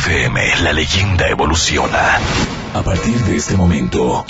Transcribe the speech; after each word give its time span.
FM, 0.00 0.40
la 0.62 0.72
leyenda 0.72 1.28
evoluciona. 1.28 2.18
A 2.72 2.80
partir 2.80 3.18
de 3.24 3.36
este 3.36 3.54
momento, 3.54 4.24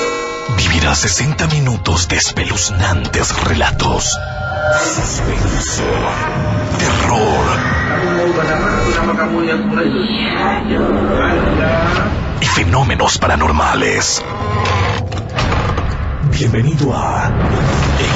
vivirás 0.56 0.98
60 0.98 1.46
minutos 1.46 2.08
de 2.08 2.16
espeluznantes 2.16 3.40
relatos. 3.44 4.18
Suspenso, 4.96 5.84
terror 6.76 7.46
y 12.40 12.46
fenómenos 12.46 13.18
paranormales. 13.18 14.24
Bienvenido 16.32 16.92
a 16.96 17.30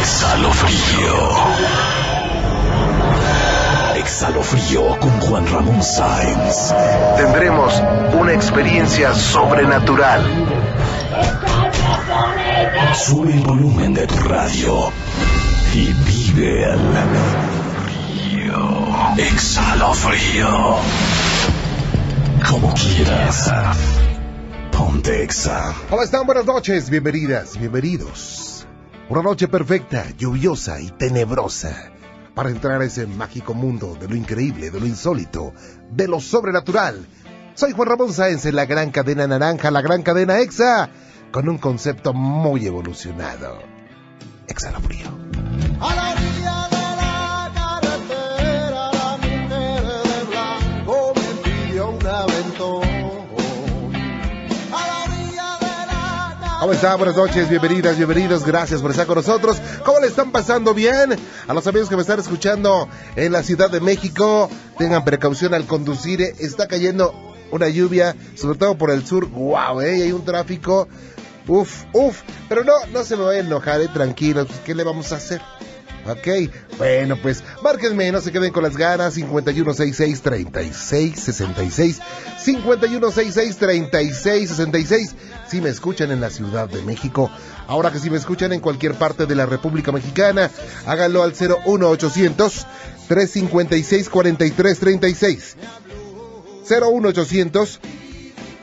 Exhalofrío. 0.00 2.23
Exhalofrío 4.14 4.96
con 5.00 5.10
Juan 5.22 5.44
Ramón 5.48 5.82
Sáenz. 5.82 6.72
Tendremos 7.16 7.82
una 8.12 8.32
experiencia 8.32 9.12
sobrenatural. 9.12 10.22
Sube 12.94 13.32
el 13.32 13.40
volumen 13.40 13.92
de 13.92 14.06
tu 14.06 14.14
radio 14.18 14.92
y 15.74 15.92
vive 16.04 16.62
el 16.62 16.78
frío. 18.30 18.86
Exhalofrío. 19.16 20.76
Como 22.48 22.72
quieras. 22.74 23.52
Ponte 24.70 25.24
Exa. 25.24 25.74
¿Cómo 25.90 26.02
están? 26.02 26.24
Buenas 26.24 26.46
noches, 26.46 26.88
bienvenidas, 26.88 27.58
bienvenidos. 27.58 28.64
Una 29.08 29.22
noche 29.22 29.48
perfecta, 29.48 30.06
lluviosa 30.16 30.80
y 30.80 30.90
tenebrosa 30.92 31.93
para 32.34 32.50
entrar 32.50 32.80
a 32.80 32.84
ese 32.84 33.06
mágico 33.06 33.54
mundo 33.54 33.96
de 33.98 34.08
lo 34.08 34.16
increíble, 34.16 34.70
de 34.70 34.80
lo 34.80 34.86
insólito, 34.86 35.52
de 35.90 36.08
lo 36.08 36.20
sobrenatural. 36.20 37.06
Soy 37.54 37.72
Juan 37.72 37.88
Ramón 37.88 38.12
Sáenz 38.12 38.44
en 38.46 38.56
la 38.56 38.66
gran 38.66 38.90
cadena 38.90 39.26
naranja, 39.26 39.70
la 39.70 39.80
gran 39.80 40.02
cadena 40.02 40.40
EXA, 40.40 40.90
con 41.30 41.48
un 41.48 41.58
concepto 41.58 42.12
muy 42.12 42.66
evolucionado. 42.66 43.58
EXA 44.48 44.72
lo 44.72 44.80
frío. 44.80 45.06
¿Cómo 56.64 56.72
están? 56.72 56.96
Buenas 56.96 57.16
noches, 57.16 57.50
bienvenidas, 57.50 57.98
bienvenidos, 57.98 58.42
gracias 58.42 58.80
por 58.80 58.90
estar 58.90 59.06
con 59.06 59.16
nosotros. 59.16 59.60
¿Cómo 59.84 60.00
le 60.00 60.06
están 60.06 60.32
pasando 60.32 60.72
bien? 60.72 61.14
A 61.46 61.52
los 61.52 61.66
amigos 61.66 61.90
que 61.90 61.94
me 61.94 62.00
están 62.00 62.20
escuchando 62.20 62.88
en 63.16 63.32
la 63.32 63.42
Ciudad 63.42 63.70
de 63.70 63.82
México, 63.82 64.48
tengan 64.78 65.04
precaución 65.04 65.52
al 65.52 65.66
conducir, 65.66 66.22
eh, 66.22 66.34
está 66.38 66.66
cayendo 66.66 67.12
una 67.50 67.68
lluvia, 67.68 68.16
sobre 68.34 68.56
todo 68.56 68.78
por 68.78 68.90
el 68.90 69.06
sur, 69.06 69.26
wow, 69.26 69.82
¿eh? 69.82 70.04
Hay 70.04 70.12
un 70.12 70.24
tráfico, 70.24 70.88
uf, 71.46 71.84
uf, 71.92 72.22
pero 72.48 72.64
no, 72.64 72.72
no 72.94 73.04
se 73.04 73.18
me 73.18 73.24
vayan 73.24 73.44
a 73.44 73.48
enojar, 73.48 73.82
eh, 73.82 73.88
tranquilos, 73.92 74.46
pues, 74.46 74.60
¿qué 74.60 74.74
le 74.74 74.84
vamos 74.84 75.12
a 75.12 75.16
hacer? 75.16 75.42
Ok, 76.06 76.28
bueno, 76.76 77.16
pues 77.16 77.42
márquenme, 77.62 78.12
no 78.12 78.20
se 78.20 78.30
queden 78.30 78.52
con 78.52 78.62
las 78.62 78.76
ganas. 78.76 79.16
5166-3666. 79.16 81.98
5166-3666. 82.44 85.14
Si 85.54 85.60
me 85.60 85.68
escuchan 85.68 86.10
en 86.10 86.20
la 86.20 86.30
Ciudad 86.30 86.68
de 86.68 86.82
México. 86.82 87.30
Ahora 87.68 87.92
que 87.92 88.00
si 88.00 88.10
me 88.10 88.16
escuchan 88.16 88.52
en 88.52 88.58
cualquier 88.58 88.96
parte 88.96 89.24
de 89.24 89.36
la 89.36 89.46
República 89.46 89.92
Mexicana, 89.92 90.50
háganlo 90.84 91.22
al 91.22 91.30
01800 91.30 92.66
356 93.06 94.10
4336. 94.10 95.56
01800 96.68 97.80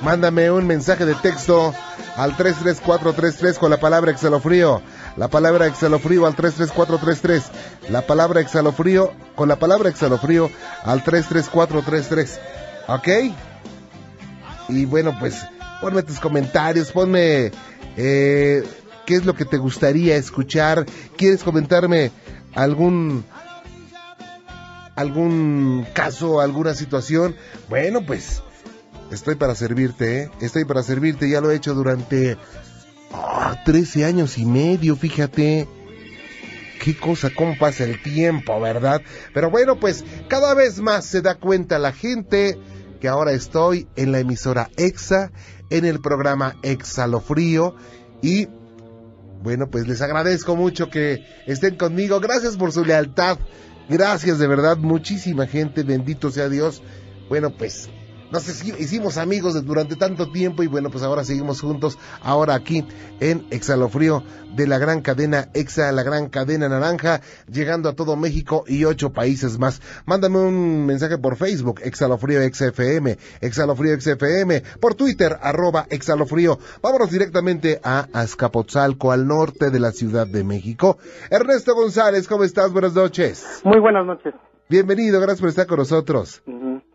Mándame 0.02 0.52
un 0.52 0.68
mensaje 0.68 1.04
de 1.04 1.16
texto 1.16 1.74
al 2.16 2.38
33433 2.38 3.58
con 3.58 3.72
la 3.72 3.78
palabra 3.78 4.12
exhalofrío. 4.12 4.84
La 5.18 5.30
palabra 5.30 5.68
exhalofrío 5.68 6.26
al 6.26 6.36
33433. 6.36 7.90
La 7.90 8.02
palabra 8.02 8.42
exhalofrío 8.42 9.14
con 9.36 9.48
la 9.48 9.56
palabra 9.56 9.90
exhalofrío 9.90 10.50
al 10.84 11.04
33433. 11.04 12.40
¿Ok? 12.88 13.08
Y 14.70 14.86
bueno, 14.86 15.16
pues 15.20 15.46
ponme 15.80 16.04
tus 16.04 16.20
comentarios, 16.20 16.92
ponme 16.92 17.52
eh, 17.96 18.64
qué 19.06 19.16
es 19.16 19.26
lo 19.26 19.36
que 19.36 19.46
te 19.46 19.58
gustaría 19.58 20.18
escuchar. 20.18 20.86
¿Quieres 21.18 21.44
comentarme 21.44 22.12
algún 22.54 23.24
algún 24.96 25.86
caso, 25.94 26.42
alguna 26.42 26.74
situación? 26.74 27.36
Bueno, 27.70 28.06
pues 28.06 28.42
estoy 29.12 29.36
para 29.36 29.56
servirte, 29.56 30.24
¿eh? 30.24 30.32
Estoy 30.42 30.66
para 30.66 30.84
servirte, 30.84 31.30
ya 31.30 31.42
lo 31.42 31.52
he 31.52 31.56
hecho 31.56 31.74
durante 31.74 32.38
ah, 33.46 33.64
13 33.64 34.06
años 34.06 34.38
y 34.38 34.46
medio, 34.46 34.96
fíjate. 34.96 35.68
Qué 36.84 36.98
cosa, 36.98 37.32
cómo 37.34 37.58
pasa 37.58 37.84
el 37.84 38.02
tiempo, 38.02 38.60
¿verdad? 38.60 39.02
Pero 39.34 39.50
bueno, 39.50 39.80
pues 39.80 40.04
cada 40.28 40.54
vez 40.54 40.80
más 40.80 41.06
se 41.06 41.22
da 41.22 41.36
cuenta 41.36 41.80
la 41.80 41.94
gente 41.94 42.60
que 43.00 43.08
ahora 43.08 43.32
estoy 43.32 43.88
en 43.96 44.12
la 44.12 44.20
emisora 44.20 44.70
EXA, 44.78 45.32
en 45.70 45.86
el 45.86 46.00
programa 46.02 46.58
Exhalofrío 46.64 47.76
y 48.22 48.48
bueno, 49.42 49.70
pues 49.70 49.88
les 49.88 50.02
agradezco 50.02 50.56
mucho 50.56 50.90
que 50.90 51.24
estén 51.46 51.76
conmigo. 51.76 52.20
Gracias 52.20 52.58
por 52.58 52.72
su 52.72 52.84
lealtad. 52.84 53.38
Gracias 53.88 54.40
de 54.40 54.48
verdad, 54.48 54.78
muchísima 54.78 55.46
gente, 55.46 55.84
bendito 55.84 56.32
sea 56.32 56.50
Dios. 56.50 56.82
Bueno, 57.30 57.56
pues 57.56 57.90
nos 58.32 58.48
hici- 58.50 58.76
hicimos 58.80 59.18
amigos 59.18 59.54
de- 59.54 59.62
durante 59.62 59.96
tanto 59.96 60.32
tiempo 60.32 60.64
y 60.64 60.68
bueno, 60.68 60.90
pues 60.90 61.04
ahora 61.04 61.24
seguimos 61.24 61.62
juntos, 61.62 61.98
ahora 62.22 62.56
aquí 62.56 62.86
en 63.20 63.46
Exhalofrío 63.52 64.24
de 64.56 64.68
la 64.68 64.78
gran 64.78 65.02
cadena 65.02 65.50
Exa, 65.54 65.92
la 65.92 66.04
gran 66.04 66.30
cadena 66.30 66.70
naranja, 66.70 67.22
llegando 67.52 67.90
a 67.90 67.94
todo 67.94 68.16
México 68.16 68.64
y 68.68 68.86
ocho 68.86 69.12
países 69.12 69.60
más. 69.60 69.82
Mándame 70.06 70.40
un 70.40 70.86
mensaje 70.86 71.18
por 71.18 71.36
Facebook, 71.36 71.82
Exhalofrío 71.84 72.40
XFM, 72.54 73.18
Exhalofrío 73.42 74.00
XFM, 74.00 74.64
por 74.80 74.96
Twitter, 74.96 75.38
arroba 75.42 75.86
Exhalofrío. 75.90 76.58
Vámonos 76.82 77.12
directamente 77.12 77.80
a 77.84 78.08
Azcapotzalco, 78.14 79.12
al 79.12 79.28
norte 79.28 79.70
de 79.72 79.80
la 79.80 79.92
Ciudad 79.92 80.26
de 80.28 80.44
México. 80.44 80.98
Ernesto 81.30 81.76
González, 81.76 82.28
¿cómo 82.28 82.44
estás? 82.44 82.72
Buenas 82.72 82.94
noches. 82.94 83.46
Muy 83.64 83.80
buenas 83.80 84.06
noches. 84.06 84.34
Bienvenido, 84.70 85.20
gracias 85.20 85.42
por 85.42 85.50
estar 85.50 85.68
con 85.68 85.78
nosotros. 85.80 86.42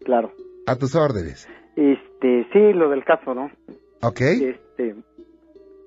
Claro. 0.05 0.33
A 0.71 0.77
tus 0.77 0.95
órdenes. 0.95 1.49
Este, 1.75 2.47
sí, 2.53 2.73
lo 2.75 2.91
del 2.91 3.05
caso, 3.05 3.35
¿no? 3.35 3.51
¿Ok? 4.03 4.21
Este, 4.21 4.95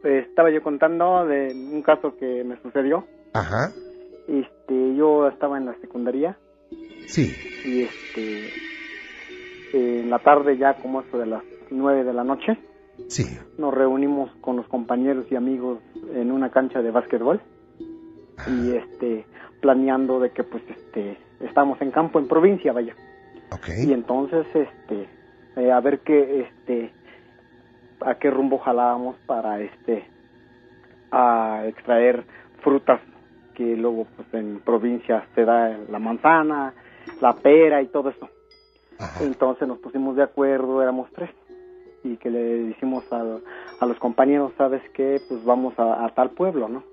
pues, 0.02 0.28
estaba 0.28 0.52
yo 0.52 0.62
contando 0.62 1.26
de 1.26 1.54
un 1.54 1.82
caso 1.84 2.18
que 2.18 2.44
me 2.44 2.62
sucedió. 2.62 3.06
Ajá. 3.34 3.72
Este, 4.28 4.96
yo 4.98 5.30
estaba 5.30 5.58
en 5.58 5.68
la 5.68 5.76
secundaria 5.80 6.38
Sí. 7.08 7.34
y 7.64 7.84
este, 7.84 8.50
en 9.74 10.10
la 10.10 10.20
tarde 10.20 10.58
ya 10.58 10.74
como 10.82 11.00
eso 11.02 11.18
de 11.18 11.28
las 11.28 11.44
nueve 11.72 12.04
de 12.04 12.14
la 12.14 12.26
noche, 12.26 12.58
Sí. 13.08 13.24
nos 13.58 13.74
reunimos 13.74 14.32
con 14.42 14.58
los 14.58 14.68
compañeros 14.68 15.26
y 15.32 15.36
amigos 15.38 15.80
en 16.14 16.30
una 16.30 16.52
cancha 16.52 16.82
de 16.82 16.92
básquetbol 16.92 17.40
y 18.48 18.76
este, 18.76 19.26
planeando 19.62 20.20
de 20.20 20.32
que 20.32 20.44
pues 20.44 20.64
este, 20.70 21.18
estamos 21.40 21.82
en 21.82 21.92
campo 21.92 22.20
en 22.20 22.28
provincia, 22.28 22.74
vaya. 22.74 22.94
Y 23.88 23.94
entonces 23.94 24.46
este 24.54 25.08
eh, 25.56 25.72
a 25.72 25.80
ver 25.80 26.00
qué 26.00 26.42
este 26.42 26.92
a 28.02 28.16
qué 28.16 28.30
rumbo 28.30 28.58
jalábamos 28.60 29.16
para 29.26 29.60
este 29.62 30.06
a 31.12 31.64
extraer 31.68 32.24
frutas 32.64 33.00
que 33.56 33.76
luego 33.76 34.08
pues 34.16 34.28
en 34.34 34.60
provincia 34.62 35.26
se 35.36 35.46
da 35.46 35.78
la 35.90 36.00
manzana 36.00 36.74
la 37.22 37.34
pera 37.34 37.82
y 37.82 37.88
todo 37.88 38.10
eso 38.10 38.28
Ajá. 39.00 39.24
entonces 39.24 39.68
nos 39.68 39.78
pusimos 39.80 40.16
de 40.16 40.24
acuerdo 40.24 40.82
éramos 40.82 41.10
tres 41.14 41.30
y 42.04 42.18
que 42.18 42.30
le 42.30 42.56
dijimos 42.64 43.04
a, 43.14 43.22
a 43.80 43.86
los 43.86 43.98
compañeros 44.00 44.52
sabes 44.58 44.82
qué 44.94 45.22
pues 45.30 45.44
vamos 45.46 45.78
a, 45.78 46.06
a 46.06 46.10
tal 46.16 46.32
pueblo 46.32 46.68
no 46.68 46.84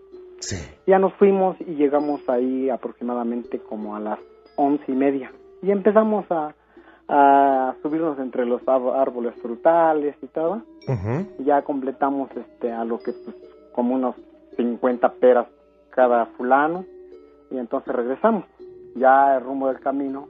Sí. 0.40 0.56
ya 0.86 0.98
nos 0.98 1.12
fuimos 1.14 1.56
y 1.60 1.74
llegamos 1.74 2.26
ahí 2.28 2.70
aproximadamente 2.70 3.58
como 3.58 3.94
a 3.94 4.00
las 4.00 4.18
once 4.56 4.84
y 4.88 4.92
media 4.94 5.30
y 5.62 5.70
empezamos 5.70 6.24
a, 6.30 6.54
a 7.08 7.74
subirnos 7.82 8.18
entre 8.18 8.46
los 8.46 8.60
árboles 8.68 9.34
frutales 9.42 10.16
y 10.22 10.26
todo 10.28 10.62
Ujú. 10.88 11.26
y 11.38 11.44
ya 11.44 11.62
completamos 11.62 12.30
este 12.36 12.72
a 12.72 12.84
lo 12.84 12.98
que 12.98 13.12
pues 13.12 13.36
como 13.72 13.94
unos 13.94 14.16
50 14.56 15.12
peras 15.14 15.46
cada 15.90 16.26
fulano 16.36 16.84
y 17.50 17.58
entonces 17.58 17.94
regresamos 17.94 18.44
ya 18.96 19.36
el 19.36 19.44
rumbo 19.44 19.68
del 19.68 19.80
camino 19.80 20.28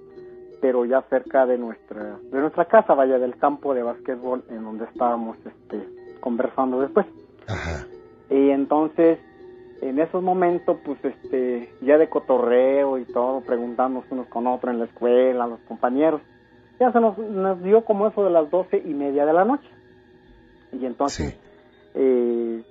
pero 0.60 0.84
ya 0.84 1.02
cerca 1.08 1.46
de 1.46 1.58
nuestra 1.58 2.18
de 2.30 2.40
nuestra 2.40 2.64
casa 2.66 2.94
vaya 2.94 3.18
del 3.18 3.36
campo 3.36 3.72
de 3.74 3.82
básquetbol 3.82 4.42
en 4.50 4.62
donde 4.64 4.84
estábamos 4.86 5.36
este 5.44 5.86
conversando 6.20 6.80
después 6.80 7.06
Ajá. 7.48 7.86
y 8.30 8.50
entonces 8.50 9.18
en 9.82 9.98
esos 9.98 10.22
momentos 10.22 10.78
pues 10.84 10.98
este 11.04 11.72
ya 11.80 11.96
de 11.98 12.08
cotorreo 12.08 12.98
y 12.98 13.04
todo 13.06 13.40
preguntándonos 13.42 14.04
unos 14.10 14.26
con 14.28 14.46
otros 14.46 14.72
en 14.72 14.80
la 14.80 14.84
escuela 14.86 15.46
los 15.46 15.60
compañeros 15.60 16.20
ya 16.78 16.92
se 16.92 17.00
nos, 17.00 17.16
nos 17.18 17.62
dio 17.62 17.84
como 17.84 18.06
eso 18.06 18.24
de 18.24 18.30
las 18.30 18.50
doce 18.50 18.78
y 18.84 18.94
media 18.94 19.24
de 19.26 19.32
la 19.32 19.44
noche 19.44 19.68
y 20.72 20.84
entonces 20.86 21.32
Sí. 21.34 21.40
eh, 21.94 22.62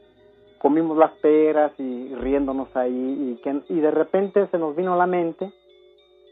comimos 0.60 0.98
las 0.98 1.12
peras 1.20 1.72
y 1.80 2.14
riéndonos 2.16 2.76
ahí 2.76 3.32
y, 3.38 3.42
que, 3.42 3.62
y 3.70 3.80
de 3.80 3.92
repente 3.92 4.48
se 4.48 4.58
nos 4.58 4.76
vino 4.76 4.94
a 4.94 4.98
la 4.98 5.08
mente 5.08 5.52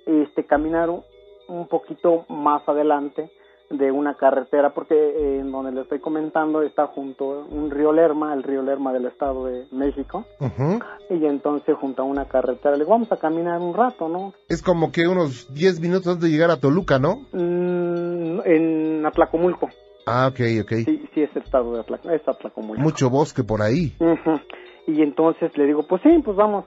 este 0.06 0.46
caminar 0.46 0.90
un- 0.90 1.04
un 1.48 1.68
poquito 1.68 2.26
más 2.30 2.68
adelante 2.68 3.30
de 3.70 3.92
una 3.92 4.16
carretera 4.16 4.74
porque 4.74 4.96
eh, 4.96 5.40
en 5.40 5.52
donde 5.52 5.72
le 5.72 5.82
estoy 5.82 6.00
comentando 6.00 6.62
está 6.62 6.88
junto 6.88 7.46
un 7.50 7.70
río 7.70 7.92
Lerma, 7.92 8.34
el 8.34 8.44
río 8.44 8.62
Lerma 8.62 8.94
del 8.94 9.06
Estado 9.06 9.46
de 9.46 9.66
México 9.72 10.26
y 11.10 11.26
entonces 11.26 11.76
junto 11.78 12.04
a 12.04 12.06
una 12.06 12.26
carretera 12.26 12.72
le 12.72 12.80
digo, 12.80 12.92
vamos 12.92 13.12
a 13.12 13.18
caminar 13.18 13.60
un 13.60 13.74
rato, 13.74 14.08
¿no? 14.08 14.34
Es 14.48 14.62
como 14.62 14.92
que 14.92 15.08
unos 15.08 15.54
10 15.54 15.82
minutos 15.82 16.08
antes 16.08 16.24
de 16.24 16.30
llegar 16.30 16.50
a 16.52 16.60
Toluca, 16.60 16.98
¿no? 16.98 17.26
Mm, 17.34 18.40
en 18.46 19.06
Atlacomulco, 19.06 19.68
Ah, 20.06 20.30
ok, 20.32 20.40
ok. 20.62 20.72
sí, 20.86 21.10
sí 21.14 21.22
es 21.22 21.36
el 21.36 21.44
estado 21.44 21.74
de 21.74 21.82
Atlac 21.82 22.06
es 22.06 22.26
Atlacomulco. 22.26 22.82
Mucho 22.82 23.10
bosque 23.10 23.44
por 23.44 23.62
ahí. 23.62 23.94
Y 24.88 25.02
entonces 25.02 25.52
le 25.58 25.66
digo, 25.66 25.86
pues 25.86 26.02
sí, 26.02 26.10
pues 26.24 26.38
vamos. 26.38 26.66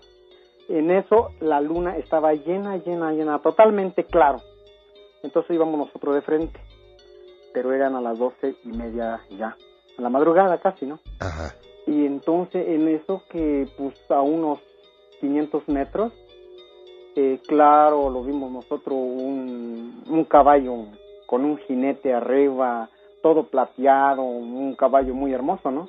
En 0.68 0.90
eso 0.90 1.30
la 1.40 1.62
luna 1.62 1.96
estaba 1.96 2.34
llena, 2.34 2.76
llena, 2.76 3.12
llena, 3.12 3.38
totalmente 3.38 4.04
claro. 4.04 4.40
Entonces 5.22 5.52
íbamos 5.54 5.78
nosotros 5.78 6.14
de 6.14 6.20
frente. 6.20 6.60
Pero 7.52 7.72
eran 7.72 7.94
a 7.94 8.00
las 8.00 8.18
doce 8.18 8.54
y 8.64 8.68
media 8.68 9.20
ya, 9.30 9.56
a 9.98 10.02
la 10.02 10.08
madrugada 10.08 10.58
casi, 10.58 10.86
¿no? 10.86 11.00
Ajá. 11.18 11.54
Y 11.86 12.06
entonces 12.06 12.68
en 12.68 12.88
eso 12.88 13.22
que 13.30 13.66
pues 13.76 13.94
a 14.10 14.20
unos 14.20 14.60
500 15.20 15.68
metros, 15.68 16.12
eh, 17.16 17.40
claro, 17.46 18.10
lo 18.10 18.22
vimos 18.22 18.50
nosotros, 18.50 18.94
un, 18.94 20.04
un 20.08 20.24
caballo 20.24 20.86
con 21.26 21.44
un 21.44 21.58
jinete 21.58 22.12
arriba, 22.12 22.88
todo 23.22 23.44
plateado, 23.44 24.22
un 24.22 24.74
caballo 24.74 25.14
muy 25.14 25.32
hermoso, 25.32 25.70
¿no? 25.70 25.88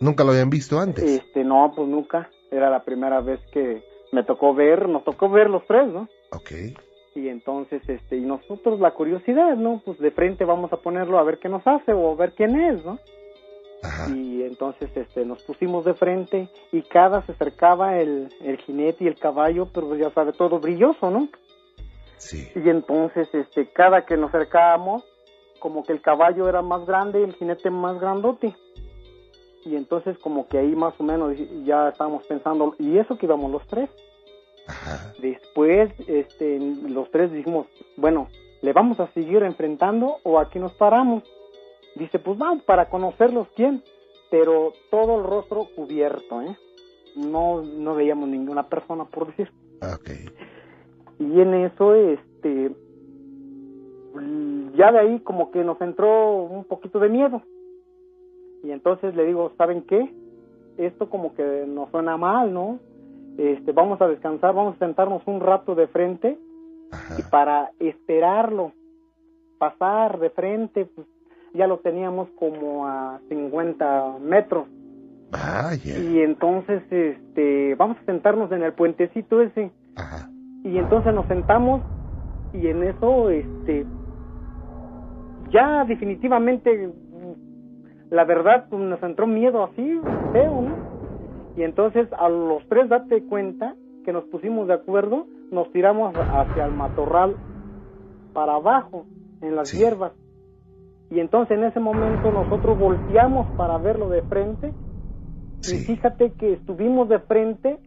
Nunca 0.00 0.24
lo 0.24 0.32
habían 0.32 0.50
visto 0.50 0.78
antes. 0.78 1.04
Este, 1.04 1.44
no, 1.44 1.72
pues 1.74 1.88
nunca. 1.88 2.28
Era 2.50 2.70
la 2.70 2.84
primera 2.84 3.20
vez 3.20 3.40
que 3.52 3.82
me 4.12 4.22
tocó 4.22 4.54
ver, 4.54 4.88
nos 4.88 5.04
tocó 5.04 5.28
ver 5.28 5.48
los 5.48 5.66
tres, 5.66 5.88
¿no? 5.88 6.08
Ok. 6.32 6.50
Y 7.14 7.28
entonces, 7.28 7.88
este, 7.88 8.16
y 8.16 8.20
nosotros 8.20 8.80
la 8.80 8.90
curiosidad, 8.90 9.56
¿no? 9.56 9.80
Pues 9.84 9.98
de 9.98 10.10
frente 10.10 10.44
vamos 10.44 10.72
a 10.72 10.78
ponerlo 10.78 11.18
a 11.18 11.22
ver 11.22 11.38
qué 11.38 11.48
nos 11.48 11.64
hace 11.66 11.92
o 11.92 12.10
a 12.10 12.16
ver 12.16 12.32
quién 12.32 12.60
es, 12.60 12.84
¿no? 12.84 12.98
Ajá. 13.82 14.10
Y 14.14 14.42
entonces, 14.42 14.90
este, 14.96 15.24
nos 15.24 15.42
pusimos 15.44 15.84
de 15.84 15.94
frente 15.94 16.48
y 16.72 16.82
cada 16.82 17.24
se 17.26 17.32
acercaba 17.32 17.98
el, 17.98 18.28
el 18.42 18.56
jinete 18.58 19.04
y 19.04 19.06
el 19.06 19.16
caballo, 19.16 19.68
pero 19.72 19.94
ya 19.94 20.10
sabe, 20.10 20.32
todo 20.32 20.58
brilloso, 20.58 21.10
¿no? 21.10 21.28
Sí. 22.16 22.48
Y 22.54 22.68
entonces, 22.68 23.28
este, 23.32 23.66
cada 23.66 24.04
que 24.06 24.16
nos 24.16 24.34
acercábamos, 24.34 25.04
como 25.60 25.84
que 25.84 25.92
el 25.92 26.00
caballo 26.00 26.48
era 26.48 26.62
más 26.62 26.84
grande 26.84 27.20
y 27.20 27.24
el 27.24 27.34
jinete 27.34 27.70
más 27.70 28.00
grandote. 28.00 28.54
Y 29.64 29.76
entonces 29.76 30.18
como 30.18 30.46
que 30.46 30.58
ahí 30.58 30.74
más 30.76 30.94
o 30.98 31.04
menos 31.04 31.32
ya 31.64 31.88
estábamos 31.88 32.26
pensando, 32.26 32.74
y 32.78 32.98
eso 32.98 33.16
que 33.16 33.26
íbamos 33.26 33.50
los 33.50 33.66
tres. 33.66 33.88
Ajá. 34.66 35.12
Después, 35.20 35.92
este, 36.08 36.58
los 36.88 37.10
tres 37.10 37.32
dijimos, 37.32 37.66
bueno, 37.96 38.28
¿le 38.62 38.72
vamos 38.72 38.98
a 39.00 39.08
seguir 39.12 39.42
enfrentando 39.42 40.16
o 40.22 40.38
aquí 40.38 40.58
nos 40.58 40.72
paramos? 40.74 41.22
Dice, 41.96 42.18
pues 42.18 42.38
vamos 42.38 42.64
para 42.64 42.88
conocerlos 42.88 43.48
quién, 43.54 43.82
pero 44.30 44.72
todo 44.90 45.18
el 45.18 45.24
rostro 45.24 45.68
cubierto, 45.76 46.42
¿eh? 46.42 46.56
No, 47.14 47.62
no 47.62 47.94
veíamos 47.94 48.28
ninguna 48.28 48.68
persona, 48.68 49.04
por 49.04 49.28
decir. 49.28 49.52
Ok. 49.80 50.10
Y 51.20 51.40
en 51.40 51.54
eso, 51.54 51.94
este, 51.94 52.74
ya 54.76 54.92
de 54.92 54.98
ahí 54.98 55.20
como 55.20 55.50
que 55.50 55.62
nos 55.62 55.80
entró 55.80 56.42
un 56.42 56.64
poquito 56.64 56.98
de 56.98 57.08
miedo. 57.08 57.42
Y 58.62 58.70
entonces 58.70 59.14
le 59.14 59.24
digo, 59.26 59.52
¿saben 59.56 59.82
qué? 59.82 60.12
Esto 60.78 61.08
como 61.08 61.34
que 61.34 61.64
nos 61.68 61.90
suena 61.90 62.16
mal, 62.16 62.52
¿no? 62.52 62.80
Este, 63.38 63.72
vamos 63.72 64.00
a 64.00 64.08
descansar, 64.08 64.54
vamos 64.54 64.76
a 64.76 64.78
sentarnos 64.78 65.22
un 65.26 65.40
rato 65.40 65.74
de 65.74 65.86
frente 65.88 66.38
y 67.18 67.22
para 67.22 67.70
esperarlo, 67.80 68.72
pasar 69.58 70.18
de 70.20 70.30
frente, 70.30 70.86
pues 70.86 71.06
ya 71.52 71.66
lo 71.66 71.78
teníamos 71.78 72.28
como 72.38 72.86
a 72.86 73.20
50 73.28 74.18
metros. 74.20 74.66
Vaya. 75.30 75.98
Y 75.98 76.20
entonces, 76.20 76.82
este, 76.90 77.74
vamos 77.74 77.96
a 77.98 78.04
sentarnos 78.04 78.52
en 78.52 78.62
el 78.62 78.72
puentecito 78.72 79.40
ese 79.40 79.72
Ajá. 79.96 80.28
y 80.62 80.78
entonces 80.78 81.12
nos 81.12 81.26
sentamos 81.26 81.82
y 82.52 82.68
en 82.68 82.84
eso 82.84 83.30
este 83.30 83.84
ya 85.50 85.84
definitivamente 85.84 86.90
la 88.10 88.24
verdad 88.24 88.66
pues, 88.70 88.80
nos 88.80 89.02
entró 89.02 89.26
miedo 89.26 89.64
así 89.64 90.00
feo 90.32 90.62
¿no? 90.62 90.83
Y 91.56 91.62
entonces 91.62 92.08
a 92.18 92.28
los 92.28 92.66
tres 92.68 92.88
date 92.88 93.22
cuenta 93.24 93.74
que 94.04 94.12
nos 94.12 94.24
pusimos 94.24 94.66
de 94.68 94.74
acuerdo 94.74 95.26
nos 95.50 95.70
tiramos 95.72 96.14
hacia 96.30 96.64
el 96.66 96.72
matorral 96.72 97.36
para 98.32 98.54
abajo 98.56 99.06
en 99.40 99.56
las 99.56 99.68
Sí. 99.68 99.78
hierbas 99.78 100.12
y 101.10 101.20
entonces 101.20 101.56
en 101.56 101.64
ese 101.64 101.80
momento 101.80 102.30
nosotros 102.32 102.78
volteamos 102.78 103.46
para 103.56 103.78
verlo 103.78 104.08
de 104.08 104.22
frente 104.22 104.72
y 105.66 105.78
fíjate 105.78 106.32
que 106.32 106.52
estuvimos 106.54 107.08
de 107.08 107.20
frente, 107.20 107.78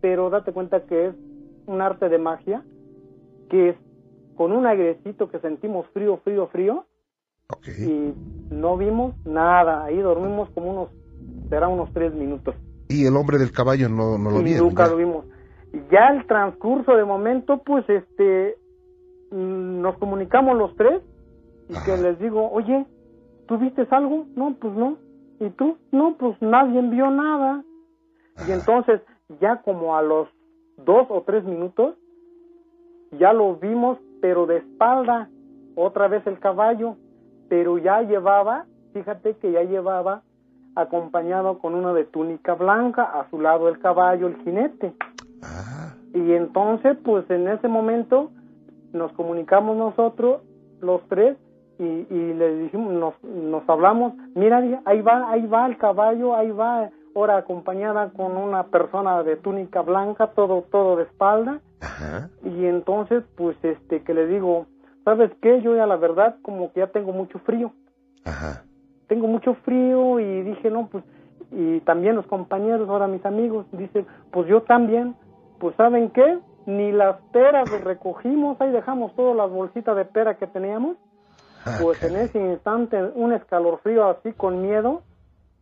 pero 0.00 0.28
date 0.28 0.52
cuenta 0.52 0.80
que 0.82 1.06
es 1.08 1.14
un 1.66 1.80
arte 1.80 2.08
de 2.08 2.18
magia, 2.18 2.62
que 3.48 3.70
es 3.70 3.76
con 4.36 4.52
un 4.52 4.66
airecito 4.66 5.30
que 5.30 5.38
sentimos 5.40 5.86
frío, 5.88 6.18
frío, 6.18 6.48
frío, 6.48 6.84
y 7.86 8.12
no 8.50 8.76
vimos 8.76 9.14
nada. 9.24 9.84
Ahí 9.84 9.98
dormimos 9.98 10.50
como 10.50 10.70
unos, 10.70 10.88
será 11.48 11.68
unos 11.68 11.90
tres 11.92 12.12
minutos. 12.12 12.54
Y 12.88 13.06
el 13.06 13.16
hombre 13.16 13.38
del 13.38 13.52
caballo 13.52 13.88
no, 13.88 14.18
no 14.18 14.30
lo 14.30 14.42
vieron. 14.42 14.68
nunca 14.68 14.84
ya. 14.84 14.90
lo 14.90 14.96
vimos. 14.96 15.24
Ya 15.90 16.08
el 16.08 16.26
transcurso 16.26 16.96
de 16.96 17.04
momento, 17.04 17.58
pues 17.58 17.88
este, 17.88 18.56
mm, 19.30 19.80
nos 19.82 19.98
comunicamos 19.98 20.56
los 20.56 20.74
tres 20.76 21.02
y 21.68 21.74
Ajá. 21.74 21.84
que 21.84 22.02
les 22.02 22.18
digo, 22.18 22.50
oye, 22.50 22.86
¿tú 23.46 23.58
viste 23.58 23.86
algo? 23.90 24.26
No, 24.34 24.54
pues 24.58 24.72
no. 24.74 24.96
¿Y 25.40 25.50
tú? 25.50 25.76
No, 25.92 26.16
pues 26.18 26.40
nadie 26.40 26.80
vio 26.82 27.10
nada. 27.10 27.62
Y 28.46 28.52
entonces, 28.52 29.00
ya 29.40 29.62
como 29.62 29.96
a 29.96 30.02
los 30.02 30.28
dos 30.78 31.06
o 31.10 31.22
tres 31.22 31.44
minutos, 31.44 31.96
ya 33.12 33.32
lo 33.32 33.56
vimos, 33.56 33.98
pero 34.20 34.46
de 34.46 34.58
espalda, 34.58 35.28
otra 35.74 36.08
vez 36.08 36.26
el 36.26 36.38
caballo, 36.38 36.96
pero 37.48 37.78
ya 37.78 38.02
llevaba, 38.02 38.66
fíjate 38.92 39.36
que 39.36 39.52
ya 39.52 39.62
llevaba 39.62 40.22
acompañado 40.80 41.58
con 41.58 41.74
una 41.74 41.92
de 41.92 42.04
túnica 42.04 42.54
blanca, 42.54 43.02
a 43.04 43.28
su 43.30 43.40
lado 43.40 43.68
el 43.68 43.78
caballo, 43.78 44.26
el 44.28 44.36
jinete. 44.42 44.94
Ah, 45.42 45.94
Y 46.14 46.32
entonces, 46.32 46.96
pues 47.04 47.28
en 47.30 47.48
ese 47.48 47.68
momento 47.68 48.30
nos 48.92 49.12
comunicamos 49.12 49.76
nosotros, 49.76 50.42
los 50.80 51.00
tres, 51.08 51.36
y, 51.78 51.84
y 51.84 52.34
le 52.34 52.56
dijimos, 52.56 52.92
nos, 52.92 53.22
nos 53.22 53.68
hablamos, 53.68 54.14
mira, 54.34 54.58
ahí 54.84 55.00
va, 55.00 55.30
ahí 55.30 55.46
va 55.46 55.66
el 55.66 55.76
caballo, 55.78 56.34
ahí 56.34 56.50
va, 56.50 56.90
ahora 57.14 57.36
acompañada 57.36 58.10
con 58.10 58.36
una 58.36 58.64
persona 58.64 59.22
de 59.22 59.36
túnica 59.36 59.82
blanca, 59.82 60.28
todo, 60.28 60.62
todo 60.70 60.96
de 60.96 61.04
espalda, 61.04 61.60
ajá. 61.80 62.30
y 62.42 62.66
entonces, 62.66 63.22
pues, 63.36 63.56
este, 63.62 64.02
que 64.02 64.12
le 64.14 64.26
digo, 64.26 64.66
¿sabes 65.04 65.30
qué? 65.40 65.60
Yo 65.62 65.76
ya 65.76 65.86
la 65.86 65.96
verdad, 65.96 66.36
como 66.42 66.72
que 66.72 66.80
ya 66.80 66.88
tengo 66.88 67.12
mucho 67.12 67.38
frío, 67.40 67.72
Ajá. 68.24 68.64
Tengo 69.08 69.26
mucho 69.26 69.54
frío, 69.64 70.20
y 70.20 70.42
dije, 70.42 70.70
no, 70.70 70.88
pues, 70.90 71.04
y 71.50 71.80
también 71.80 72.16
los 72.16 72.26
compañeros, 72.26 72.88
ahora 72.88 73.06
mis 73.08 73.24
amigos, 73.26 73.66
dicen, 73.72 74.06
pues 74.30 74.46
yo 74.48 74.62
también, 74.62 75.14
pues, 75.58 75.74
¿saben 75.76 76.10
qué? 76.10 76.38
Ni 76.66 76.92
las 76.92 77.16
peras 77.32 77.68
las 77.70 77.82
recogimos, 77.82 78.60
ahí 78.60 78.70
dejamos 78.70 79.14
todas 79.16 79.34
las 79.36 79.50
bolsitas 79.50 79.96
de 79.96 80.04
pera 80.04 80.36
que 80.36 80.46
teníamos, 80.46 80.96
Ah, 81.66 81.76
pues 81.80 82.02
en 82.04 82.16
ese 82.16 82.38
instante 82.38 83.02
un 83.14 83.32
escalofrío 83.32 84.08
así 84.08 84.32
con 84.34 84.62
miedo 84.62 85.02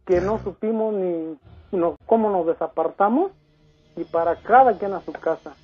que 0.06 0.20
no 0.20 0.40
supimos 0.44 0.94
ni 0.94 1.38
no- 1.72 1.96
cómo 2.06 2.30
nos 2.30 2.46
desapartamos 2.46 3.32
y 3.96 4.04
para 4.04 4.36
cada 4.36 4.76
quien 4.78 4.92
a 4.92 5.02
su 5.04 5.12
casa. 5.12 5.56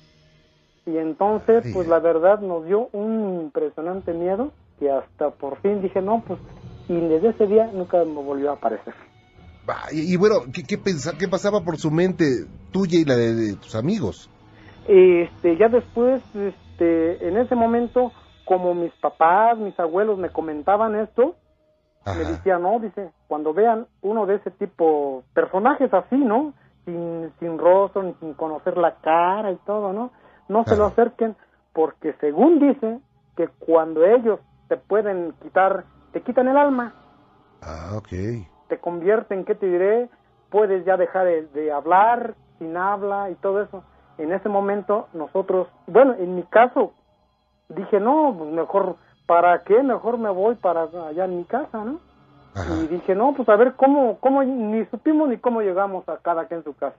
Y 0.85 0.97
entonces, 0.97 1.63
pues 1.71 1.87
la 1.87 1.99
verdad 1.99 2.39
nos 2.39 2.65
dio 2.65 2.89
un 2.93 3.41
impresionante 3.43 4.13
miedo 4.13 4.51
que 4.79 4.91
hasta 4.91 5.29
por 5.29 5.57
fin 5.57 5.81
dije, 5.81 6.01
no, 6.01 6.23
pues, 6.27 6.39
y 6.87 6.95
desde 6.99 7.29
ese 7.29 7.47
día 7.47 7.69
nunca 7.73 7.97
me 8.03 8.21
volvió 8.21 8.51
a 8.51 8.53
aparecer. 8.55 8.93
Y, 9.91 10.13
y 10.13 10.17
bueno, 10.17 10.35
¿qué, 10.53 10.63
qué, 10.63 10.77
pensa- 10.77 11.17
¿qué 11.17 11.27
pasaba 11.27 11.61
por 11.61 11.77
su 11.77 11.89
mente 11.89 12.25
tuya 12.71 12.99
y 12.99 13.05
la 13.05 13.15
de, 13.15 13.33
de 13.33 13.55
tus 13.55 13.75
amigos? 13.75 14.29
Este, 14.87 15.57
ya 15.57 15.69
después, 15.69 16.21
este, 16.35 17.27
en 17.27 17.37
ese 17.37 17.55
momento, 17.55 18.11
como 18.43 18.73
mis 18.73 18.91
papás, 18.95 19.57
mis 19.57 19.79
abuelos 19.79 20.17
me 20.17 20.29
comentaban 20.29 20.95
esto, 20.95 21.35
me 22.05 22.25
decían, 22.25 22.61
no, 22.63 22.79
dice, 22.79 23.11
cuando 23.29 23.53
vean 23.53 23.87
uno 24.01 24.25
de 24.25 24.35
ese 24.35 24.51
tipo, 24.51 25.23
personajes 25.33 25.93
así, 25.93 26.17
¿no? 26.17 26.53
Sin, 26.83 27.31
sin 27.39 27.57
rostro, 27.57 28.03
ni 28.03 28.13
sin 28.15 28.33
conocer 28.33 28.77
la 28.77 28.95
cara 28.95 29.51
y 29.53 29.57
todo, 29.65 29.93
¿no? 29.93 30.11
No 30.49 30.65
se 30.65 30.75
lo 30.75 30.87
acerquen, 30.87 31.37
porque 31.71 32.13
según 32.19 32.59
dice, 32.59 32.99
que 33.37 33.47
cuando 33.59 34.05
ellos 34.05 34.41
te 34.67 34.75
pueden 34.75 35.33
quitar, 35.41 35.85
te 36.13 36.21
quitan 36.21 36.47
el 36.47 36.57
alma, 36.57 36.93
Ah, 37.61 37.91
ok. 37.97 38.07
te 38.67 38.77
convierten, 38.79 39.45
¿qué 39.45 39.55
te 39.55 39.65
diré? 39.65 40.09
Puedes 40.49 40.85
ya 40.85 40.95
dejar 40.97 41.25
de, 41.25 41.47
de 41.47 41.71
hablar, 41.71 42.35
sin 42.59 42.77
habla 42.77 43.29
y 43.29 43.35
todo 43.35 43.61
eso. 43.61 43.83
En 44.17 44.31
ese 44.31 44.47
momento 44.47 45.07
nosotros, 45.13 45.67
bueno, 45.87 46.13
en 46.13 46.35
mi 46.35 46.43
caso, 46.43 46.93
dije, 47.69 47.99
no, 47.99 48.35
pues 48.37 48.51
mejor, 48.51 48.95
¿para 49.25 49.63
qué? 49.63 49.81
Mejor 49.81 50.17
me 50.17 50.29
voy 50.29 50.55
para 50.55 50.83
allá 50.83 51.25
en 51.25 51.37
mi 51.37 51.43
casa, 51.45 51.83
¿no? 51.83 51.99
Ajá. 52.55 52.75
Y 52.83 52.87
dije, 52.87 53.15
no, 53.15 53.33
pues 53.33 53.49
a 53.49 53.55
ver 53.55 53.73
cómo, 53.73 54.19
cómo, 54.19 54.43
ni 54.43 54.85
supimos 54.85 55.27
ni 55.29 55.37
cómo 55.37 55.61
llegamos 55.61 56.07
a 56.07 56.17
cada 56.17 56.45
quien 56.45 56.59
en 56.59 56.63
su 56.65 56.75
casa. 56.75 56.97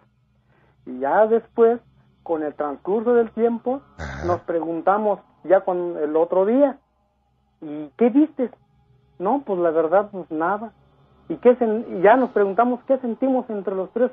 Y 0.86 0.98
ya 0.98 1.26
después, 1.28 1.80
con 2.24 2.42
el 2.42 2.54
transcurso 2.54 3.14
del 3.14 3.30
tiempo, 3.30 3.80
Ajá. 3.98 4.26
nos 4.26 4.40
preguntamos 4.40 5.20
ya 5.44 5.60
con 5.60 5.96
el 5.98 6.16
otro 6.16 6.46
día, 6.46 6.78
¿y 7.60 7.88
qué 7.96 8.08
viste? 8.10 8.50
No, 9.18 9.42
pues 9.44 9.58
la 9.60 9.70
verdad, 9.70 10.08
pues 10.10 10.30
nada. 10.30 10.72
¿Y 11.28 11.36
qué 11.36 11.56
sen- 11.58 12.02
ya 12.02 12.16
nos 12.16 12.30
preguntamos 12.30 12.80
qué 12.86 12.98
sentimos 12.98 13.48
entre 13.48 13.74
los 13.74 13.90
tres? 13.92 14.10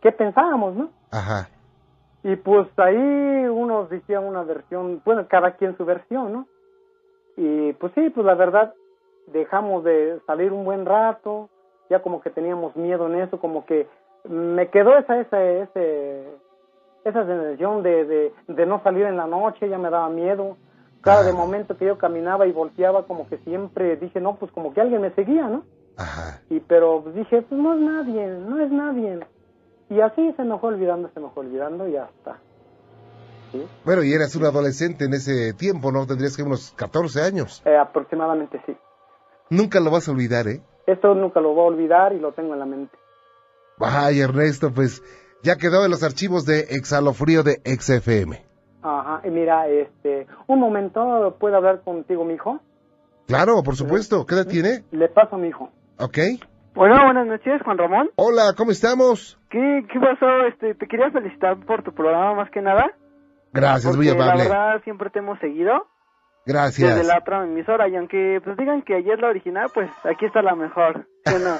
¿Qué 0.00 0.12
pensábamos, 0.12 0.74
no? 0.74 0.90
Ajá. 1.10 1.48
Y 2.24 2.36
pues 2.36 2.66
ahí 2.78 2.96
unos 3.48 3.88
decían 3.90 4.24
una 4.24 4.42
versión, 4.42 5.00
bueno, 5.04 5.26
cada 5.28 5.52
quien 5.52 5.76
su 5.76 5.84
versión, 5.84 6.32
¿no? 6.32 6.46
Y 7.36 7.72
pues 7.74 7.92
sí, 7.94 8.10
pues 8.10 8.26
la 8.26 8.34
verdad, 8.34 8.74
dejamos 9.28 9.84
de 9.84 10.20
salir 10.26 10.52
un 10.52 10.64
buen 10.64 10.84
rato, 10.84 11.48
ya 11.88 12.00
como 12.02 12.20
que 12.20 12.30
teníamos 12.30 12.76
miedo 12.76 13.06
en 13.06 13.20
eso, 13.20 13.40
como 13.40 13.64
que 13.64 13.88
me 14.28 14.68
quedó 14.68 14.96
esa, 14.98 15.18
esa, 15.20 15.42
ese, 15.42 16.28
esa 17.04 17.26
sensación 17.26 17.82
de, 17.82 18.04
de, 18.04 18.34
de 18.48 18.66
no 18.66 18.82
salir 18.82 19.06
en 19.06 19.16
la 19.16 19.26
noche, 19.26 19.68
ya 19.68 19.78
me 19.78 19.90
daba 19.90 20.08
miedo. 20.08 20.56
Cada 21.02 21.24
de 21.24 21.32
momento 21.32 21.76
que 21.76 21.86
yo 21.86 21.98
caminaba 21.98 22.46
y 22.46 22.52
volteaba, 22.52 23.06
como 23.06 23.28
que 23.28 23.38
siempre 23.38 23.96
dije, 23.96 24.20
no, 24.20 24.36
pues 24.36 24.52
como 24.52 24.72
que 24.72 24.80
alguien 24.80 25.02
me 25.02 25.10
seguía, 25.14 25.48
¿no? 25.48 25.64
Ajá. 25.96 26.40
Y 26.48 26.60
pero 26.60 27.04
dije, 27.14 27.42
pues 27.42 27.60
no 27.60 27.74
es 27.74 27.80
nadie, 27.80 28.26
no 28.26 28.58
es 28.60 28.70
nadie. 28.70 29.20
Y 29.90 30.00
así 30.00 30.32
se 30.36 30.44
me 30.44 30.58
fue 30.58 30.70
olvidando, 30.70 31.10
se 31.12 31.20
me 31.20 31.28
fue 31.30 31.44
olvidando 31.44 31.88
y 31.88 31.92
ya 31.92 32.04
está. 32.04 32.38
¿Sí? 33.50 33.66
Bueno, 33.84 34.02
y 34.02 34.12
eras 34.12 34.34
un 34.36 34.44
adolescente 34.44 35.04
en 35.04 35.12
ese 35.12 35.52
tiempo, 35.52 35.92
¿no? 35.92 36.06
Tendrías 36.06 36.36
que 36.36 36.42
unos 36.42 36.72
14 36.76 37.20
años. 37.22 37.62
Eh, 37.66 37.76
aproximadamente 37.76 38.62
sí. 38.64 38.74
Nunca 39.50 39.80
lo 39.80 39.90
vas 39.90 40.08
a 40.08 40.12
olvidar, 40.12 40.48
¿eh? 40.48 40.62
Esto 40.86 41.14
nunca 41.14 41.40
lo 41.40 41.52
voy 41.52 41.64
a 41.64 41.68
olvidar 41.68 42.12
y 42.14 42.20
lo 42.20 42.32
tengo 42.32 42.54
en 42.54 42.60
la 42.60 42.66
mente. 42.66 42.96
Ay, 43.78 44.20
Ernesto, 44.20 44.72
pues 44.72 45.02
ya 45.42 45.56
quedó 45.56 45.84
en 45.84 45.90
los 45.90 46.02
archivos 46.02 46.46
de 46.46 46.60
Exhalofrío 46.70 47.42
de 47.42 47.60
XFM. 47.64 48.51
Ajá, 48.82 49.20
y 49.24 49.30
mira, 49.30 49.68
este, 49.68 50.26
un 50.48 50.58
momento, 50.58 51.36
¿puedo 51.38 51.56
hablar 51.56 51.82
contigo, 51.82 52.24
mi 52.24 52.34
hijo? 52.34 52.60
Claro, 53.26 53.62
por 53.62 53.76
supuesto. 53.76 54.26
¿Qué 54.26 54.34
edad 54.34 54.46
tiene? 54.46 54.82
Le 54.90 55.08
paso 55.08 55.36
a 55.36 55.38
mi 55.38 55.48
hijo. 55.48 55.70
¿Ok? 55.98 56.18
Hola, 56.74 57.04
buenas 57.04 57.26
noches, 57.26 57.62
Juan 57.64 57.78
Ramón. 57.78 58.10
Hola, 58.16 58.54
¿cómo 58.56 58.70
estamos? 58.72 59.38
¿Qué, 59.50 59.86
qué 59.92 60.00
pasó? 60.00 60.46
Este, 60.48 60.74
te 60.74 60.86
quería 60.88 61.10
felicitar 61.10 61.56
por 61.64 61.82
tu 61.82 61.92
programa 61.92 62.34
más 62.34 62.50
que 62.50 62.62
nada. 62.62 62.92
Gracias, 63.52 63.96
muy 63.96 64.08
amable. 64.08 64.44
La 64.44 64.48
verdad 64.48 64.82
siempre 64.82 65.10
te 65.10 65.18
hemos 65.18 65.38
seguido 65.38 65.86
Gracias. 66.46 66.96
desde 66.96 67.06
la 67.06 67.18
otra 67.18 67.44
emisora 67.44 67.88
y 67.88 67.96
aunque 67.96 68.40
pues 68.42 68.56
digan 68.56 68.82
que 68.82 68.94
ayer 68.96 69.18
la 69.20 69.28
original, 69.28 69.68
pues 69.72 69.90
aquí 70.04 70.24
está 70.24 70.40
la 70.42 70.56
mejor. 70.56 71.06
¿sí 71.26 71.34
no? 71.44 71.56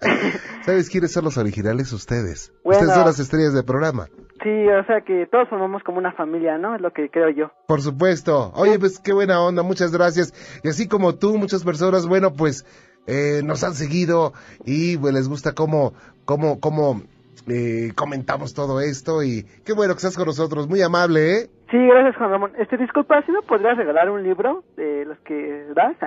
¿Sabes 0.64 0.90
quiénes 0.90 1.12
son 1.12 1.24
los 1.24 1.38
originales? 1.38 1.92
Ustedes. 1.92 2.52
Bueno. 2.64 2.80
Ustedes 2.80 2.94
son 2.96 3.06
las 3.06 3.18
estrellas 3.18 3.54
del 3.54 3.64
programa. 3.64 4.08
Sí, 4.42 4.68
o 4.68 4.84
sea 4.84 5.00
que 5.02 5.26
todos 5.26 5.48
formamos 5.48 5.82
como 5.82 5.98
una 5.98 6.12
familia, 6.12 6.58
¿no? 6.58 6.74
Es 6.74 6.80
lo 6.80 6.92
que 6.92 7.10
creo 7.10 7.30
yo. 7.30 7.50
Por 7.66 7.80
supuesto. 7.80 8.52
Oye, 8.54 8.78
pues 8.78 8.98
qué 8.98 9.12
buena 9.12 9.40
onda, 9.40 9.62
muchas 9.62 9.92
gracias. 9.92 10.32
Y 10.62 10.68
así 10.68 10.88
como 10.88 11.14
tú, 11.14 11.36
muchas 11.38 11.64
personas, 11.64 12.06
bueno, 12.06 12.32
pues 12.32 12.64
eh, 13.06 13.42
nos 13.44 13.64
han 13.64 13.74
seguido 13.74 14.32
y 14.64 14.96
pues, 14.98 15.14
les 15.14 15.28
gusta 15.28 15.54
cómo, 15.54 15.94
cómo, 16.24 16.60
cómo 16.60 17.02
eh, 17.48 17.92
comentamos 17.96 18.54
todo 18.54 18.80
esto 18.80 19.22
y 19.22 19.44
qué 19.64 19.72
bueno 19.72 19.94
que 19.94 19.98
estás 19.98 20.16
con 20.16 20.26
nosotros, 20.26 20.68
muy 20.68 20.82
amable, 20.82 21.32
¿eh? 21.32 21.50
Sí, 21.70 21.78
gracias 21.78 22.16
Juan 22.16 22.30
Ramón. 22.30 22.52
Este, 22.58 22.76
disculpa, 22.76 23.22
¿si 23.24 23.32
me 23.32 23.42
podrías 23.42 23.76
regalar 23.76 24.10
un 24.10 24.22
libro 24.22 24.64
de 24.76 25.04
los 25.04 25.18
que 25.20 25.66
das? 25.74 25.96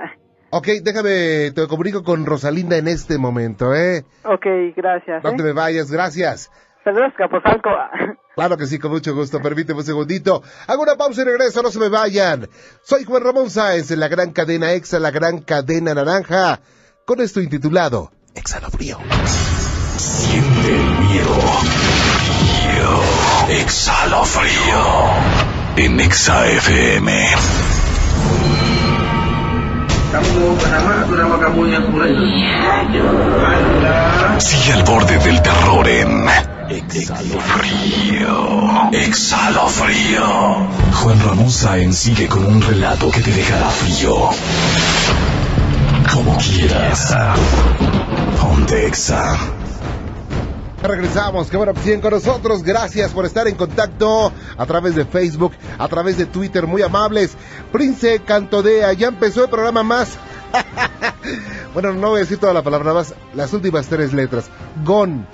Ok, 0.54 0.66
déjame, 0.84 1.50
te 1.54 1.66
comunico 1.66 2.02
con 2.02 2.26
Rosalinda 2.26 2.76
en 2.76 2.86
este 2.86 3.16
momento, 3.16 3.74
¿eh? 3.74 4.04
ok, 4.22 4.76
gracias. 4.76 5.24
No 5.24 5.30
¿eh? 5.30 5.34
te 5.34 5.42
me 5.42 5.54
vayas, 5.54 5.90
gracias. 5.90 6.50
Saludos, 6.84 7.12
Capozalco. 7.16 7.70
Claro 8.34 8.56
que 8.56 8.66
sí, 8.66 8.78
con 8.78 8.90
mucho 8.90 9.14
gusto. 9.14 9.40
Permíteme 9.42 9.80
un 9.80 9.84
segundito. 9.84 10.42
Hago 10.66 10.82
una 10.82 10.96
pausa 10.96 11.20
y 11.20 11.24
regreso, 11.24 11.62
no 11.62 11.70
se 11.70 11.78
me 11.78 11.88
vayan. 11.88 12.48
Soy 12.82 13.04
Juan 13.04 13.22
Ramón 13.22 13.50
Sáenz 13.50 13.90
en 13.90 14.00
la 14.00 14.08
gran 14.08 14.32
cadena 14.32 14.72
Exa, 14.72 14.98
la 14.98 15.10
gran 15.10 15.40
cadena 15.42 15.94
naranja. 15.94 16.60
Con 17.04 17.20
esto 17.20 17.40
intitulado 17.40 18.10
Exhalofrío. 18.34 18.98
Siente 19.98 20.68
el 20.68 20.90
miedo. 21.00 21.34
Frío. 22.62 23.60
Exhalo 23.60 24.24
frío. 24.24 25.06
En 25.76 26.00
Exa 26.00 26.48
FM. 26.48 27.26
Sigue 34.38 34.72
al 34.72 34.82
borde 34.84 35.18
del 35.18 35.42
terror 35.42 35.88
en 35.88 36.26
Exhalo 36.72 37.38
frío. 37.38 38.90
Exhalo 38.92 39.68
frío. 39.68 40.66
Juan 41.02 41.20
Ramón 41.20 41.50
Sáenz 41.50 41.98
sigue 41.98 42.26
con 42.28 42.46
un 42.46 42.62
relato 42.62 43.10
que 43.10 43.20
te 43.20 43.30
dejará 43.30 43.68
frío. 43.68 44.30
Como 46.10 46.38
quieras. 46.38 47.14
Ponte 48.40 48.86
Exa. 48.86 49.36
Regresamos, 50.82 51.50
qué 51.50 51.58
bueno 51.58 51.74
que 51.74 51.82
siguen 51.82 52.00
con 52.00 52.14
nosotros. 52.14 52.62
Gracias 52.62 53.12
por 53.12 53.26
estar 53.26 53.46
en 53.46 53.54
contacto 53.54 54.32
a 54.56 54.64
través 54.64 54.94
de 54.94 55.04
Facebook, 55.04 55.52
a 55.76 55.88
través 55.88 56.16
de 56.16 56.24
Twitter, 56.24 56.66
muy 56.66 56.80
amables. 56.80 57.36
Prince 57.70 58.22
Cantodea, 58.24 58.94
ya 58.94 59.08
empezó 59.08 59.44
el 59.44 59.50
programa 59.50 59.82
más. 59.82 60.16
bueno, 61.74 61.92
no 61.92 62.10
voy 62.10 62.18
a 62.18 62.20
decir 62.20 62.38
toda 62.38 62.54
la 62.54 62.62
palabra 62.62 62.94
más, 62.94 63.14
las 63.34 63.52
últimas 63.52 63.88
tres 63.88 64.14
letras. 64.14 64.46
Gon 64.86 65.26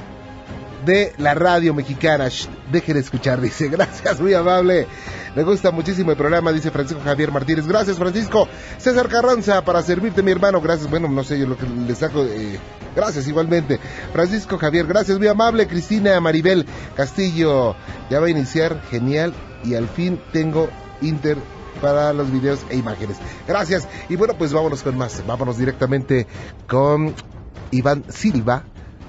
de 0.89 1.13
la 1.19 1.35
radio 1.35 1.75
mexicana. 1.75 2.29
Shh, 2.29 2.49
dejen 2.73 2.95
de 2.95 3.01
escuchar, 3.01 3.41
dice. 3.43 3.69
Gracias, 3.71 4.21
muy 4.21 4.33
amable. 4.33 4.87
Me 5.37 5.43
gusta 5.43 5.71
muchísimo 5.71 6.11
el 6.11 6.17
programa, 6.17 6.51
dice 6.51 6.71
Francisco 6.71 7.03
Javier 7.05 7.31
Martínez. 7.31 7.67
Gracias, 7.67 7.99
Francisco. 7.99 8.49
César 8.79 9.07
Carranza, 9.09 9.63
para 9.65 9.83
servirte, 9.83 10.23
mi 10.23 10.33
hermano. 10.33 10.63
Gracias. 10.63 10.89
Bueno, 10.89 11.07
no 11.07 11.23
sé 11.23 11.39
yo 11.39 11.47
lo 11.47 11.59
que 11.59 11.67
le 11.67 11.95
saco. 11.95 12.27
gracias, 12.97 13.29
igualmente. 13.29 13.79
Francisco 14.15 14.57
Javier, 14.57 14.87
gracias, 14.87 15.19
muy 15.19 15.29
amable. 15.29 15.69
Cristina 15.69 16.19
Maribel 16.21 16.65
Castillo, 16.97 17.77
ya 18.09 18.19
va 18.19 18.27
a 18.27 18.31
iniciar. 18.31 18.81
Genial. 18.91 19.35
Y 19.65 19.75
al 19.75 19.89
fin 19.89 20.19
tengo 20.33 20.71
Inter 21.03 21.37
para 21.83 22.15
los 22.15 22.33
videos 22.33 22.61
e 22.71 22.77
imágenes. 22.77 23.19
Gracias. 23.47 23.87
Y 24.09 24.17
bueno, 24.17 24.35
pues 24.39 24.55
vámonos 24.55 24.83
con 24.83 24.97
más. 24.97 25.23
Vámonos 25.27 25.59
directamente 25.59 26.27
con 26.67 27.15
Iván 27.73 28.05
Silva. 28.09 28.65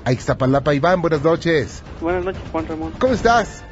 A 0.06 0.12
Ixtapalapa, 0.12 0.74
Iván, 0.74 1.01
buenas 1.01 1.24
noches. 1.24 1.84
Buenas 2.01 2.24
noches, 2.25 2.41
Juan 2.51 2.68
Ramón. 2.68 2.94
¿Cómo 3.00 3.13
estás? 3.13 3.63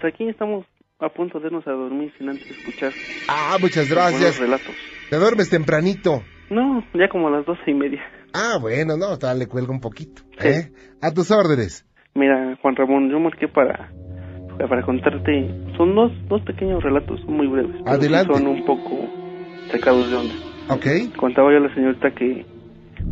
Pues 0.00 0.14
aquí 0.14 0.28
estamos 0.28 0.64
a 1.00 1.08
punto 1.08 1.40
de 1.40 1.46
irnos 1.48 1.66
a 1.66 1.72
dormir 1.72 2.12
sin 2.18 2.28
antes 2.28 2.48
escuchar 2.50 2.92
Ah, 3.28 3.56
muchas 3.60 3.90
gracias. 3.90 4.38
relatos. 4.38 4.74
Te 5.10 5.16
duermes 5.16 5.50
tempranito. 5.50 6.22
No, 6.50 6.82
ya 6.94 7.08
como 7.08 7.28
a 7.28 7.30
las 7.32 7.44
doce 7.46 7.62
y 7.70 7.74
media. 7.74 8.00
Ah, 8.32 8.58
bueno, 8.60 8.96
no, 8.96 9.18
tal, 9.18 9.38
le 9.38 9.46
cuelgo 9.46 9.72
un 9.72 9.80
poquito. 9.80 10.22
¿eh? 10.42 10.70
A 11.02 11.10
tus 11.12 11.30
órdenes. 11.30 11.84
Mira, 12.14 12.56
Juan 12.62 12.76
Ramón, 12.76 13.10
yo 13.10 13.18
marqué 13.18 13.48
para 13.48 13.90
para 14.68 14.82
contarte. 14.82 15.48
Son 15.76 15.94
dos, 15.94 16.12
dos 16.28 16.40
pequeños 16.42 16.82
relatos, 16.82 17.20
son 17.22 17.34
muy 17.36 17.48
breves. 17.48 17.72
pero 17.84 17.96
sí 18.00 18.06
Adelante. 18.06 18.32
son 18.34 18.46
un 18.46 18.64
poco 18.64 19.08
sacados 19.72 20.08
de 20.10 20.16
onda. 20.16 20.34
¿Ok? 20.68 21.16
Contaba 21.16 21.50
yo 21.50 21.56
a 21.58 21.60
la 21.68 21.74
señorita 21.74 22.10
que 22.12 22.46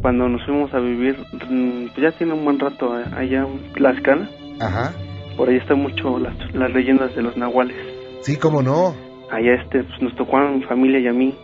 cuando 0.02 0.28
nos 0.28 0.44
fuimos 0.44 0.72
a 0.74 0.78
vivir, 0.78 1.16
mm, 1.32 1.86
pues 1.94 1.98
ya 2.02 2.12
tiene 2.12 2.32
un 2.32 2.44
buen 2.44 2.58
rato 2.58 2.92
a- 2.92 3.18
allá 3.18 3.46
en 3.46 3.72
Tlaxcala. 3.74 4.28
Ajá. 4.60 4.92
Por 5.36 5.48
ahí 5.48 5.56
están 5.56 5.78
mucho 5.80 6.18
las, 6.18 6.34
las 6.54 6.72
leyendas 6.72 7.14
de 7.14 7.22
los 7.22 7.36
nahuales. 7.36 7.76
Sí, 8.22 8.36
cómo 8.36 8.62
no. 8.62 8.94
Allá 9.30 9.54
este, 9.62 9.84
pues 9.84 10.02
nos 10.02 10.14
tocó 10.16 10.36
a 10.38 10.50
mi 10.50 10.62
familia 10.64 10.98
y 11.00 11.06
a 11.08 11.12
mí 11.12 11.34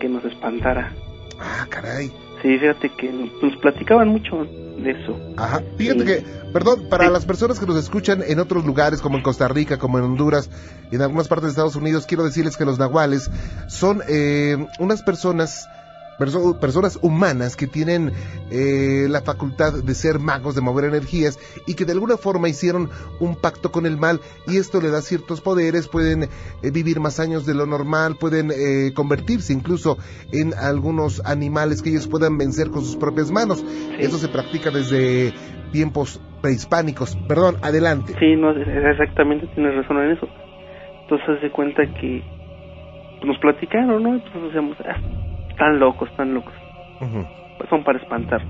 que 0.00 0.08
nos 0.08 0.24
espantara. 0.24 0.92
Ah, 1.38 1.66
caray. 1.68 2.08
Sí, 2.42 2.58
fíjate 2.58 2.88
que 2.96 3.10
nos 3.42 3.56
platicaban 3.60 4.08
mucho 4.08 4.46
de 4.78 4.90
eso. 4.90 5.18
Ajá. 5.36 5.60
Fíjate 5.76 6.00
Sí. 6.00 6.06
que, 6.06 6.24
perdón, 6.52 6.88
para 6.90 7.06
Sí. 7.06 7.12
las 7.12 7.24
personas 7.26 7.58
que 7.60 7.66
nos 7.66 7.76
escuchan 7.76 8.22
en 8.26 8.40
otros 8.40 8.64
lugares, 8.64 9.00
como 9.02 9.16
en 9.18 9.22
Costa 9.22 9.46
Rica, 9.48 9.78
como 9.78 9.98
en 9.98 10.04
Honduras 10.04 10.50
y 10.90 10.96
en 10.96 11.02
algunas 11.02 11.28
partes 11.28 11.44
de 11.44 11.50
Estados 11.50 11.76
Unidos, 11.76 12.06
quiero 12.06 12.24
decirles 12.24 12.56
que 12.56 12.64
los 12.64 12.78
nahuales 12.78 13.30
son 13.68 14.00
eh, 14.08 14.56
unas 14.78 15.02
personas, 15.02 15.66
perso- 16.20 16.60
personas 16.60 16.98
humanas 17.02 17.56
que 17.56 17.66
tienen 17.66 18.12
eh, 18.52 19.06
la 19.08 19.22
facultad 19.22 19.72
de 19.82 19.94
ser 19.94 20.20
magos, 20.20 20.54
de 20.54 20.60
mover 20.60 20.84
energías 20.84 21.38
y 21.66 21.74
que 21.74 21.84
de 21.84 21.92
alguna 21.92 22.16
forma 22.16 22.48
hicieron 22.48 22.90
un 23.18 23.34
pacto 23.34 23.72
con 23.72 23.86
el 23.86 23.96
mal 23.96 24.20
y 24.46 24.58
esto 24.58 24.80
le 24.80 24.90
da 24.90 25.00
ciertos 25.00 25.40
poderes, 25.40 25.88
pueden 25.88 26.24
eh, 26.24 26.70
vivir 26.70 27.00
más 27.00 27.18
años 27.18 27.46
de 27.46 27.54
lo 27.54 27.66
normal, 27.66 28.16
pueden 28.20 28.50
eh, 28.52 28.92
convertirse 28.94 29.52
incluso 29.52 29.98
en 30.32 30.54
algunos 30.54 31.20
animales 31.24 31.82
que 31.82 31.90
ellos 31.90 32.06
puedan 32.06 32.38
vencer 32.38 32.70
con 32.70 32.84
sus 32.84 32.96
propias 32.96 33.32
manos. 33.32 33.64
Eso 33.98 34.18
se 34.18 34.28
practica 34.28 34.70
desde 34.70 35.32
tiempos 35.72 36.20
prehispánicos. 36.42 37.16
Perdón, 37.26 37.56
adelante. 37.62 38.14
Sí, 38.18 38.36
no, 38.36 38.50
exactamente 38.50 39.46
tienes 39.54 39.74
razón 39.74 39.98
en 40.04 40.10
eso. 40.12 40.28
Entonces 41.02 41.42
de 41.42 41.50
cuenta 41.50 41.82
que 42.00 42.22
nos 43.24 43.38
platicaron, 43.38 44.02
¿no? 44.02 44.14
Entonces 44.14 44.42
decíamos, 44.44 44.76
ah, 44.84 45.00
están 45.60 45.78
locos, 45.78 46.08
están 46.08 46.32
locos. 46.32 46.54
Pues 47.58 47.68
son 47.68 47.84
para 47.84 47.98
espantar. 47.98 48.40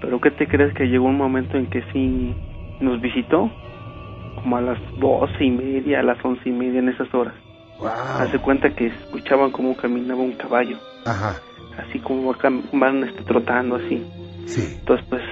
Pero 0.00 0.20
¿qué 0.20 0.30
te 0.30 0.46
crees 0.46 0.72
que 0.74 0.86
llegó 0.86 1.06
un 1.06 1.18
momento 1.18 1.56
en 1.58 1.66
que 1.66 1.82
sí 1.92 2.34
nos 2.78 3.00
visitó? 3.00 3.50
Como 4.36 4.56
a 4.56 4.60
las 4.60 4.78
doce 5.00 5.44
y 5.44 5.50
media, 5.50 6.00
a 6.00 6.02
las 6.04 6.24
once 6.24 6.48
y 6.48 6.52
media 6.52 6.78
en 6.78 6.88
esas 6.88 7.12
horas. 7.12 7.34
Wow. 7.80 8.40
cuenta 8.42 8.70
que 8.70 8.86
escuchaban 8.86 9.50
cómo 9.50 9.76
caminaba 9.76 10.20
un 10.20 10.32
caballo. 10.32 10.76
Ajá. 11.04 11.40
Así 11.78 11.98
como 11.98 12.32
van 12.72 13.04
este, 13.04 13.24
trotando 13.24 13.76
así. 13.76 14.06
Sí. 14.46 14.76
Entonces, 14.78 15.04
pues, 15.08 15.22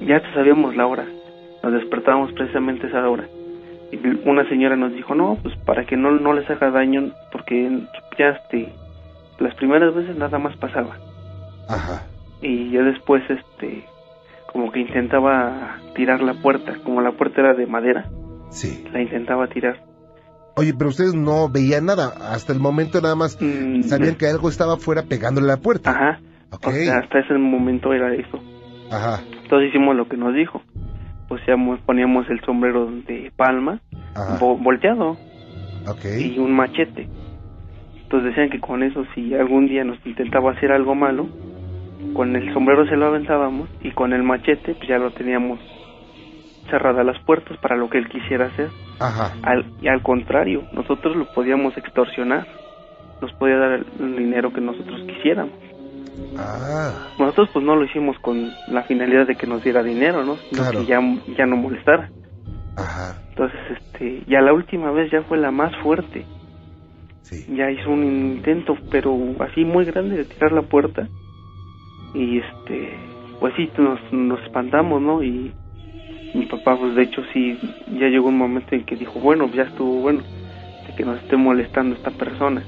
ya 0.00 0.20
sabíamos 0.34 0.74
la 0.74 0.86
hora. 0.86 1.06
Nos 1.62 1.72
despertábamos 1.72 2.32
precisamente 2.32 2.86
a 2.86 2.90
esa 2.90 3.08
hora. 3.08 3.28
Y 3.92 4.28
una 4.28 4.48
señora 4.48 4.74
nos 4.74 4.92
dijo, 4.92 5.14
no, 5.14 5.38
pues 5.40 5.54
para 5.64 5.84
que 5.84 5.96
no, 5.96 6.10
no 6.10 6.32
les 6.32 6.50
haga 6.50 6.70
daño, 6.70 7.12
porque 7.30 7.70
ya 8.18 8.30
este, 8.30 8.72
las 9.38 9.54
primeras 9.54 9.94
veces 9.94 10.16
nada 10.16 10.38
más 10.38 10.56
pasaba. 10.56 10.96
Ajá. 11.68 12.06
Y 12.40 12.70
ya 12.70 12.82
después, 12.82 13.22
este, 13.28 13.84
como 14.52 14.70
que 14.72 14.80
intentaba 14.80 15.78
tirar 15.94 16.22
la 16.22 16.34
puerta. 16.34 16.74
Como 16.84 17.00
la 17.00 17.12
puerta 17.12 17.40
era 17.40 17.54
de 17.54 17.66
madera, 17.66 18.04
Sí. 18.50 18.84
la 18.92 19.00
intentaba 19.02 19.46
tirar. 19.48 19.82
Oye, 20.56 20.74
pero 20.76 20.90
ustedes 20.90 21.14
no 21.14 21.48
veían 21.48 21.86
nada. 21.86 22.32
Hasta 22.32 22.52
el 22.52 22.58
momento 22.58 23.00
nada 23.00 23.14
más 23.14 23.38
Mm, 23.40 23.82
sabían 23.82 24.16
que 24.16 24.26
algo 24.26 24.48
estaba 24.48 24.74
afuera 24.74 25.02
pegándole 25.08 25.46
a 25.52 25.56
la 25.56 25.60
puerta. 25.62 25.90
Ajá. 25.90 26.20
Ok. 26.50 26.66
O 26.66 26.70
sea, 26.72 26.98
hasta 26.98 27.18
ese 27.20 27.34
momento 27.34 27.92
era 27.92 28.12
eso. 28.14 28.40
Ajá. 28.90 29.22
Entonces 29.42 29.68
hicimos 29.68 29.94
lo 29.94 30.08
que 30.08 30.16
nos 30.16 30.34
dijo. 30.34 30.62
Pues 31.28 31.42
ya 31.46 31.56
mo- 31.56 31.78
poníamos 31.84 32.28
el 32.30 32.40
sombrero 32.40 32.86
de 32.86 33.30
palma, 33.36 33.80
Ajá. 34.14 34.38
volteado, 34.40 35.10
Ok. 35.86 36.04
y 36.18 36.38
un 36.38 36.52
machete. 36.56 37.06
Entonces 38.08 38.30
decían 38.30 38.48
que 38.48 38.58
con 38.58 38.82
eso, 38.82 39.04
si 39.14 39.34
algún 39.34 39.66
día 39.68 39.84
nos 39.84 39.98
intentaba 40.06 40.52
hacer 40.52 40.72
algo 40.72 40.94
malo, 40.94 41.28
con 42.14 42.34
el 42.36 42.54
sombrero 42.54 42.86
se 42.86 42.96
lo 42.96 43.04
aventábamos 43.04 43.68
y 43.82 43.90
con 43.90 44.14
el 44.14 44.22
machete 44.22 44.74
pues 44.74 44.88
ya 44.88 44.96
lo 44.98 45.10
teníamos 45.10 45.60
cerradas 46.70 47.04
las 47.04 47.18
puertas 47.24 47.58
para 47.58 47.76
lo 47.76 47.90
que 47.90 47.98
él 47.98 48.08
quisiera 48.08 48.46
hacer. 48.46 48.70
Ajá. 48.98 49.34
Al, 49.42 49.66
y 49.82 49.88
al 49.88 50.00
contrario, 50.02 50.62
nosotros 50.72 51.16
lo 51.16 51.26
podíamos 51.34 51.76
extorsionar. 51.76 52.46
Nos 53.20 53.30
podía 53.34 53.58
dar 53.58 53.72
el, 53.72 53.86
el 54.00 54.16
dinero 54.16 54.54
que 54.54 54.62
nosotros 54.62 55.02
quisiéramos. 55.02 55.52
Ah. 56.38 57.08
Nosotros 57.18 57.50
pues 57.52 57.62
no 57.62 57.76
lo 57.76 57.84
hicimos 57.84 58.18
con 58.20 58.50
la 58.68 58.84
finalidad 58.84 59.26
de 59.26 59.36
que 59.36 59.46
nos 59.46 59.62
diera 59.62 59.82
dinero, 59.82 60.24
¿no? 60.24 60.36
Sino 60.48 60.62
Claro. 60.62 60.80
que 60.80 60.86
ya, 60.86 60.98
ya 61.36 61.44
no 61.44 61.56
molestara. 61.56 62.08
Ajá. 62.74 63.18
Entonces, 63.28 63.60
este, 63.70 64.22
ya 64.26 64.40
la 64.40 64.54
última 64.54 64.90
vez 64.92 65.10
ya 65.10 65.20
fue 65.24 65.36
la 65.36 65.50
más 65.50 65.76
fuerte. 65.82 66.24
Sí. 67.28 67.44
Ya 67.54 67.70
hizo 67.70 67.90
un 67.90 68.04
intento, 68.04 68.76
pero 68.90 69.16
así 69.40 69.64
muy 69.64 69.84
grande 69.84 70.16
de 70.16 70.24
tirar 70.24 70.52
la 70.52 70.62
puerta. 70.62 71.08
Y 72.14 72.38
este, 72.38 72.94
pues 73.40 73.54
sí, 73.56 73.70
nos, 73.76 74.00
nos 74.12 74.40
espantamos, 74.42 75.02
¿no? 75.02 75.22
Y 75.22 75.52
mi 76.34 76.46
papá, 76.46 76.76
pues 76.76 76.94
de 76.94 77.02
hecho 77.02 77.22
sí, 77.32 77.58
ya 77.98 78.08
llegó 78.08 78.28
un 78.28 78.38
momento 78.38 78.74
en 78.74 78.84
que 78.84 78.96
dijo, 78.96 79.20
bueno, 79.20 79.50
ya 79.52 79.64
estuvo 79.64 80.00
bueno 80.00 80.22
de 80.86 80.94
que 80.96 81.04
nos 81.04 81.22
esté 81.22 81.36
molestando 81.36 81.96
esta 81.96 82.10
persona. 82.10 82.62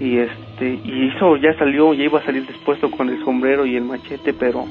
Y 0.00 0.18
este, 0.18 0.80
y 0.84 1.06
hizo, 1.06 1.36
ya 1.36 1.56
salió, 1.58 1.94
ya 1.94 2.04
iba 2.04 2.20
a 2.20 2.24
salir 2.24 2.46
dispuesto 2.46 2.90
con 2.90 3.08
el 3.08 3.24
sombrero 3.24 3.66
y 3.66 3.76
el 3.76 3.84
machete, 3.84 4.34
pero 4.34 4.64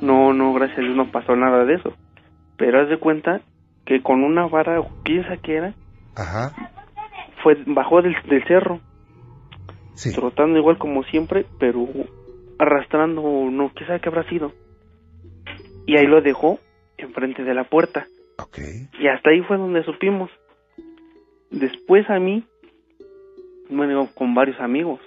no, 0.00 0.32
no, 0.32 0.52
gracias 0.52 0.78
a 0.78 0.82
Dios 0.82 0.96
no 0.96 1.10
pasó 1.10 1.36
nada 1.36 1.64
de 1.64 1.74
eso. 1.74 1.92
Pero 2.56 2.80
haz 2.80 2.88
de 2.88 2.98
cuenta 2.98 3.40
que 3.84 4.02
con 4.02 4.22
una 4.22 4.46
vara, 4.46 4.82
sabe 5.04 5.38
qué 5.42 5.56
era, 5.56 5.74
Ajá. 6.16 6.52
Fue, 7.42 7.56
bajó 7.66 8.02
del, 8.02 8.14
del 8.28 8.44
cerro, 8.46 8.80
Sí. 9.94 10.12
trotando 10.14 10.58
igual 10.58 10.78
como 10.78 11.02
siempre, 11.04 11.44
pero 11.58 11.86
arrastrando, 12.58 13.22
no, 13.22 13.70
quién 13.74 13.86
sabe 13.86 14.00
qué 14.00 14.08
habrá 14.08 14.28
sido. 14.28 14.52
Y 15.86 15.96
ahí 15.96 16.06
lo 16.06 16.22
dejó 16.22 16.58
enfrente 16.96 17.44
de 17.44 17.54
la 17.54 17.64
puerta. 17.64 18.06
Y 18.98 19.08
hasta 19.08 19.30
ahí 19.30 19.42
fue 19.42 19.58
donde 19.58 19.84
supimos. 19.84 20.30
Después 21.50 22.08
a 22.08 22.18
mí, 22.18 22.44
bueno, 23.68 24.08
con 24.14 24.34
varios 24.34 24.58
amigos. 24.60 25.00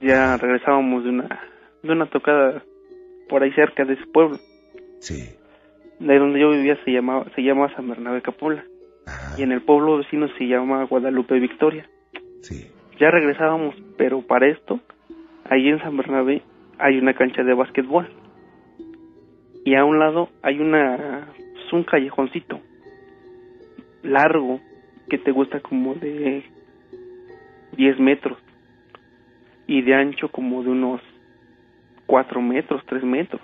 Ya 0.00 0.36
regresábamos 0.36 1.04
de 1.04 1.10
una, 1.10 1.40
de 1.82 1.92
una 1.92 2.06
tocada 2.06 2.62
por 3.28 3.42
ahí 3.42 3.52
cerca 3.52 3.84
de 3.84 3.94
ese 3.94 4.06
pueblo. 4.06 4.38
Sí. 5.00 5.34
De 5.98 6.12
ahí 6.12 6.18
donde 6.18 6.40
yo 6.40 6.50
vivía 6.50 6.78
se 6.84 6.92
llamaba, 6.92 7.26
se 7.34 7.42
llama 7.42 7.74
San 7.74 7.88
Bernabé 7.88 8.22
Capula. 8.22 8.64
Ajá. 9.06 9.34
Y 9.38 9.42
en 9.42 9.52
el 9.52 9.62
pueblo 9.62 9.98
vecino 9.98 10.28
se 10.38 10.46
llama 10.46 10.84
Guadalupe 10.84 11.38
Victoria. 11.38 11.88
Sí. 12.42 12.70
Ya 12.98 13.10
regresábamos, 13.10 13.74
pero 13.96 14.20
para 14.22 14.46
esto, 14.48 14.80
ahí 15.44 15.68
en 15.68 15.80
San 15.80 15.96
Bernabé 15.96 16.42
hay 16.78 16.98
una 16.98 17.14
cancha 17.14 17.42
de 17.42 17.54
básquetbol. 17.54 18.08
Y 19.64 19.74
a 19.74 19.84
un 19.84 19.98
lado 19.98 20.28
hay 20.42 20.58
una, 20.60 21.28
pues, 21.36 21.72
un 21.72 21.84
callejoncito 21.84 22.60
largo 24.02 24.60
que 25.08 25.18
te 25.18 25.30
gusta 25.32 25.60
como 25.60 25.94
de 25.94 26.44
10 27.76 28.00
metros 28.00 28.38
y 29.66 29.82
de 29.82 29.94
ancho 29.94 30.28
como 30.30 30.62
de 30.62 30.70
unos 30.70 31.00
4 32.06 32.40
metros, 32.40 32.82
3 32.86 33.04
metros. 33.04 33.42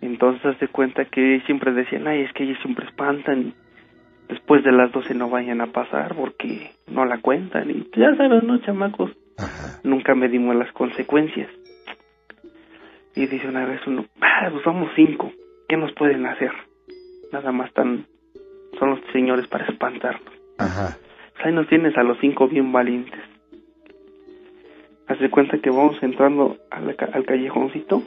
Entonces 0.00 0.56
se 0.58 0.68
cuenta 0.68 1.04
que 1.06 1.40
siempre 1.46 1.72
decían, 1.72 2.06
ay, 2.06 2.22
es 2.22 2.32
que 2.32 2.44
ellos 2.44 2.58
siempre 2.62 2.86
espantan 2.86 3.54
después 4.28 4.62
de 4.64 4.72
las 4.72 4.90
12 4.92 5.14
no 5.14 5.28
vayan 5.30 5.60
a 5.60 5.66
pasar 5.68 6.14
porque 6.14 6.72
no 6.88 7.04
la 7.04 7.18
cuentan. 7.18 7.70
Y 7.70 7.86
ya 7.98 8.14
sabes, 8.16 8.42
¿no, 8.42 8.58
chamacos? 8.58 9.10
Ajá. 9.38 9.80
Nunca 9.84 10.14
medimos 10.14 10.54
las 10.56 10.70
consecuencias. 10.72 11.48
Y 13.16 13.26
dice 13.26 13.46
una 13.48 13.64
vez 13.64 13.80
uno, 13.86 14.06
ah, 14.20 14.48
pues 14.50 14.64
vamos 14.64 14.90
cinco, 14.96 15.30
¿qué 15.68 15.76
nos 15.76 15.92
pueden 15.92 16.26
hacer? 16.26 16.50
Nada 17.32 17.52
más 17.52 17.72
tan, 17.72 18.06
son 18.78 18.90
los 18.90 19.00
señores 19.12 19.46
para 19.46 19.66
espantarnos. 19.66 20.32
Ajá. 20.58 20.96
Pues 21.34 21.46
ahí 21.46 21.52
nos 21.52 21.68
tienes 21.68 21.96
a 21.96 22.02
los 22.02 22.18
cinco 22.20 22.48
bien 22.48 22.72
valientes. 22.72 23.20
Hace 25.06 25.30
cuenta 25.30 25.58
que 25.58 25.70
vamos 25.70 26.02
entrando 26.02 26.56
a 26.70 26.80
la 26.80 26.94
ca- 26.94 27.10
al 27.12 27.24
callejoncito 27.26 28.02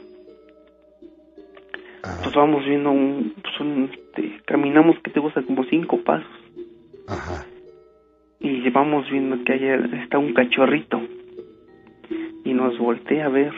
Ajá. 2.08 2.22
pues 2.22 2.34
vamos 2.34 2.64
viendo 2.64 2.90
un, 2.90 3.34
pues 3.42 3.60
un 3.60 3.90
este, 3.92 4.40
caminamos 4.46 4.98
que 5.00 5.10
te 5.10 5.20
gusta 5.20 5.42
como 5.42 5.64
cinco 5.64 5.98
pasos. 6.02 6.26
Ajá. 7.06 7.44
y 8.40 8.68
vamos 8.70 9.10
viendo 9.10 9.42
que 9.44 9.52
allá 9.52 9.76
está 10.02 10.18
un 10.18 10.32
cachorrito. 10.34 11.00
Y 12.44 12.52
nos 12.54 12.78
voltea 12.78 13.26
a 13.26 13.28
ver 13.28 13.52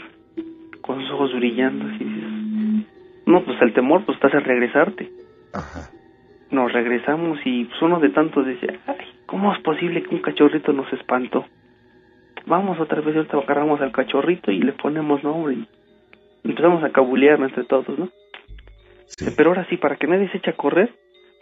con 0.81 0.99
los 0.99 1.11
ojos 1.13 1.33
brillando 1.35 1.85
así 1.87 2.05
dices, 2.05 2.87
no 3.27 3.45
pues 3.45 3.61
el 3.63 3.73
temor 3.73 4.05
pues 4.05 4.17
estás 4.17 4.35
a 4.35 4.41
regresarte 4.41 5.09
Ajá. 5.53 5.91
nos 6.51 6.73
regresamos 6.73 7.39
y 7.45 7.67
pues 7.67 7.81
uno 7.83 8.01
de 8.01 8.09
tantos 8.09 8.47
decía 8.47 8.81
ay 8.87 9.07
cómo 9.27 9.53
es 9.53 9.61
posible 9.61 10.03
que 10.03 10.15
un 10.15 10.23
cachorrito 10.23 10.73
nos 10.73 10.93
espantó 10.93 11.45
vamos 12.47 12.81
otra 12.81 13.01
vez 13.03 13.15
ahorita 13.15 13.37
agarramos 13.37 13.81
al 13.81 13.93
cachorrito 13.93 14.51
y 14.51 14.61
le 14.61 14.73
ponemos 14.73 15.23
nombre 15.23 15.55
y 15.55 15.69
empezamos 16.43 16.83
a 16.83 16.91
cabulear 16.91 17.41
entre 17.41 17.65
todos 17.65 17.97
no 17.99 18.09
Sí. 19.19 19.27
Pero 19.37 19.51
ahora 19.51 19.67
sí, 19.69 19.77
para 19.77 19.97
que 19.97 20.07
nadie 20.07 20.31
se 20.31 20.39
eche 20.39 20.51
a 20.51 20.57
correr, 20.57 20.95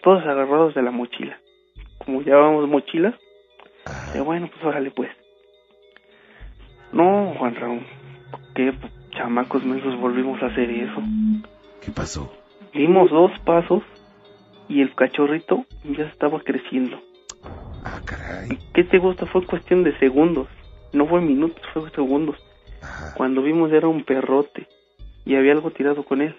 todos 0.02 0.22
agarrados 0.24 0.74
de 0.74 0.83
la 0.83 0.90
mochila. 0.90 1.38
Como 1.98 2.22
llevábamos 2.22 2.68
mochilas, 2.68 3.14
de 4.12 4.20
bueno, 4.20 4.48
pues 4.52 4.64
órale 4.64 4.90
pues. 4.90 5.11
No, 6.92 7.35
Juan 7.38 7.54
Raúl, 7.54 7.87
qué 8.54 8.72
chamacos 9.11 9.64
mensos 9.64 9.98
volvimos 10.00 10.42
a 10.42 10.46
hacer 10.46 10.70
eso. 10.70 11.02
¿Qué 11.81 11.90
pasó? 11.90 12.33
Dimos 12.72 13.11
dos 13.11 13.31
pasos 13.44 13.83
y 14.68 14.81
el 14.81 14.94
cachorrito 14.94 15.64
ya 15.85 16.04
estaba 16.04 16.40
creciendo. 16.40 17.00
Ah, 17.85 18.00
caray. 18.04 18.59
¿Qué 18.74 18.85
te 18.85 18.98
gusta? 18.98 19.26
Fue 19.26 19.44
cuestión 19.46 19.85
de 19.85 19.96
segundos. 19.98 20.48
No 20.92 21.07
fue 21.07 21.20
minutos, 21.20 21.62
fue 21.72 21.90
segundos. 21.90 22.37
Ajá. 22.83 23.14
Cuando 23.16 23.42
vimos 23.42 23.72
era 23.72 23.88
un 23.88 24.04
perrote 24.04 24.66
y 25.24 25.37
había 25.37 25.52
algo 25.52 25.70
tirado 25.70 26.04
con 26.04 26.22
él. 26.22 26.35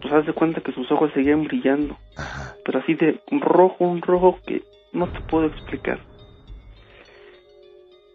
Pues 0.00 0.12
haz 0.12 0.26
de 0.26 0.32
cuenta 0.32 0.60
que 0.60 0.72
sus 0.72 0.90
ojos 0.92 1.10
seguían 1.14 1.44
brillando, 1.44 1.96
Ajá. 2.16 2.54
pero 2.64 2.78
así 2.80 2.94
de 2.94 3.20
rojo, 3.30 3.84
un 3.84 4.02
rojo 4.02 4.38
que 4.46 4.62
no 4.92 5.06
te 5.08 5.20
puedo 5.20 5.46
explicar. 5.46 6.00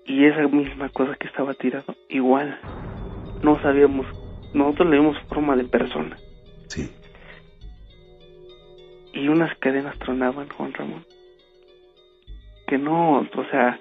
Y 0.05 0.25
esa 0.25 0.47
misma 0.47 0.89
cosa 0.89 1.15
que 1.15 1.27
estaba 1.27 1.53
tirado, 1.53 1.95
igual, 2.09 2.59
no 3.43 3.61
sabíamos, 3.61 4.05
nosotros 4.53 4.89
le 4.89 4.99
vimos 4.99 5.17
forma 5.29 5.55
de 5.55 5.65
persona. 5.65 6.17
Sí. 6.67 6.89
y 9.13 9.27
unas 9.27 9.53
cadenas 9.57 9.97
tronaban, 9.99 10.47
Juan 10.49 10.73
Ramón. 10.73 11.05
Que 12.67 12.77
no, 12.77 13.19
o 13.19 13.45
sea, 13.51 13.77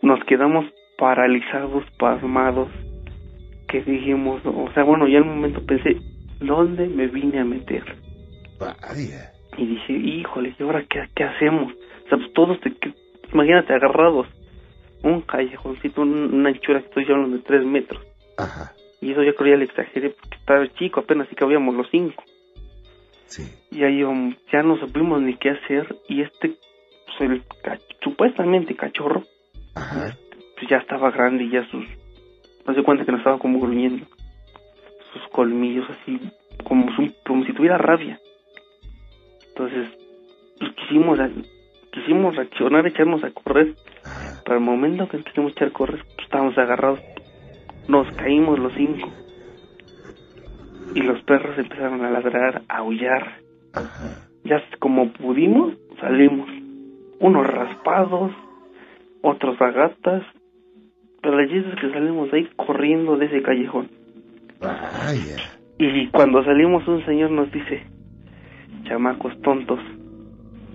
nos 0.00 0.24
quedamos 0.24 0.64
paralizados, 0.96 1.84
pasmados, 1.98 2.68
que 3.68 3.82
dijimos, 3.82 4.40
o 4.44 4.70
sea, 4.72 4.84
bueno, 4.84 5.06
ya 5.06 5.18
al 5.18 5.26
momento 5.26 5.64
pensé, 5.66 5.96
¿dónde 6.40 6.86
me 6.88 7.06
vine 7.08 7.40
a 7.40 7.44
meter? 7.44 7.96
Vaya. 8.58 9.32
Y 9.56 9.66
dije, 9.66 9.92
híjole, 9.92 10.54
¿y 10.58 10.62
ahora 10.62 10.84
qué, 10.88 11.08
qué 11.14 11.24
hacemos? 11.24 11.72
O 11.72 12.08
sea, 12.08 12.18
pues 12.18 12.32
todos, 12.32 12.60
te, 12.60 12.72
que- 12.74 12.92
imagínate, 13.32 13.72
agarrados, 13.72 14.26
un 15.02 15.20
callejoncito, 15.22 16.02
un- 16.02 16.34
una 16.34 16.48
anchura 16.50 16.80
que 16.80 16.86
estoy 16.86 17.04
hablando 17.04 17.36
de 17.36 17.42
tres 17.42 17.64
metros. 17.64 18.02
Ajá. 18.36 18.72
Y 19.00 19.12
eso 19.12 19.22
yo 19.22 19.34
creo 19.34 19.52
ya 19.54 19.58
le 19.58 19.64
exageré 19.64 20.10
porque 20.10 20.36
estaba 20.36 20.66
chico, 20.74 21.00
apenas 21.00 21.28
si 21.28 21.34
cabíamos 21.34 21.74
los 21.74 21.88
cinco. 21.90 22.24
Sí. 23.26 23.44
Y 23.70 23.82
ahí 23.84 24.02
um, 24.04 24.34
ya 24.52 24.62
no 24.62 24.76
supimos 24.78 25.20
ni 25.20 25.34
qué 25.36 25.50
hacer 25.50 25.94
y 26.08 26.22
este, 26.22 26.54
pues 27.18 27.30
el 27.30 27.42
supuestamente 28.02 28.74
cachorro, 28.76 29.24
Ajá. 29.74 30.16
pues 30.56 30.68
ya 30.70 30.78
estaba 30.78 31.10
grande 31.10 31.44
y 31.44 31.50
ya 31.50 31.64
sus, 31.70 31.84
no 32.66 32.74
se 32.74 32.82
cuenta 32.82 33.04
que 33.04 33.12
nos 33.12 33.20
estaba 33.20 33.38
como 33.38 33.58
gruñendo, 33.60 34.06
sus 35.14 35.26
colmillos 35.28 35.88
así, 35.90 36.20
como, 36.64 36.94
su- 36.94 37.14
como 37.26 37.44
si 37.44 37.52
tuviera 37.54 37.78
rabia. 37.78 38.18
Entonces, 39.48 39.88
pues 40.58 40.72
quisimos, 40.72 41.18
quisimos 41.92 42.36
reaccionar, 42.36 42.86
echarnos 42.86 43.24
a 43.24 43.30
correr, 43.30 43.74
Ajá. 44.04 44.42
pero 44.44 44.56
al 44.58 44.62
momento 44.64 45.08
que 45.08 45.18
quisimos 45.22 45.52
echar 45.52 45.68
a 45.68 45.72
correr, 45.72 46.02
pues, 46.14 46.26
estábamos 46.26 46.58
agarrados, 46.58 47.00
nos 47.88 48.10
caímos 48.16 48.58
los 48.58 48.72
cinco. 48.74 49.10
Y 50.94 51.00
los 51.02 51.20
perros 51.22 51.56
empezaron 51.58 52.04
a 52.04 52.10
ladrar, 52.10 52.62
a 52.68 52.78
aullar. 52.78 53.38
Ajá. 53.72 54.28
ya 54.44 54.62
como 54.78 55.10
pudimos, 55.12 55.74
salimos. 56.00 56.48
Unos 57.18 57.46
raspados, 57.46 58.30
otros 59.22 59.60
a 59.60 59.70
gatas. 59.70 60.22
Pero 61.22 61.40
la 61.40 61.48
chiste 61.48 61.70
es 61.70 61.80
que 61.80 61.90
salimos 61.90 62.32
ahí 62.32 62.48
corriendo 62.54 63.16
de 63.16 63.26
ese 63.26 63.42
callejón. 63.42 63.88
Vaya. 65.04 65.36
Y 65.78 66.06
cuando 66.08 66.44
salimos 66.44 66.86
un 66.86 67.04
señor 67.04 67.30
nos 67.30 67.50
dice, 67.50 67.82
chamacos 68.84 69.38
tontos, 69.42 69.80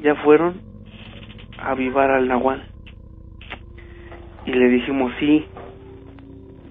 ya 0.03 0.15
fueron 0.15 0.61
a 1.57 1.71
avivar 1.71 2.11
al 2.11 2.27
nahual. 2.27 2.63
Y 4.45 4.51
le 4.51 4.69
dijimos, 4.69 5.11
sí. 5.19 5.45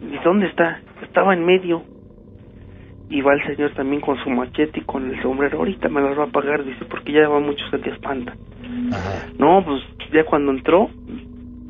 ¿Y 0.00 0.24
dónde 0.24 0.46
está? 0.46 0.80
Estaba 1.02 1.34
en 1.34 1.44
medio. 1.44 1.82
Y 3.10 3.22
va 3.22 3.34
el 3.34 3.44
señor 3.46 3.72
también 3.72 4.02
con 4.02 4.22
su 4.22 4.30
machete 4.30 4.80
y 4.80 4.84
con 4.84 5.10
el 5.10 5.22
sombrero. 5.22 5.58
Ahorita 5.58 5.88
me 5.88 6.02
las 6.02 6.18
va 6.18 6.24
a 6.24 6.28
pagar, 6.28 6.64
dice, 6.64 6.84
porque 6.84 7.12
ya 7.12 7.28
va 7.28 7.40
mucho 7.40 7.64
se 7.70 7.78
te 7.78 7.90
espanta. 7.90 8.36
Ajá. 8.92 9.26
No, 9.38 9.64
pues 9.64 9.82
ya 10.12 10.24
cuando 10.24 10.52
entró, 10.52 10.90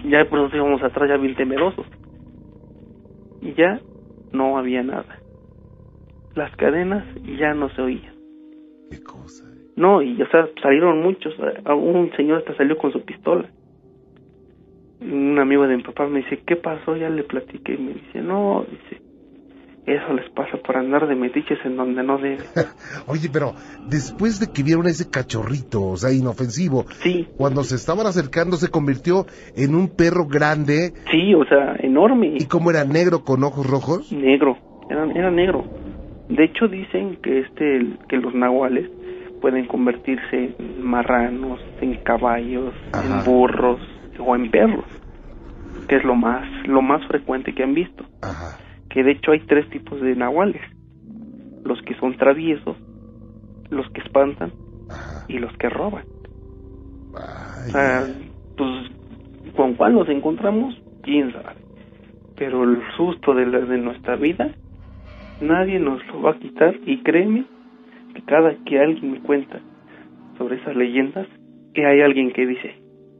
ya 0.04 0.24
por 0.24 0.40
eso 0.40 0.56
íbamos 0.56 0.82
atrás 0.82 1.08
ya 1.08 1.16
bien 1.16 1.36
temerosos. 1.36 1.86
Y 3.40 3.52
ya 3.54 3.80
no 4.32 4.58
había 4.58 4.82
nada. 4.82 5.18
Las 6.38 6.54
cadenas 6.56 7.04
ya 7.38 7.52
no 7.52 7.68
se 7.74 7.82
oían. 7.82 8.14
Qué 8.92 9.02
cosa. 9.02 9.44
eh. 9.44 9.70
No, 9.76 10.00
y 10.02 10.20
o 10.22 10.28
sea, 10.30 10.48
salieron 10.62 11.02
muchos. 11.02 11.34
Un 11.66 12.12
señor 12.16 12.38
hasta 12.38 12.56
salió 12.56 12.76
con 12.78 12.92
su 12.92 13.00
pistola. 13.02 13.48
Un 15.00 15.38
amigo 15.38 15.66
de 15.66 15.76
mi 15.76 15.82
papá 15.82 16.06
me 16.06 16.18
dice, 16.20 16.42
¿qué 16.46 16.54
pasó? 16.56 16.96
Ya 16.96 17.08
le 17.08 17.24
platiqué. 17.24 17.74
Y 17.74 17.78
me 17.78 17.92
dice, 17.94 18.20
no, 18.20 18.64
dice, 18.70 19.02
eso 19.86 20.12
les 20.12 20.28
pasa 20.30 20.58
por 20.58 20.76
andar 20.76 21.06
de 21.08 21.14
metiches 21.16 21.58
en 21.64 21.76
donde 21.76 22.02
no 22.04 22.18
deben. 22.18 22.38
Oye, 23.08 23.28
pero 23.32 23.54
después 23.88 24.38
de 24.38 24.46
que 24.52 24.62
vieron 24.62 24.86
a 24.86 24.90
ese 24.90 25.10
cachorrito, 25.10 25.82
o 25.82 25.96
sea, 25.96 26.12
inofensivo, 26.12 26.84
Sí, 27.02 27.26
cuando 27.36 27.62
se 27.64 27.74
estaban 27.76 28.06
acercando 28.06 28.56
se 28.56 28.70
convirtió 28.70 29.26
en 29.56 29.74
un 29.74 29.88
perro 29.88 30.26
grande 30.26 30.92
sí, 31.10 31.34
o 31.34 31.44
sea, 31.46 31.74
enorme. 31.80 32.34
y 32.38 32.46
como 32.46 32.70
era 32.70 32.84
negro 32.84 33.24
con 33.24 33.42
ojos 33.44 33.66
rojos. 33.66 34.12
Negro, 34.12 34.56
era, 34.90 35.04
era 35.12 35.30
negro. 35.30 35.64
De 36.28 36.44
hecho 36.44 36.68
dicen 36.68 37.16
que 37.22 37.40
este 37.40 37.86
que 38.08 38.16
los 38.18 38.34
nahuales 38.34 38.90
pueden 39.40 39.66
convertirse 39.66 40.54
en 40.58 40.84
marranos, 40.84 41.60
en 41.80 41.94
caballos, 42.02 42.74
Ajá. 42.92 43.20
en 43.20 43.24
burros 43.24 43.80
o 44.18 44.34
en 44.36 44.50
perros, 44.50 44.84
que 45.88 45.96
es 45.96 46.04
lo 46.04 46.14
más 46.14 46.44
lo 46.66 46.82
más 46.82 47.06
frecuente 47.06 47.54
que 47.54 47.62
han 47.62 47.74
visto. 47.74 48.04
Ajá. 48.22 48.58
Que 48.90 49.02
de 49.02 49.12
hecho 49.12 49.32
hay 49.32 49.40
tres 49.40 49.68
tipos 49.70 50.00
de 50.00 50.16
nahuales: 50.16 50.62
los 51.64 51.80
que 51.82 51.94
son 51.94 52.16
traviesos, 52.16 52.76
los 53.70 53.88
que 53.90 54.00
espantan 54.00 54.52
Ajá. 54.90 55.24
y 55.28 55.38
los 55.38 55.56
que 55.56 55.68
roban. 55.68 56.04
O 57.12 57.70
sea, 57.70 58.06
pues 58.56 58.90
con 59.56 59.74
cuál 59.74 59.94
nos 59.94 60.08
encontramos, 60.08 60.80
quién 61.02 61.32
sabe. 61.32 61.56
Pero 62.36 62.62
el 62.64 62.80
susto 62.96 63.34
de, 63.34 63.46
la, 63.46 63.58
de 63.60 63.78
nuestra 63.78 64.16
vida, 64.16 64.54
nadie 65.40 65.78
nos 65.78 66.04
lo 66.08 66.22
va 66.22 66.32
a 66.32 66.38
quitar. 66.38 66.74
Y 66.86 67.02
créeme 67.02 67.44
que 68.14 68.22
cada 68.22 68.54
que 68.64 68.78
alguien 68.80 69.12
me 69.12 69.20
cuenta 69.20 69.60
sobre 70.36 70.56
esas 70.56 70.76
leyendas, 70.76 71.26
que 71.74 71.84
hay 71.86 72.00
alguien 72.00 72.32
que 72.32 72.46
dice, 72.46 72.74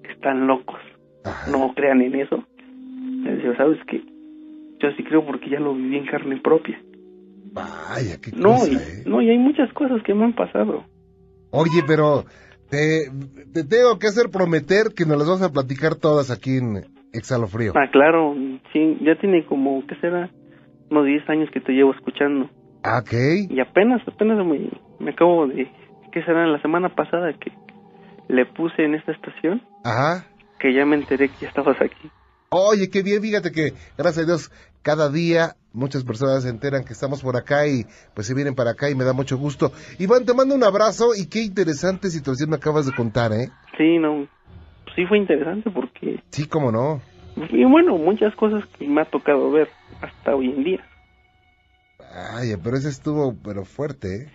están 0.09 0.47
locos, 0.47 0.81
Ajá. 1.25 1.51
no 1.51 1.73
crean 1.75 2.01
en 2.03 2.15
eso. 2.15 2.45
Digo, 2.57 3.55
¿sabes 3.57 3.79
qué? 3.87 4.03
Yo 4.81 4.91
sí 4.97 5.03
creo 5.05 5.25
porque 5.27 5.51
ya 5.51 5.59
lo 5.61 5.75
viví 5.75 5.97
en 5.97 6.07
carne 6.07 6.37
propia. 6.41 6.81
Vaya, 7.53 8.19
qué 8.23 8.31
No, 8.37 8.51
cosa, 8.55 8.69
y, 8.73 8.77
eh. 8.77 9.03
no, 9.07 9.21
y 9.21 9.31
hay 9.31 9.39
muchas 9.39 9.73
cosas 9.73 10.03
que 10.05 10.15
me 10.15 10.25
han 10.25 10.35
pasado. 10.35 10.85
Oye, 11.51 11.83
pero 11.87 12.25
te, 12.71 13.11
te 13.53 13.65
tengo 13.65 13.99
que 13.99 14.07
hacer 14.07 14.31
prometer 14.31 14.93
que 14.95 15.05
nos 15.07 15.19
las 15.19 15.29
vas 15.29 15.43
a 15.43 15.53
platicar 15.53 15.95
todas 15.97 16.31
aquí 16.31 16.59
en 16.59 16.85
Exhalofrío. 17.13 17.73
Ah, 17.75 17.89
claro, 17.91 18.37
sí, 18.73 18.99
ya 19.01 19.17
tiene 19.19 19.45
como, 19.47 19.85
¿qué 19.87 19.95
será? 19.97 20.31
Unos 20.91 21.07
10 21.07 21.29
años 21.29 21.51
que 21.53 21.61
te 21.61 21.73
llevo 21.73 21.93
escuchando. 21.93 22.49
Ah, 22.83 23.01
Ok. 23.03 23.13
Y 23.51 23.61
apenas, 23.61 24.01
apenas 24.07 24.45
me, 24.47 24.71
me 24.99 25.11
acabo 25.11 25.47
de, 25.47 25.71
¿qué 26.13 26.23
será? 26.25 26.47
La 26.47 26.61
semana 26.63 26.95
pasada 26.95 27.33
que 27.35 27.53
le 28.29 28.47
puse 28.47 28.85
en 28.85 28.95
esta 28.95 29.13
estación, 29.13 29.63
Ajá. 29.85 30.27
que 30.59 30.73
ya 30.73 30.85
me 30.87 30.97
enteré 30.97 31.29
que 31.29 31.37
ya 31.43 31.49
estabas 31.49 31.77
aquí. 31.81 32.11
Oye, 32.51 32.89
qué 32.91 33.03
bien, 33.03 33.21
fíjate 33.21 33.51
que, 33.53 33.73
gracias 33.99 34.19
a 34.25 34.27
Dios, 34.27 34.51
cada 34.83 35.11
día 35.11 35.57
muchas 35.75 36.03
personas 36.05 36.43
se 36.45 36.49
enteran 36.49 36.85
que 36.85 36.95
estamos 36.95 37.23
por 37.23 37.37
acá 37.37 37.67
y 37.67 37.85
pues 38.15 38.27
se 38.27 38.35
vienen 38.35 38.55
para 38.55 38.71
acá 38.71 38.89
y 38.91 38.95
me 38.95 39.05
da 39.05 39.13
mucho 39.13 39.37
gusto. 39.37 39.71
Iván, 39.99 40.25
te 40.25 40.33
mando 40.35 40.55
un 40.55 40.65
abrazo 40.65 41.11
y 41.15 41.29
qué 41.29 41.43
interesante 41.43 42.09
situación 42.09 42.49
me 42.51 42.57
acabas 42.57 42.87
de 42.87 42.93
contar, 42.95 43.33
¿eh? 43.33 43.51
Sí, 43.77 43.99
no, 43.99 44.27
sí 44.97 45.05
fue 45.07 45.19
interesante 45.19 45.71
porque, 45.71 46.23
Sí, 46.31 46.47
cómo 46.49 46.73
no. 46.73 47.03
y 47.51 47.65
bueno, 47.65 47.97
muchas 47.99 48.35
cosas 48.35 48.65
que 48.79 48.87
me 48.89 49.03
ha 49.03 49.05
tocado 49.05 49.51
ver 49.51 49.69
hasta 50.01 50.35
hoy 50.35 50.51
en 50.51 50.65
día. 50.65 50.87
Ay, 52.33 52.51
pero 52.63 52.77
ese 52.77 52.89
estuvo, 52.89 53.35
pero 53.43 53.65
fuerte, 53.65 54.23
¿eh? 54.23 54.29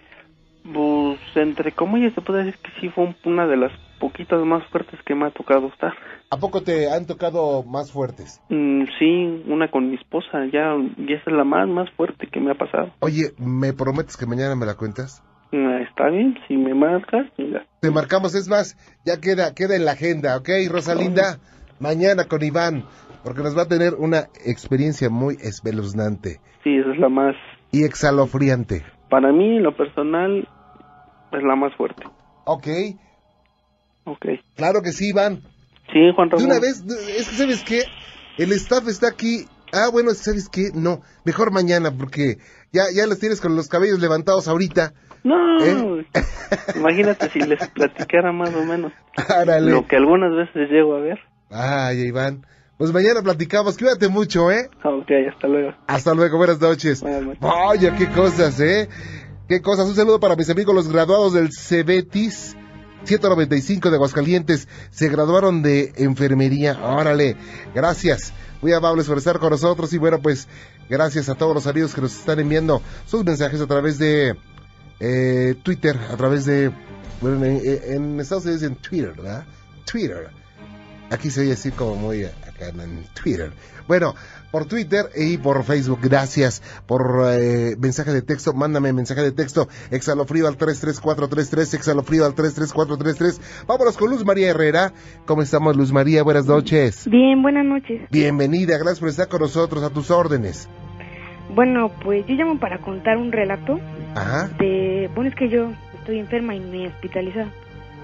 Pues, 0.64 1.20
entre 1.36 1.74
comillas, 1.74 2.14
se 2.14 2.22
puede 2.22 2.44
decir 2.46 2.60
que 2.62 2.72
sí 2.82 2.90
fue 2.90 3.06
un- 3.06 3.18
una 3.26 3.48
de 3.48 3.58
las 3.58 3.72
poquitas 4.00 4.40
más 4.46 4.66
fuertes 4.70 5.00
que 5.06 5.16
me 5.16 5.28
ha 5.28 5.32
tocado 5.32 5.68
estar. 5.68 5.94
¿A 6.30 6.38
poco 6.38 6.62
te 6.62 6.90
han 6.92 7.06
tocado 7.06 7.64
más 7.64 7.92
fuertes? 7.92 8.42
Mm, 8.50 8.84
sí, 9.00 9.44
una 9.48 9.70
con 9.70 9.90
mi 9.90 9.96
esposa, 9.96 10.46
ya, 10.52 10.76
ya 10.98 11.16
es 11.16 11.26
la 11.28 11.44
más, 11.44 11.68
más 11.68 11.90
fuerte 11.92 12.28
que 12.28 12.40
me 12.40 12.52
ha 12.52 12.56
pasado. 12.56 12.94
Oye, 13.00 13.34
¿me 13.38 13.74
prometes 13.74 14.18
que 14.18 14.26
mañana 14.26 14.56
me 14.56 14.66
la 14.66 14.76
cuentas? 14.76 15.22
Ah, 15.54 15.80
Está 15.88 16.10
bien, 16.10 16.36
si 16.48 16.56
me 16.58 16.74
marcas, 16.74 17.28
mira. 17.38 17.66
Te 17.80 17.92
marcamos, 17.92 18.34
es 18.36 18.48
más, 18.48 18.78
ya 19.04 19.20
queda, 19.20 19.54
queda 19.54 19.76
en 19.76 19.86
la 19.86 19.92
agenda, 19.92 20.38
¿ok, 20.38 20.50
Rosalinda? 20.70 21.40
Mañana 21.80 22.26
con 22.26 22.42
Iván, 22.44 22.86
porque 23.24 23.42
nos 23.42 23.58
va 23.58 23.64
a 23.64 23.68
tener 23.68 23.94
una 23.96 24.28
experiencia 24.46 25.10
muy 25.10 25.36
espeluznante 25.42 26.40
Sí, 26.64 26.78
esa 26.78 26.92
es 26.94 27.00
la 27.00 27.10
más, 27.10 27.36
y 27.72 27.84
exhalofriante. 27.84 28.84
para 29.10 29.32
mí, 29.32 29.58
en 29.58 29.64
lo 29.64 29.76
personal, 29.76 30.48
es 31.32 31.44
la 31.44 31.56
más 31.56 31.74
fuerte. 31.76 32.04
Ok, 32.46 32.68
Ok. 34.06 34.26
claro 34.56 34.82
que 34.82 34.92
sí, 34.92 35.10
Iván. 35.10 35.42
Sí, 35.92 36.00
Juan 36.16 36.30
De 36.30 36.36
Ramón. 36.38 36.52
una 36.52 36.60
vez, 36.60 36.86
de- 36.86 37.18
es 37.18 37.30
que, 37.30 37.36
¿sabes 37.36 37.64
qué? 37.64 37.82
El 38.38 38.52
staff 38.54 38.88
está 38.88 39.08
aquí. 39.10 39.46
Ah, 39.72 39.90
bueno, 39.92 40.12
¿sabes 40.12 40.50
qué? 40.50 40.70
No, 40.74 41.02
mejor 41.26 41.52
mañana, 41.52 41.92
porque 41.92 42.38
ya, 42.72 42.84
ya 42.94 43.08
los 43.08 43.20
tienes 43.20 43.42
con 43.42 43.56
los 43.56 43.68
cabellos 43.70 44.00
levantados 44.00 44.48
ahorita. 44.48 44.94
No, 45.24 45.64
¿Eh? 45.64 46.06
imagínate 46.76 47.30
si 47.30 47.40
les 47.40 47.66
platicara 47.70 48.32
más 48.32 48.54
o 48.54 48.64
menos 48.66 48.92
Árale. 49.30 49.72
lo 49.72 49.88
que 49.88 49.96
algunas 49.96 50.32
veces 50.36 50.70
llego 50.70 50.96
a 50.96 51.00
ver. 51.00 51.20
Ay, 51.50 52.02
Iván. 52.08 52.46
Pues 52.78 52.92
mañana 52.92 53.22
platicamos. 53.22 53.78
Cuídate 53.78 54.08
mucho, 54.08 54.52
¿eh? 54.52 54.70
Ok, 54.84 55.12
hasta 55.32 55.48
luego. 55.48 55.74
Hasta 55.88 56.14
luego, 56.14 56.38
buenas 56.38 56.60
noches. 56.60 57.02
Buenas 57.02 57.24
noches. 57.24 57.42
Vaya, 57.42 57.96
qué 57.96 58.10
cosas, 58.10 58.60
¿eh? 58.60 58.90
Qué 59.48 59.62
cosas. 59.62 59.88
Un 59.88 59.96
saludo 59.96 60.20
para 60.20 60.36
mis 60.36 60.50
amigos, 60.50 60.74
los 60.74 60.88
graduados 60.88 61.34
del 61.34 61.50
Cebetis 61.54 62.56
195 63.04 63.90
de 63.90 63.96
Aguascalientes. 63.96 64.68
Se 64.90 65.08
graduaron 65.10 65.62
de 65.62 65.94
enfermería. 65.98 66.80
Órale, 66.82 67.36
gracias. 67.76 68.34
Muy 68.62 68.74
amables 68.74 69.08
por 69.08 69.18
estar 69.18 69.38
con 69.40 69.52
nosotros. 69.52 69.94
Y 69.94 70.00
bueno, 70.00 70.20
pues, 70.20 70.48
gracias 70.90 71.30
a 71.30 71.36
todos 71.36 71.54
los 71.54 71.68
amigos 71.68 71.94
que 71.94 72.02
nos 72.02 72.18
están 72.18 72.40
enviando 72.40 72.82
sus 73.06 73.24
mensajes 73.24 73.62
a 73.62 73.68
través 73.68 74.00
de 74.00 74.36
eh, 75.00 75.56
Twitter, 75.62 75.98
a 76.12 76.18
través 76.18 76.46
de. 76.46 76.72
Bueno, 77.22 77.46
en, 77.46 77.62
en 77.64 78.20
Estados 78.20 78.46
Unidos 78.46 78.64
en 78.64 78.76
Twitter, 78.76 79.14
¿verdad? 79.16 79.46
Twitter. 79.86 80.43
Aquí 81.14 81.30
se 81.30 81.42
oye 81.42 81.54
así 81.54 81.70
como 81.70 81.96
muy 81.96 82.24
acá 82.24 82.70
en 82.70 83.04
Twitter. 83.14 83.52
Bueno, 83.88 84.16
por 84.52 84.66
Twitter 84.66 85.06
y 85.16 85.38
por 85.38 85.64
Facebook. 85.64 86.00
Gracias 86.02 86.64
por 86.88 87.24
eh, 87.28 87.76
mensaje 87.78 88.12
de 88.12 88.24
texto. 88.24 88.52
Mándame 88.54 88.92
mensaje 88.94 89.22
de 89.22 89.32
texto. 89.32 89.68
Exhalofrío 89.92 90.48
al 90.48 90.58
33433. 90.58 91.76
Exhalofrío 91.76 92.26
al 92.26 92.34
33433. 92.34 93.66
Vámonos 93.68 93.96
con 93.96 94.10
Luz 94.10 94.26
María 94.26 94.50
Herrera. 94.50 94.92
¿Cómo 95.26 95.44
estamos, 95.44 95.76
Luz 95.76 95.92
María? 95.92 96.24
Buenas 96.24 96.48
noches. 96.48 97.08
Bien, 97.08 97.44
buenas 97.44 97.66
noches. 97.66 98.10
Bienvenida. 98.10 98.80
Gracias 98.80 99.00
por 99.00 99.10
estar 99.10 99.28
con 99.28 99.42
nosotros. 99.42 99.84
A 99.84 99.92
tus 99.92 100.10
órdenes. 100.10 100.68
Bueno, 101.54 101.92
pues 102.04 102.26
yo 102.26 102.34
llamo 102.34 102.60
para 102.60 102.80
contar 102.80 103.18
un 103.18 103.32
relato 103.32 103.80
Ajá. 104.16 104.48
de... 104.58 105.12
Bueno, 105.14 105.30
es 105.30 105.36
que 105.36 105.48
yo 105.48 105.72
estoy 106.00 106.18
enferma 106.18 106.56
y 106.56 106.60
me 106.60 106.88
hospitalizaron. 106.88 107.52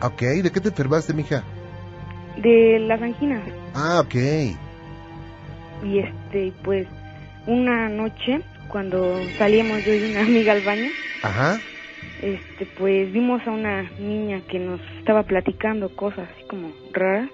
Ok. 0.04 0.22
¿De 0.22 0.52
qué 0.52 0.60
te 0.60 0.70
enfermaste, 0.70 1.16
mija? 1.16 1.44
De 2.38 2.80
las 2.80 3.02
anginas. 3.02 3.42
Ah, 3.74 4.02
ok. 4.04 4.16
Y 5.84 6.00
este, 6.00 6.54
pues, 6.64 6.88
una 7.48 7.90
noche, 7.90 8.42
cuando 8.70 9.18
salíamos 9.38 9.84
yo 9.86 9.94
y 9.94 10.12
una 10.12 10.22
amiga 10.22 10.52
al 10.54 10.62
baño, 10.62 10.90
Ajá. 11.24 11.60
este, 12.22 12.66
pues 12.78 13.12
vimos 13.12 13.42
a 13.48 13.52
una 13.52 13.84
niña 14.00 14.42
que 14.48 14.60
nos 14.60 14.80
estaba 15.00 15.24
platicando 15.24 15.96
cosas 15.96 16.28
así 16.36 16.44
como 16.48 16.72
raras. 16.94 17.30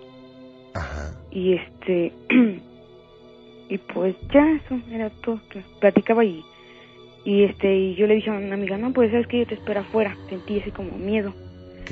Ajá. 0.74 1.12
Y 1.32 1.54
este, 1.54 2.14
y 3.70 3.78
pues 3.78 4.16
ya 4.34 4.46
eso 4.52 4.80
era 4.92 5.10
todo. 5.10 5.40
Platicaba 5.80 6.24
y, 6.24 6.44
y 7.24 7.44
este, 7.44 7.76
y 7.76 7.96
yo 7.96 8.08
le 8.08 8.16
dije 8.16 8.30
a 8.30 8.34
una 8.34 8.54
amiga, 8.56 8.78
no, 8.78 8.94
pues 8.94 9.12
sabes 9.12 9.28
que 9.28 9.40
yo 9.40 9.48
te 9.48 9.56
espero 9.56 9.82
afuera. 9.82 10.16
Sentí 10.30 10.60
así 10.60 10.72
como 10.72 10.92
miedo. 10.98 11.34
Ok. 11.82 11.92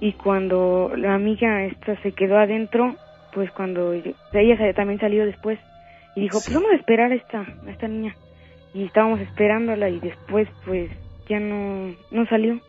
Y 0.00 0.12
cuando 0.12 0.92
la 0.96 1.14
amiga 1.14 1.64
esta 1.64 2.00
se 2.02 2.12
quedó 2.12 2.38
adentro, 2.38 2.94
pues 3.34 3.50
cuando 3.52 3.94
yo- 3.94 4.12
ella 4.32 4.72
también 4.74 5.00
salió 5.00 5.26
después 5.26 5.58
y 6.14 6.20
dijo, 6.22 6.38
Sí. 6.38 6.46
pues 6.52 6.54
vamos 6.56 6.70
a 6.72 6.76
esperar 6.76 7.12
a 7.12 7.14
esta, 7.16 7.40
a 7.40 7.70
esta 7.70 7.88
niña. 7.88 8.14
Y 8.74 8.84
estábamos 8.84 9.20
esperándola 9.20 9.88
y 9.88 9.98
después 9.98 10.48
pues 10.64 10.90
ya 11.28 11.40
no, 11.40 11.94
no 12.10 12.26
salió. 12.28 12.60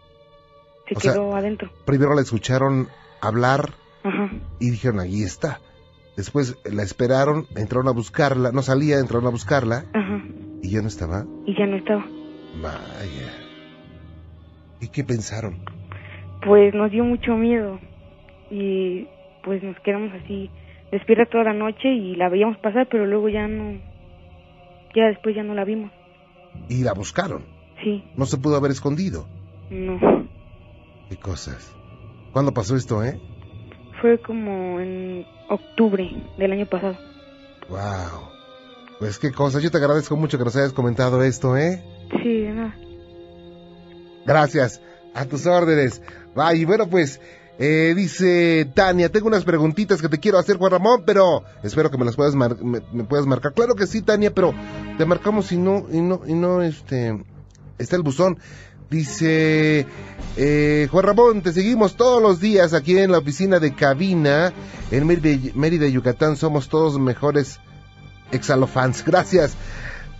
Se 0.87 0.95
O 0.95 0.99
sea- 0.99 1.13
quedó 1.13 1.35
adentro. 1.35 1.69
Primero 1.85 2.15
la 2.15 2.21
escucharon 2.21 2.87
hablar 3.21 3.69
Ajá. 4.03 4.31
y 4.59 4.71
dijeron, 4.71 4.99
ahí 4.99 5.21
está. 5.21 5.59
Después 6.17 6.57
la 6.65 6.83
esperaron, 6.83 7.45
entraron 7.55 7.87
a 7.87 7.91
buscarla, 7.91 8.51
no 8.51 8.61
salía, 8.61 8.97
entraron 8.99 9.27
a 9.27 9.29
buscarla 9.29 9.85
Ajá. 9.93 10.21
y 10.63 10.71
ya 10.71 10.81
no 10.81 10.87
estaba. 10.87 11.25
Y 11.45 11.55
ya 11.57 11.65
no 11.67 11.77
estaba. 11.77 12.05
Vaya. 12.61 13.31
¿Y 14.81 14.87
qué 14.89 15.03
pensaron? 15.03 15.59
Pues 16.45 16.73
nos 16.73 16.91
dio 16.91 17.03
mucho 17.03 17.35
miedo 17.35 17.79
y 18.49 19.07
pues 19.43 19.61
nos 19.63 19.77
quedamos 19.81 20.11
así 20.23 20.49
despierta 20.91 21.25
toda 21.25 21.43
la 21.45 21.53
noche 21.53 21.89
y 21.93 22.15
la 22.15 22.29
veíamos 22.29 22.57
pasar, 22.57 22.87
pero 22.89 23.05
luego 23.05 23.29
ya 23.29 23.47
no, 23.47 23.79
ya 24.95 25.05
después 25.07 25.35
ya 25.35 25.43
no 25.43 25.53
la 25.53 25.65
vimos. 25.65 25.91
Y 26.67 26.83
la 26.83 26.93
buscaron. 26.93 27.43
Sí, 27.83 28.03
No 28.17 28.25
se 28.25 28.37
pudo 28.37 28.57
haber 28.57 28.71
escondido. 28.71 29.25
no. 29.69 29.99
¿Qué 31.09 31.17
cosas? 31.17 31.75
¿Cuándo 32.33 32.53
pasó 32.53 32.75
esto, 32.75 33.03
eh? 33.03 33.19
Fue 33.99 34.19
como 34.19 34.79
en 34.79 35.25
octubre 35.49 36.07
del 36.37 36.51
año 36.51 36.67
pasado. 36.67 36.95
Wow. 37.67 38.29
Pues 38.99 39.17
qué 39.17 39.31
cosas. 39.31 39.63
Yo 39.63 39.71
te 39.71 39.77
agradezco 39.77 40.15
mucho 40.15 40.37
que 40.37 40.43
nos 40.43 40.55
hayas 40.55 40.71
comentado 40.71 41.23
esto, 41.23 41.57
¿eh? 41.57 41.83
Sí, 42.21 42.41
de 42.41 42.51
nada. 42.53 42.75
Gracias. 44.27 44.83
A 45.19 45.25
tus 45.25 45.45
órdenes. 45.45 46.01
Vaya, 46.33 46.57
y 46.57 46.63
bueno, 46.63 46.87
pues, 46.87 47.19
eh, 47.59 47.93
dice 47.93 48.71
Tania, 48.73 49.09
tengo 49.09 49.27
unas 49.27 49.43
preguntitas 49.43 50.01
que 50.01 50.07
te 50.07 50.17
quiero 50.17 50.37
hacer, 50.37 50.55
Juan 50.55 50.71
Ramón, 50.71 51.03
pero 51.05 51.43
espero 51.61 51.91
que 51.91 51.97
me 51.97 52.05
las 52.05 52.15
puedas 52.15 52.33
me, 52.33 52.79
puedas 53.03 53.25
marcar. 53.25 53.53
Claro 53.53 53.75
que 53.75 53.85
sí, 53.85 54.01
Tania, 54.01 54.33
pero 54.33 54.53
te 54.97 55.03
marcamos 55.03 55.51
y 55.51 55.57
no, 55.57 55.85
y 55.91 55.99
no, 55.99 56.21
y 56.25 56.35
no, 56.35 56.61
este, 56.61 57.21
está 57.77 57.97
el 57.97 58.03
buzón. 58.03 58.39
Dice, 58.89 59.85
eh, 60.37 60.87
Juan 60.89 61.05
Ramón, 61.05 61.41
te 61.41 61.51
seguimos 61.51 61.97
todos 61.97 62.21
los 62.21 62.39
días 62.39 62.73
aquí 62.73 62.97
en 62.97 63.11
la 63.11 63.17
oficina 63.17 63.59
de 63.59 63.75
cabina 63.75 64.53
en 64.89 65.05
Mérida, 65.05 65.87
Yucatán. 65.87 66.37
Somos 66.37 66.69
todos 66.69 66.97
mejores 66.97 67.59
exalofans. 68.31 69.03
Gracias. 69.03 69.57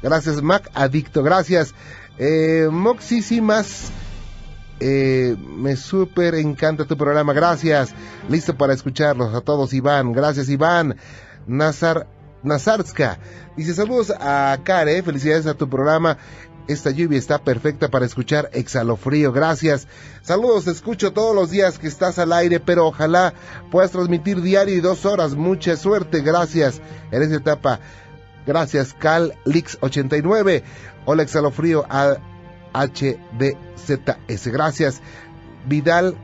Gracias, 0.03 0.41
Mac 0.41 0.69
Adicto. 0.73 1.23
Gracias. 1.23 1.73
Eh, 2.17 2.67
Moxísimas. 2.69 3.93
Eh, 4.79 5.35
me 5.37 5.75
súper 5.75 6.35
encanta 6.35 6.85
tu 6.85 6.97
programa. 6.97 7.33
Gracias. 7.33 7.93
Listo 8.29 8.57
para 8.57 8.73
escucharlos 8.73 9.33
a 9.33 9.41
todos, 9.41 9.73
Iván. 9.73 10.13
Gracias, 10.13 10.49
Iván. 10.49 10.95
Nazar, 11.47 12.07
Nazarska. 12.43 13.19
Dice 13.57 13.73
saludos 13.73 14.13
a 14.17 14.57
Care. 14.63 15.01
Felicidades 15.03 15.47
a 15.47 15.53
tu 15.53 15.69
programa. 15.69 16.17
Esta 16.67 16.91
lluvia 16.91 17.17
está 17.17 17.39
perfecta 17.39 17.89
para 17.89 18.05
escuchar 18.05 18.49
Exhalofrío. 18.53 19.31
Gracias. 19.31 19.87
Saludos, 20.21 20.65
te 20.65 20.71
escucho 20.71 21.13
todos 21.13 21.35
los 21.35 21.49
días 21.49 21.79
que 21.79 21.87
estás 21.87 22.19
al 22.19 22.31
aire, 22.31 22.59
pero 22.59 22.85
ojalá 22.85 23.33
puedas 23.71 23.89
transmitir 23.89 24.39
diario 24.41 24.75
y 24.75 24.79
dos 24.79 25.03
horas. 25.05 25.33
Mucha 25.33 25.75
suerte. 25.75 26.21
Gracias. 26.21 26.79
En 27.11 27.23
esta 27.23 27.35
etapa. 27.35 27.79
Gracias, 28.45 28.93
Cal 28.93 29.35
Lix 29.45 29.77
89. 29.81 30.63
Hola, 31.05 31.23
Exhalofrío 31.23 31.85
HDZS. 32.73 34.47
Gracias. 34.47 35.01
Vidal, 35.67 36.15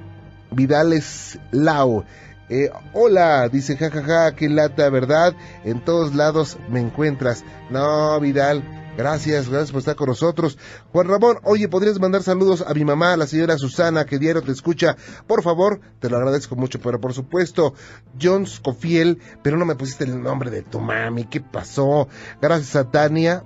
Vidales 0.52 1.40
Lau. 1.52 2.06
Eh, 2.48 2.70
hola, 2.94 3.50
dice 3.50 3.76
jajaja, 3.76 4.36
qué 4.36 4.50
lata, 4.50 4.90
¿verdad? 4.90 5.36
En 5.64 5.84
todos 5.84 6.14
lados 6.14 6.58
me 6.70 6.80
encuentras. 6.80 7.44
No, 7.72 8.20
Vidal, 8.20 8.64
gracias, 8.96 9.50
gracias 9.50 9.72
por 9.72 9.80
estar 9.80 9.96
con 9.96 10.10
nosotros. 10.10 10.60
Juan 10.92 11.08
Ramón, 11.08 11.40
oye, 11.44 11.68
¿podrías 11.68 12.00
mandar 12.00 12.22
saludos 12.22 12.64
a 12.68 12.74
mi 12.76 12.86
mamá, 12.86 13.18
la 13.18 13.26
señora 13.26 13.58
Susana, 13.58 14.06
que 14.06 14.20
diario 14.20 14.44
te 14.44 14.52
escucha? 14.52 14.96
Por 15.26 15.42
favor, 15.42 15.80
te 16.00 16.08
lo 16.08 16.18
agradezco 16.18 16.56
mucho, 16.56 16.80
pero 16.80 17.02
por 17.02 17.14
supuesto, 17.14 17.74
John 18.22 18.46
Scofiel, 18.46 19.20
pero 19.42 19.58
no 19.58 19.66
me 19.66 19.76
pusiste 19.76 20.04
el 20.04 20.22
nombre 20.22 20.52
de 20.52 20.62
tu 20.62 20.80
mami, 20.80 21.26
¿qué 21.26 21.42
pasó? 21.42 22.08
Gracias 22.40 22.76
a 22.76 22.92
Tania, 22.92 23.44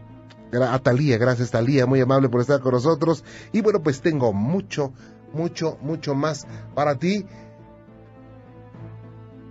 a 0.54 0.80
Talía, 0.80 1.18
gracias 1.18 1.52
Talía, 1.52 1.86
muy 1.86 2.02
amable 2.02 2.30
por 2.30 2.42
estar 2.42 2.60
con 2.62 2.74
nosotros. 2.74 3.24
Y 3.52 3.62
bueno, 3.62 3.82
pues 3.82 4.02
tengo 4.02 4.34
mucho, 4.34 4.94
mucho, 5.34 5.78
mucho 5.82 6.16
más 6.16 6.48
para 6.76 6.96
ti. 6.96 7.26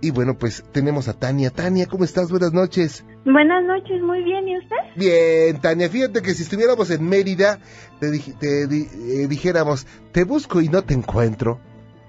Y 0.01 0.11
bueno, 0.11 0.37
pues 0.37 0.63
tenemos 0.71 1.09
a 1.09 1.13
Tania. 1.13 1.49
Tania, 1.49 1.85
¿cómo 1.85 2.05
estás? 2.05 2.29
Buenas 2.31 2.53
noches. 2.53 3.03
Buenas 3.25 3.65
noches, 3.65 4.01
muy 4.01 4.23
bien, 4.23 4.47
¿y 4.47 4.57
usted? 4.57 4.75
Bien, 4.95 5.59
Tania, 5.59 5.89
fíjate 5.89 6.21
que 6.21 6.33
si 6.33 6.43
estuviéramos 6.43 6.89
en 6.89 7.03
Mérida, 7.07 7.59
te, 7.99 8.09
te 8.39 8.67
di- 8.67 8.87
eh, 8.93 9.27
dijéramos, 9.27 9.85
te 10.13 10.23
busco 10.23 10.61
y 10.61 10.69
no 10.69 10.83
te 10.83 10.93
encuentro. 10.93 11.59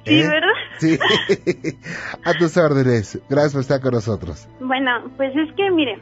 Sí, 0.07 0.20
¿Eh? 0.20 0.29
¿verdad? 0.29 0.48
Sí, 0.79 0.98
a 2.24 2.33
tus 2.35 2.57
órdenes. 2.57 3.18
Gracias 3.29 3.53
por 3.55 3.61
estar 3.62 3.81
con 3.81 3.92
nosotros. 3.94 4.48
Bueno, 4.61 5.11
pues 5.16 5.33
es 5.37 5.53
que 5.57 5.68
mire, 5.72 5.98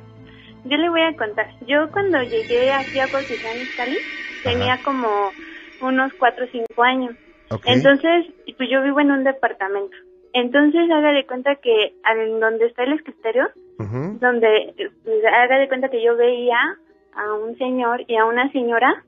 yo 0.64 0.76
le 0.76 0.88
voy 0.88 1.02
a 1.02 1.16
contar. 1.16 1.46
Yo 1.66 1.90
cuando 1.90 2.22
llegué 2.22 2.70
aquí 2.72 2.98
a 2.98 3.08
Cuautitlán 3.08 3.56
Izcalli 3.56 3.98
tenía 4.42 4.78
como 4.84 5.08
unos 5.80 6.12
4 6.14 6.44
o 6.44 6.48
5 6.48 6.82
años. 6.82 7.14
Entonces, 7.64 8.26
pues 8.56 8.68
yo 8.70 8.82
vivo 8.82 9.00
en 9.00 9.10
un 9.10 9.24
departamento. 9.24 9.96
Entonces, 10.32 10.90
haga 10.90 11.12
de 11.12 11.26
cuenta 11.26 11.54
que 11.56 11.94
en 12.04 12.40
donde 12.40 12.66
está 12.66 12.84
el 12.84 12.92
escritorio, 12.92 13.48
Ujú. 13.78 14.18
donde 14.20 14.74
pues, 15.04 15.24
haga 15.24 15.58
de 15.58 15.68
cuenta 15.68 15.88
que 15.88 16.02
yo 16.02 16.16
veía 16.16 16.58
a 17.14 17.34
un 17.34 17.56
señor 17.56 18.02
y 18.06 18.16
a 18.16 18.26
una 18.26 18.50
señora, 18.52 19.04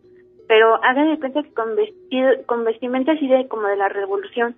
pero 0.49 0.83
haga 0.83 1.05
de 1.05 1.19
cuenta 1.19 1.43
que 1.43 1.53
con 1.53 1.77
vestido, 1.77 2.31
con 2.47 2.65
vestimenta 2.65 3.13
así 3.13 3.29
de 3.29 3.47
como 3.49 3.69
de 3.69 3.77
la 3.77 3.89
revolución. 3.89 4.57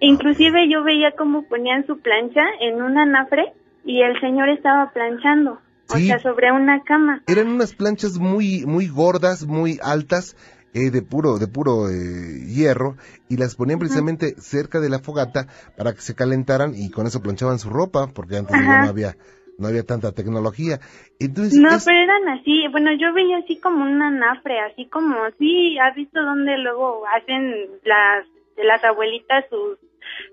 Inclusive 0.00 0.68
yo 0.68 0.82
veía 0.82 1.12
cómo 1.12 1.46
ponían 1.48 1.86
su 1.86 2.00
plancha 2.00 2.42
en 2.60 2.82
un 2.82 2.98
anafre 2.98 3.52
y 3.84 4.02
el 4.02 4.18
señor 4.20 4.48
estaba 4.48 4.90
planchando, 4.92 5.58
o 5.90 5.94
Sí. 5.96 6.06
sea, 6.06 6.18
sobre 6.20 6.50
una 6.52 6.82
cama. 6.82 7.22
Eran 7.26 7.48
unas 7.48 7.74
planchas 7.74 8.18
muy, 8.18 8.64
muy 8.66 8.88
gordas, 8.88 9.46
muy 9.46 9.78
altas, 9.82 10.36
eh, 10.74 10.90
de 10.90 11.02
puro, 11.02 11.38
de 11.38 11.46
puro 11.46 11.88
eh, 11.88 12.44
hierro, 12.46 12.96
y 13.28 13.36
las 13.36 13.54
ponían 13.54 13.78
precisamente 13.78 14.34
cerca 14.40 14.80
de 14.80 14.88
la 14.88 14.98
fogata 14.98 15.46
para 15.76 15.92
que 15.92 16.00
se 16.00 16.14
calentaran 16.14 16.72
y 16.74 16.90
con 16.90 17.06
eso 17.06 17.20
planchaban 17.22 17.58
su 17.58 17.70
ropa, 17.70 18.08
porque 18.14 18.36
antes 18.36 18.56
digo, 18.58 18.76
no 18.78 18.88
había, 18.88 19.16
no 19.58 19.68
había 19.68 19.84
tanta 19.84 20.12
tecnología. 20.12 20.80
Entonces, 21.20 21.58
No, 21.60 21.68
es- 21.76 21.84
pero 21.84 21.98
eran 21.98 22.28
así, 22.40 22.66
bueno, 22.72 22.90
yo 22.98 23.12
veía 23.12 23.38
así 23.38 23.58
como 23.60 23.84
un 23.84 24.02
anafre, 24.02 24.58
así 24.60 24.86
como, 24.88 25.14
sí, 25.38 25.78
¿has 25.78 25.94
visto 25.94 26.20
dónde 26.20 26.58
luego 26.58 27.04
hacen 27.06 27.52
las, 27.84 28.26
las 28.56 28.82
abuelitas 28.84 29.44
sus, 29.50 29.78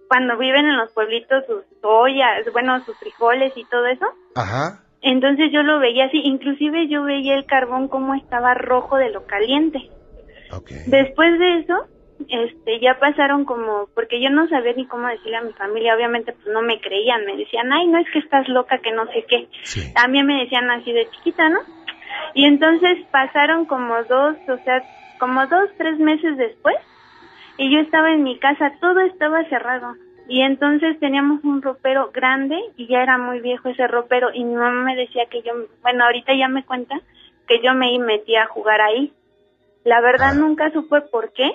cuando 0.08 0.38
viven 0.38 0.66
en 0.66 0.78
los 0.78 0.92
pueblitos 0.94 1.46
sus 1.46 1.64
ollas, 1.84 2.46
bueno, 2.52 2.84
sus 2.86 2.98
frijoles 2.98 3.54
y 3.56 3.66
todo 3.66 3.86
eso? 3.86 4.06
ajá, 4.36 4.84
Entonces 5.02 5.52
yo 5.52 5.64
lo 5.64 5.80
veía 5.80 6.06
así, 6.06 6.22
inclusive 6.24 6.88
yo 6.88 7.04
veía 7.04 7.36
el 7.36 7.46
carbón 7.46 7.88
como 7.88 8.14
estaba 8.14 8.54
rojo 8.54 8.98
de 8.98 9.10
lo 9.10 9.26
caliente. 9.26 9.90
Después 10.88 11.40
de 11.40 11.60
eso, 11.60 11.88
este, 12.28 12.80
ya 12.80 13.00
pasaron 13.00 13.46
como, 13.46 13.88
porque 13.96 14.22
yo 14.22 14.30
no 14.30 14.48
sabía 14.48 14.74
ni 14.74 14.86
cómo 14.86 15.08
decirle 15.08 15.38
a 15.38 15.42
mi 15.42 15.54
familia, 15.54 15.96
obviamente 15.96 16.34
pues 16.34 16.48
no 16.48 16.62
me 16.62 16.80
creían, 16.80 17.26
me 17.26 17.38
decían, 17.38 17.72
ay, 17.72 17.88
no 17.88 17.98
es 17.98 18.08
que 18.12 18.20
estás 18.20 18.48
loca, 18.48 18.80
que 18.80 18.92
no 18.92 19.06
sé 19.08 19.26
qué. 19.28 19.48
Sí. 19.64 19.94
También 19.94 20.26
me 20.28 20.42
decían 20.42 20.70
así 20.70 20.92
de 20.92 21.10
chiquita, 21.10 21.50
¿no? 21.50 21.60
Y 22.34 22.46
entonces 22.46 23.00
pasaron 23.12 23.66
como 23.66 24.04
dos, 24.04 24.38
o 24.48 24.58
sea, 24.64 24.84
como 25.20 25.46
dos, 25.48 25.70
tres 25.78 25.98
meses 26.00 26.38
después, 26.38 26.76
y 27.58 27.74
yo 27.74 27.80
estaba 27.80 28.12
en 28.12 28.24
mi 28.24 28.40
casa, 28.40 28.74
todo 28.80 29.00
estaba 29.02 29.44
cerrado. 29.46 29.96
Y 30.32 30.44
entonces 30.44 30.98
teníamos 31.02 31.44
un 31.44 31.62
ropero 31.62 32.10
grande 32.14 32.58
y 32.78 32.88
ya 32.88 33.04
era 33.04 33.18
muy 33.18 33.42
viejo 33.42 33.68
ese 33.68 33.86
ropero 33.86 34.30
y 34.34 34.46
mi 34.46 34.56
mamá 34.56 34.86
me 34.86 34.96
decía 34.96 35.26
que 35.26 35.42
yo, 35.42 35.52
bueno, 35.82 36.06
ahorita 36.06 36.34
ya 36.34 36.48
me 36.48 36.64
cuenta 36.64 37.02
que 37.50 37.62
yo 37.62 37.74
me 37.74 38.00
metía 38.00 38.44
a 38.44 38.48
jugar 38.48 38.80
ahí. 38.80 39.12
La 39.84 40.00
verdad 40.00 40.30
Ah. 40.32 40.40
nunca 40.40 40.72
supe 40.72 41.02
por 41.02 41.34
qué, 41.34 41.52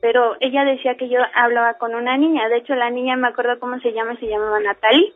pero 0.00 0.34
ella 0.40 0.64
decía 0.64 0.96
que 0.96 1.08
yo 1.08 1.20
hablaba 1.36 1.74
con 1.74 1.94
una 1.94 2.16
niña. 2.16 2.48
De 2.48 2.56
hecho, 2.56 2.74
la 2.74 2.90
niña 2.90 3.14
me 3.14 3.28
acuerdo 3.28 3.60
cómo 3.60 3.78
se 3.78 3.92
llama, 3.92 4.16
se 4.18 4.26
llamaba 4.26 4.58
Natalie. 4.58 5.12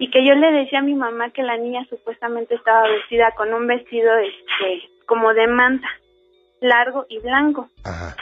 Y 0.00 0.10
que 0.10 0.26
yo 0.26 0.34
le 0.34 0.50
decía 0.50 0.80
a 0.80 0.82
mi 0.82 0.96
mamá 0.96 1.30
que 1.30 1.44
la 1.44 1.56
niña 1.56 1.86
supuestamente 1.88 2.56
estaba 2.56 2.82
vestida 2.88 3.30
con 3.36 3.54
un 3.54 3.68
vestido 3.68 4.10
este 4.16 4.88
como 5.06 5.34
de 5.34 5.46
manta, 5.46 5.88
largo 6.60 7.06
y 7.08 7.20
blanco. 7.20 7.68
Ajá. 7.84 8.16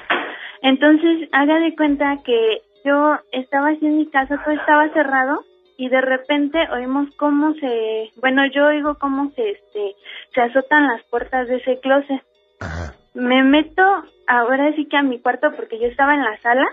Entonces, 0.60 1.30
haga 1.32 1.60
de 1.60 1.74
cuenta 1.74 2.18
que 2.24 2.60
yo 2.84 3.18
estaba 3.32 3.68
así 3.70 3.86
en 3.86 3.98
mi 3.98 4.06
casa, 4.10 4.40
todo 4.44 4.54
estaba 4.54 4.88
cerrado 4.92 5.44
y 5.76 5.88
de 5.88 6.00
repente 6.00 6.58
oímos 6.72 7.08
cómo 7.16 7.54
se, 7.54 8.10
bueno, 8.20 8.42
yo 8.52 8.66
oigo 8.66 8.96
cómo 8.98 9.30
se 9.36 9.50
este 9.50 9.94
se 10.34 10.40
azotan 10.42 10.86
las 10.88 11.02
puertas 11.04 11.48
de 11.48 11.56
ese 11.56 11.78
closet. 11.80 12.22
Ajá. 12.60 12.94
Me 13.14 13.42
meto 13.42 13.82
ahora 14.26 14.72
sí 14.76 14.86
que 14.86 14.96
a 14.96 15.02
mi 15.02 15.20
cuarto 15.20 15.52
porque 15.56 15.78
yo 15.80 15.86
estaba 15.86 16.14
en 16.14 16.24
la 16.24 16.36
sala. 16.40 16.66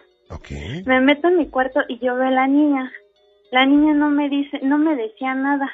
Me 0.86 1.00
meto 1.02 1.28
en 1.28 1.38
mi 1.38 1.48
cuarto 1.48 1.82
y 1.88 2.00
yo 2.00 2.16
veo 2.16 2.28
a 2.28 2.32
la 2.32 2.48
niña. 2.48 2.92
La 3.52 3.66
niña 3.66 3.94
no 3.94 4.10
me 4.10 4.28
dice, 4.30 4.60
no 4.64 4.78
me 4.78 4.96
decía 4.96 5.34
nada. 5.36 5.72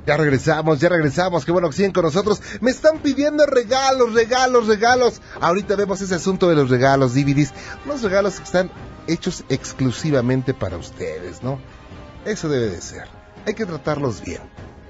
Ya 0.07 0.17
regresamos, 0.19 0.81
ya 0.81 0.89
regresamos. 0.89 1.45
Qué 1.45 1.53
bueno 1.53 1.71
que 1.71 1.77
siguen 1.77 1.93
con 1.93 2.05
nosotros. 2.05 2.43
Me 2.61 2.71
están 2.71 2.99
pidiendo 2.99 3.47
regalos, 3.47 4.13
regalos, 4.13 4.67
regalos. 4.67 5.23
Ahorita 5.41 5.77
vemos 5.77 6.01
ese 6.01 6.17
asunto 6.17 6.49
de 6.49 6.57
los 6.57 6.69
regalos, 6.69 7.15
DVDs. 7.15 7.55
Unos 7.87 8.03
regalos 8.03 8.37
que 8.37 8.45
están 8.45 8.71
hechos 9.07 9.45
exclusivamente 9.49 10.53
para 10.53 10.77
ustedes, 10.77 11.43
¿no? 11.43 11.59
Eso 12.25 12.49
debe 12.49 12.69
de 12.69 12.81
ser. 12.81 13.14
Hay 13.47 13.55
que 13.55 13.67
tratarlos 13.67 14.23
bien, 14.25 14.41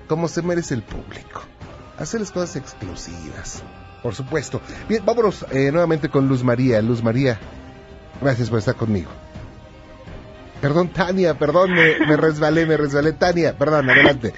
como 0.09 0.29
se 0.29 0.43
merece 0.43 0.75
el 0.75 0.83
público. 0.83 1.43
Hacerles 1.99 2.31
cosas 2.31 2.57
exclusivas. 2.57 3.63
Por 4.03 4.15
supuesto. 4.15 4.61
Bien, 4.89 5.05
vámonos 5.05 5.47
eh, 5.51 5.71
nuevamente 5.73 6.09
con 6.09 6.29
Luz 6.29 6.43
María. 6.45 6.83
Luz 6.83 7.03
María, 7.03 7.39
gracias 8.21 8.51
por 8.51 8.59
estar 8.59 8.75
conmigo. 8.77 9.11
Perdón, 10.61 10.89
Tania, 10.89 11.35
perdón, 11.35 11.73
me, 11.73 11.99
me 12.07 12.17
resbalé, 12.17 12.67
me 12.67 12.77
resbalé. 12.77 13.13
Tania, 13.13 13.57
perdón, 13.57 13.89
adelante. 13.91 14.35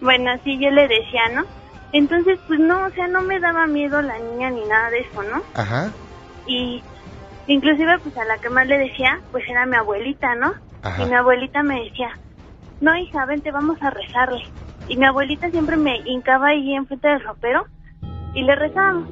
Bueno, 0.00 0.30
sí, 0.44 0.58
yo 0.60 0.70
le 0.70 0.82
decía, 0.82 1.22
¿no? 1.34 1.44
Entonces, 1.92 2.38
pues 2.46 2.58
no, 2.60 2.86
o 2.86 2.90
sea, 2.90 3.06
no 3.06 3.22
me 3.22 3.38
daba 3.40 3.66
miedo 3.66 4.02
la 4.02 4.18
niña 4.18 4.50
ni 4.50 4.64
nada 4.64 4.90
de 4.90 4.98
eso, 4.98 5.22
¿no? 5.22 5.42
Ajá, 5.54 5.90
Y 6.46 6.82
inclusive, 7.46 7.98
pues 8.00 8.16
a 8.18 8.24
la 8.24 8.38
que 8.38 8.50
más 8.50 8.66
le 8.66 8.78
decía, 8.78 9.20
pues 9.32 9.44
era 9.48 9.64
mi 9.64 9.76
abuelita, 9.76 10.34
¿no? 10.34 10.54
Ajá. 10.82 11.02
Y 11.02 11.06
mi 11.06 11.14
abuelita 11.14 11.62
me 11.62 11.84
decía, 11.84 12.18
no, 12.80 12.96
hija, 12.96 13.24
vente, 13.26 13.50
vamos 13.50 13.80
a 13.82 13.90
rezarle. 13.90 14.42
Y 14.88 14.96
mi 14.96 15.06
abuelita 15.06 15.50
siempre 15.50 15.76
me 15.76 15.96
hincaba 16.04 16.48
ahí 16.48 16.74
enfrente 16.74 17.08
del 17.08 17.22
ropero 17.22 17.66
y 18.34 18.42
le 18.42 18.54
rezábamos. 18.54 19.08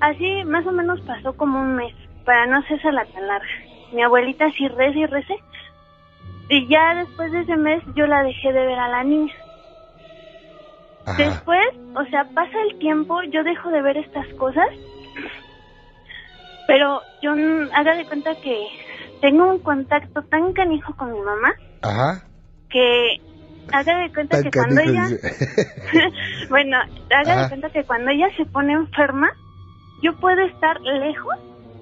Así 0.00 0.44
más 0.44 0.66
o 0.66 0.72
menos 0.72 1.00
pasó 1.02 1.36
como 1.36 1.60
un 1.60 1.76
mes, 1.76 1.94
para 2.24 2.46
no 2.46 2.58
hacerse 2.58 2.92
la 2.92 3.04
tan 3.06 3.26
larga. 3.26 3.48
Mi 3.92 4.02
abuelita 4.02 4.50
sí 4.52 4.68
reza 4.68 4.98
y 4.98 5.06
recé. 5.06 5.36
Y 6.48 6.68
ya 6.68 6.94
después 6.94 7.32
de 7.32 7.40
ese 7.40 7.56
mes 7.56 7.82
yo 7.94 8.06
la 8.06 8.22
dejé 8.22 8.52
de 8.52 8.66
ver 8.66 8.78
a 8.78 8.88
la 8.88 9.04
niña. 9.04 9.32
ajá. 11.06 11.16
Después, 11.16 11.68
o 11.94 12.04
sea, 12.06 12.24
pasa 12.34 12.62
el 12.62 12.78
tiempo, 12.78 13.22
yo 13.24 13.42
dejo 13.42 13.70
de 13.70 13.82
ver 13.82 13.96
estas 13.96 14.26
cosas, 14.34 14.68
pero 16.66 17.00
yo 17.22 17.32
haga 17.74 17.96
de 17.96 18.06
cuenta 18.06 18.34
que 18.36 18.66
tengo 19.20 19.44
un 19.50 19.58
contacto 19.58 20.22
tan 20.22 20.52
canijo 20.52 20.94
con 20.96 21.12
mi 21.12 21.20
mamá 21.20 21.52
Ajá. 21.82 22.29
Que 22.70 23.20
haga 23.72 23.98
de 23.98 24.12
cuenta 24.12 24.36
Tan 24.36 24.44
que 24.44 24.50
cuando 24.58 24.80
ella, 24.80 25.06
bueno, 26.48 26.78
haga 27.10 27.32
Ajá. 27.32 27.42
de 27.42 27.48
cuenta 27.48 27.70
que 27.70 27.84
cuando 27.84 28.10
ella 28.10 28.26
se 28.36 28.46
pone 28.46 28.72
enferma, 28.72 29.30
yo 30.02 30.16
puedo 30.18 30.40
estar 30.42 30.80
lejos 30.80 31.36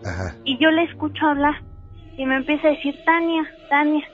Ajá. 0.05 0.35
y 0.45 0.59
yo 0.59 0.71
le 0.71 0.85
escucho 0.85 1.27
hablar 1.27 1.63
y 2.17 2.27
me 2.27 2.37
empieza 2.37 2.69
a 2.69 2.71
decir 2.73 2.95
Tania, 3.05 3.45
Tania. 3.71 4.05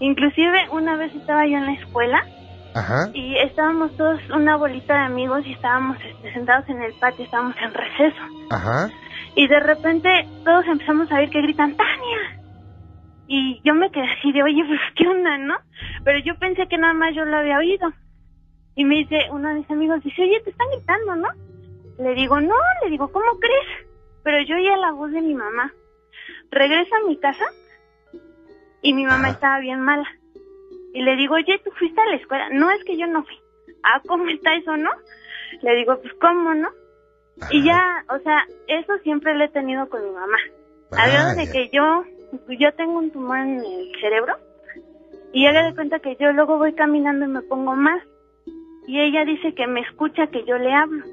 Inclusive 0.00 0.68
una 0.70 0.96
vez 0.96 1.12
estaba 1.14 1.44
yo 1.46 1.58
en 1.58 1.66
la 1.66 1.72
escuela 1.72 2.24
Ajá. 2.74 3.10
y 3.12 3.36
estábamos 3.38 3.96
todos 3.96 4.20
una 4.30 4.56
bolita 4.56 4.94
de 4.94 5.00
amigos 5.00 5.44
y 5.44 5.52
estábamos 5.52 5.96
este, 6.04 6.32
sentados 6.32 6.68
en 6.68 6.80
el 6.82 6.94
patio, 6.94 7.24
estábamos 7.24 7.56
en 7.60 7.74
receso. 7.74 8.22
Y 9.34 9.48
de 9.48 9.60
repente 9.60 10.08
todos 10.44 10.64
empezamos 10.66 11.10
a 11.10 11.16
oír 11.16 11.30
que 11.30 11.42
gritan 11.42 11.76
¡Tania! 11.76 12.40
Y 13.30 13.60
yo 13.62 13.74
me 13.74 13.90
quedé 13.90 14.06
así 14.06 14.32
de, 14.32 14.42
oye, 14.42 14.64
pues 14.66 14.80
qué 14.96 15.06
onda, 15.06 15.36
¿no? 15.36 15.58
Pero 16.02 16.18
yo 16.20 16.38
pensé 16.38 16.66
que 16.66 16.78
nada 16.78 16.94
más 16.94 17.14
yo 17.14 17.26
lo 17.26 17.36
había 17.36 17.58
oído. 17.58 17.92
Y 18.74 18.84
me 18.84 18.96
dice, 18.96 19.28
uno 19.30 19.48
de 19.48 19.56
mis 19.56 19.70
amigos 19.70 20.02
dice, 20.02 20.22
oye, 20.22 20.40
te 20.40 20.50
están 20.50 20.68
gritando, 20.70 21.16
¿no? 21.16 21.28
Le 21.98 22.14
digo, 22.14 22.40
no, 22.40 22.54
le 22.82 22.90
digo, 22.90 23.12
¿cómo 23.12 23.38
crees? 23.38 23.86
Pero 24.22 24.40
yo 24.42 24.56
oía 24.56 24.76
la 24.78 24.92
voz 24.92 25.12
de 25.12 25.20
mi 25.20 25.34
mamá. 25.34 25.72
Regreso 26.50 26.94
a 26.94 27.06
mi 27.06 27.18
casa 27.18 27.44
y 28.80 28.94
mi 28.94 29.04
mamá 29.04 29.30
estaba 29.30 29.58
bien 29.58 29.80
mala. 29.80 30.08
Y 30.94 31.02
le 31.02 31.16
digo, 31.16 31.34
oye, 31.34 31.60
¿tú 31.62 31.70
fuiste 31.78 32.00
a 32.00 32.06
la 32.06 32.16
escuela? 32.16 32.48
No, 32.50 32.70
es 32.70 32.82
que 32.84 32.96
yo 32.96 33.06
no 33.06 33.24
fui. 33.24 33.36
Ah, 33.82 34.00
¿cómo 34.06 34.26
está 34.28 34.54
eso, 34.54 34.76
no? 34.76 34.90
Le 35.62 35.74
digo, 35.76 36.00
pues, 36.00 36.14
¿cómo, 36.14 36.54
no? 36.54 36.70
Y 37.50 37.62
ya, 37.64 38.04
o 38.08 38.18
sea, 38.20 38.46
eso 38.66 38.96
siempre 39.02 39.34
lo 39.34 39.44
he 39.44 39.48
tenido 39.48 39.88
con 39.88 40.02
mi 40.02 40.10
mamá. 40.10 40.38
Grado 40.90 41.34
de 41.36 41.50
que 41.50 41.68
yo, 41.72 42.04
yo 42.48 42.72
tengo 42.74 42.98
un 42.98 43.10
tumor 43.10 43.38
en 43.38 43.58
el 43.58 43.92
cerebro 44.00 44.36
Y 45.32 45.46
haga 45.46 45.64
de 45.64 45.74
cuenta 45.74 45.98
que 46.00 46.16
yo 46.20 46.32
luego 46.32 46.58
voy 46.58 46.72
caminando 46.74 47.24
y 47.24 47.28
me 47.28 47.42
pongo 47.42 47.74
más. 47.74 48.02
Y 48.86 49.00
ella 49.00 49.24
dice 49.24 49.54
que 49.54 49.66
me 49.66 49.80
escucha 49.80 50.26
que 50.28 50.44
yo 50.44 50.56
le 50.56 50.72
hablo. 50.72 51.04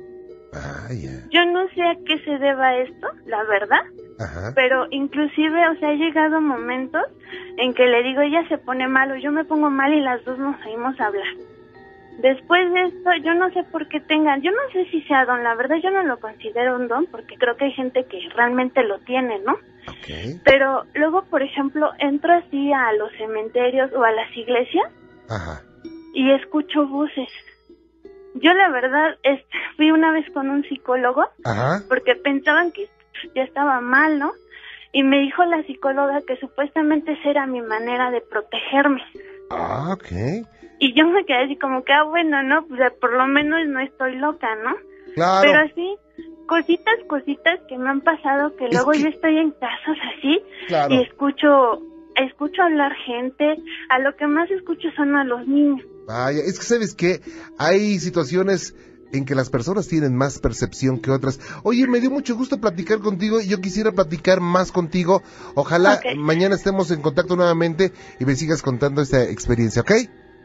Yo 1.31 1.45
no 1.45 1.67
sé 1.69 1.81
a 1.83 1.95
qué 2.05 2.17
se 2.19 2.37
deba 2.37 2.77
esto, 2.77 3.07
la 3.25 3.43
verdad. 3.43 3.81
Ajá. 4.19 4.53
Pero 4.55 4.87
inclusive, 4.91 5.67
o 5.67 5.75
sea, 5.79 5.89
ha 5.89 5.93
llegado 5.93 6.39
momentos 6.39 7.03
en 7.57 7.73
que 7.73 7.85
le 7.85 8.03
digo, 8.03 8.21
ella 8.21 8.47
se 8.47 8.57
pone 8.57 8.87
mal 8.87 9.11
o 9.11 9.17
yo 9.17 9.31
me 9.31 9.43
pongo 9.43 9.69
mal 9.69 9.93
y 9.93 9.99
las 9.99 10.23
dos 10.23 10.39
nos 10.39 10.55
oímos 10.65 10.97
hablar. 10.99 11.27
Después 12.19 12.71
de 12.71 12.83
esto, 12.83 13.09
yo 13.23 13.33
no 13.33 13.51
sé 13.51 13.63
por 13.71 13.87
qué 13.87 13.99
tengan, 13.99 14.41
yo 14.41 14.51
no 14.51 14.71
sé 14.71 14.89
si 14.89 15.01
sea 15.03 15.25
don, 15.25 15.43
la 15.43 15.55
verdad 15.55 15.77
yo 15.83 15.91
no 15.91 16.03
lo 16.03 16.19
considero 16.19 16.75
un 16.75 16.87
don 16.87 17.05
porque 17.07 17.35
creo 17.37 17.57
que 17.57 17.65
hay 17.65 17.71
gente 17.73 18.05
que 18.05 18.19
realmente 18.35 18.83
lo 18.83 18.99
tiene, 18.99 19.39
¿no? 19.39 19.57
Pero 20.43 20.83
luego, 20.93 21.23
por 21.25 21.41
ejemplo, 21.41 21.91
entro 21.99 22.33
así 22.33 22.71
a 22.71 22.93
los 22.93 23.11
cementerios 23.17 23.91
o 23.93 24.03
a 24.03 24.11
las 24.11 24.35
iglesias 24.35 24.91
Ajá. 25.29 25.61
y 26.13 26.31
escucho 26.31 26.87
voces. 26.87 27.29
Yo 28.35 28.53
la 28.53 28.69
verdad 28.69 29.17
este, 29.23 29.57
fui 29.77 29.91
una 29.91 30.11
vez 30.11 30.29
con 30.31 30.49
un 30.49 30.63
psicólogo 30.63 31.23
Ajá. 31.43 31.83
porque 31.87 32.15
pensaban 32.15 32.71
que 32.71 32.87
ya 33.35 33.43
estaba 33.43 33.81
mal, 33.81 34.19
¿no? 34.19 34.31
Y 34.91 35.03
me 35.03 35.19
dijo 35.19 35.43
la 35.45 35.63
psicóloga 35.63 36.21
que 36.21 36.37
supuestamente 36.37 37.13
esa 37.13 37.29
era 37.29 37.45
mi 37.45 37.61
manera 37.61 38.11
de 38.11 38.21
protegerme. 38.21 39.03
Ah, 39.49 39.93
ok. 39.93 40.45
Y 40.79 40.93
yo 40.93 41.07
me 41.07 41.25
quedé 41.25 41.45
así 41.45 41.57
como 41.57 41.83
que, 41.83 41.93
ah, 41.93 42.03
bueno, 42.03 42.43
¿no? 42.43 42.65
Pues 42.67 42.79
por 42.99 43.13
lo 43.13 43.27
menos 43.27 43.59
no 43.67 43.79
estoy 43.79 44.17
loca, 44.17 44.47
¿no? 44.63 44.75
Claro. 45.13 45.41
Pero 45.49 45.59
así, 45.59 45.95
cositas, 46.47 46.95
cositas 47.07 47.59
que 47.67 47.77
me 47.77 47.89
han 47.89 48.01
pasado 48.01 48.55
que 48.55 48.67
luego 48.69 48.93
yo 48.93 49.07
estoy 49.07 49.37
en 49.37 49.51
casas 49.51 49.97
así 50.17 50.41
Claro. 50.67 50.93
y 50.93 51.01
escucho, 51.01 51.81
escucho 52.15 52.61
hablar 52.61 52.93
gente, 53.05 53.57
a 53.89 53.99
lo 53.99 54.15
que 54.15 54.27
más 54.27 54.49
escucho 54.51 54.89
son 54.95 55.15
a 55.15 55.23
los 55.23 55.47
niños. 55.47 55.81
Vaya, 56.07 56.39
es 56.39 56.59
que 56.59 56.65
sabes 56.65 56.93
que 56.93 57.21
hay 57.57 57.97
situaciones 57.99 58.75
en 59.11 59.25
que 59.25 59.35
las 59.35 59.49
personas 59.49 59.87
tienen 59.87 60.15
más 60.15 60.39
percepción 60.39 60.99
que 60.99 61.11
otras. 61.11 61.39
Oye, 61.63 61.87
me 61.87 61.99
dio 61.99 62.11
mucho 62.11 62.35
gusto 62.35 62.59
platicar 62.59 62.99
contigo 62.99 63.39
y 63.39 63.47
yo 63.47 63.61
quisiera 63.61 63.91
platicar 63.91 64.41
más 64.41 64.71
contigo. 64.71 65.21
Ojalá 65.55 66.01
mañana 66.17 66.55
estemos 66.55 66.91
en 66.91 67.01
contacto 67.01 67.35
nuevamente 67.35 67.93
y 68.19 68.25
me 68.25 68.35
sigas 68.35 68.61
contando 68.61 69.01
esta 69.01 69.23
experiencia, 69.23 69.81
¿ok? 69.81 69.91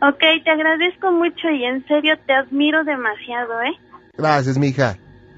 Ok, 0.02 0.18
te 0.44 0.50
agradezco 0.50 1.12
mucho 1.12 1.50
y 1.50 1.64
en 1.64 1.86
serio 1.86 2.14
te 2.26 2.32
admiro 2.32 2.84
demasiado, 2.84 3.60
¿eh? 3.62 3.72
Gracias, 4.16 4.56
mija. 4.58 4.96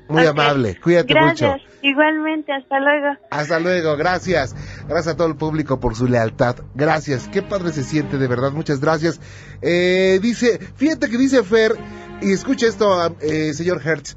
Muy 0.08 0.26
amable. 0.26 0.78
Cuídate 0.80 1.14
Gracias. 1.14 1.52
mucho. 1.52 1.64
Igualmente, 1.82 2.52
hasta 2.52 2.78
luego. 2.80 3.16
Hasta 3.30 3.58
luego, 3.58 3.96
gracias. 3.96 4.54
Gracias 4.86 5.14
a 5.14 5.16
todo 5.16 5.26
el 5.28 5.36
público 5.36 5.80
por 5.80 5.96
su 5.96 6.06
lealtad. 6.06 6.56
Gracias. 6.74 7.28
Qué 7.28 7.42
padre 7.42 7.72
se 7.72 7.82
siente, 7.82 8.18
de 8.18 8.28
verdad. 8.28 8.52
Muchas 8.52 8.80
gracias. 8.80 9.20
Eh, 9.62 10.18
dice, 10.22 10.58
fíjate 10.76 11.08
que 11.08 11.16
dice 11.18 11.42
Fer, 11.42 11.72
y 12.20 12.32
escucha 12.32 12.66
esto, 12.66 13.16
eh, 13.20 13.52
señor 13.54 13.80
Hertz. 13.84 14.16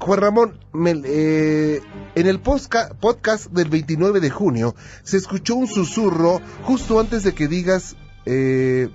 Juan 0.00 0.20
Ramón, 0.20 0.58
me- 0.72 1.02
eh, 1.04 1.80
en 2.14 2.26
el 2.26 2.42
posca- 2.42 2.96
podcast 2.98 3.50
del 3.52 3.68
29 3.68 4.20
de 4.20 4.30
junio 4.30 4.74
se 5.02 5.18
escuchó 5.18 5.56
un 5.56 5.68
susurro 5.68 6.40
justo 6.62 6.98
antes 6.98 7.22
de 7.22 7.34
que 7.34 7.48
digas, 7.48 7.96
eh, 8.24 8.88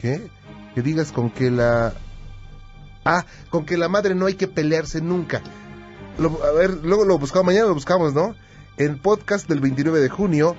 ¿qué? 0.00 0.28
Que 0.74 0.82
digas 0.82 1.12
con 1.12 1.30
que 1.30 1.50
la... 1.50 1.94
Ah, 3.04 3.24
con 3.50 3.64
que 3.64 3.76
la 3.78 3.88
madre 3.88 4.14
no 4.14 4.26
hay 4.26 4.34
que 4.34 4.48
pelearse 4.48 5.00
nunca. 5.00 5.40
Lo- 6.18 6.42
a 6.44 6.52
ver, 6.52 6.78
luego 6.82 7.04
lo 7.04 7.18
buscamos, 7.18 7.46
mañana 7.46 7.66
lo 7.68 7.74
buscamos, 7.74 8.12
¿no? 8.14 8.34
En 8.76 8.98
podcast 8.98 9.48
del 9.48 9.60
29 9.60 10.00
de 10.00 10.08
junio, 10.08 10.56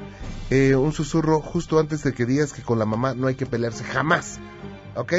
eh, 0.50 0.76
un 0.76 0.92
susurro 0.94 1.42
justo 1.42 1.80
antes 1.80 2.04
de 2.04 2.14
que 2.14 2.26
digas 2.26 2.54
que 2.54 2.64
con 2.64 2.80
la 2.80 2.86
mamá 2.86 3.14
no 3.14 3.28
hay 3.28 3.36
que 3.36 3.46
pelearse 3.46 3.84
jamás. 3.84 4.40
¿Ok? 4.96 5.14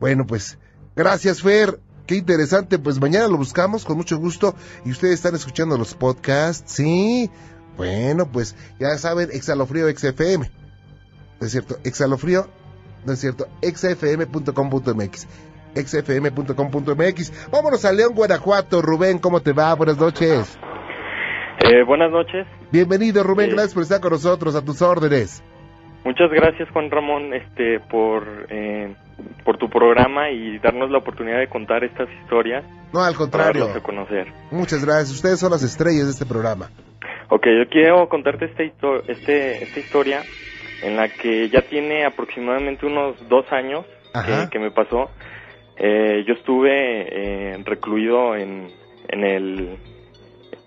Bueno, 0.00 0.26
pues, 0.26 0.58
gracias, 0.96 1.40
Fer. 1.42 1.80
Qué 2.06 2.16
interesante. 2.16 2.78
Pues 2.78 3.00
mañana 3.00 3.28
lo 3.28 3.36
buscamos 3.36 3.84
con 3.84 3.96
mucho 3.96 4.18
gusto. 4.18 4.54
Y 4.84 4.90
ustedes 4.90 5.14
están 5.14 5.34
escuchando 5.34 5.78
los 5.78 5.94
podcasts, 5.94 6.72
¿sí? 6.72 7.30
Bueno, 7.76 8.30
pues 8.30 8.54
ya 8.80 8.96
saben, 8.98 9.30
Exhalofrío 9.32 9.88
XFM. 9.96 10.50
¿No 11.40 11.46
es 11.46 11.52
cierto? 11.52 11.78
Exhalofrío, 11.84 12.48
no 13.06 13.12
es 13.12 13.20
cierto, 13.20 13.46
xfm.com.mx. 13.62 15.28
xfm.com.mx. 15.74 17.50
Vámonos 17.50 17.84
a 17.84 17.92
León, 17.92 18.14
Guanajuato. 18.14 18.82
Rubén, 18.82 19.18
¿cómo 19.18 19.40
te 19.40 19.52
va? 19.52 19.74
Buenas 19.74 19.98
noches. 19.98 20.58
Eh, 21.64 21.82
buenas 21.86 22.10
noches. 22.10 22.46
Bienvenido, 22.70 23.22
Rubén. 23.22 23.46
Sí. 23.46 23.52
Gracias 23.52 23.74
por 23.74 23.82
estar 23.82 24.00
con 24.00 24.12
nosotros, 24.12 24.54
a 24.54 24.64
tus 24.64 24.82
órdenes. 24.82 25.42
Muchas 26.04 26.30
gracias, 26.30 26.68
Juan 26.70 26.90
Ramón, 26.90 27.34
este, 27.34 27.80
por, 27.90 28.46
eh, 28.50 28.94
por 29.44 29.58
tu 29.58 29.68
programa 29.68 30.30
y 30.30 30.58
darnos 30.58 30.90
la 30.90 30.98
oportunidad 30.98 31.38
de 31.40 31.48
contar 31.48 31.82
estas 31.82 32.08
historias. 32.22 32.64
No, 32.92 33.00
al 33.00 33.06
Para 33.14 33.18
contrario. 33.18 33.64
darlos 33.66 33.82
a 33.82 33.84
conocer. 33.84 34.26
Muchas 34.52 34.84
gracias. 34.84 35.10
Ustedes 35.10 35.40
son 35.40 35.50
las 35.50 35.62
estrellas 35.64 36.04
de 36.06 36.12
este 36.12 36.24
programa. 36.26 36.70
Ok, 37.28 37.44
yo 37.46 37.68
quiero 37.68 38.08
contarte 38.08 38.44
esta, 38.44 38.62
histo- 38.62 39.02
este, 39.08 39.64
esta 39.64 39.80
historia 39.80 40.22
en 40.86 40.96
la 40.96 41.08
que 41.08 41.48
ya 41.48 41.62
tiene 41.62 42.04
aproximadamente 42.04 42.86
unos 42.86 43.16
dos 43.28 43.50
años 43.52 43.84
Ajá. 44.14 44.44
que, 44.44 44.50
que 44.50 44.58
me 44.58 44.70
pasó. 44.70 45.10
Eh, 45.76 46.24
yo 46.26 46.34
estuve 46.34 46.70
eh, 46.72 47.58
recluido 47.64 48.36
en, 48.36 48.68
en, 49.08 49.24
el, 49.24 49.76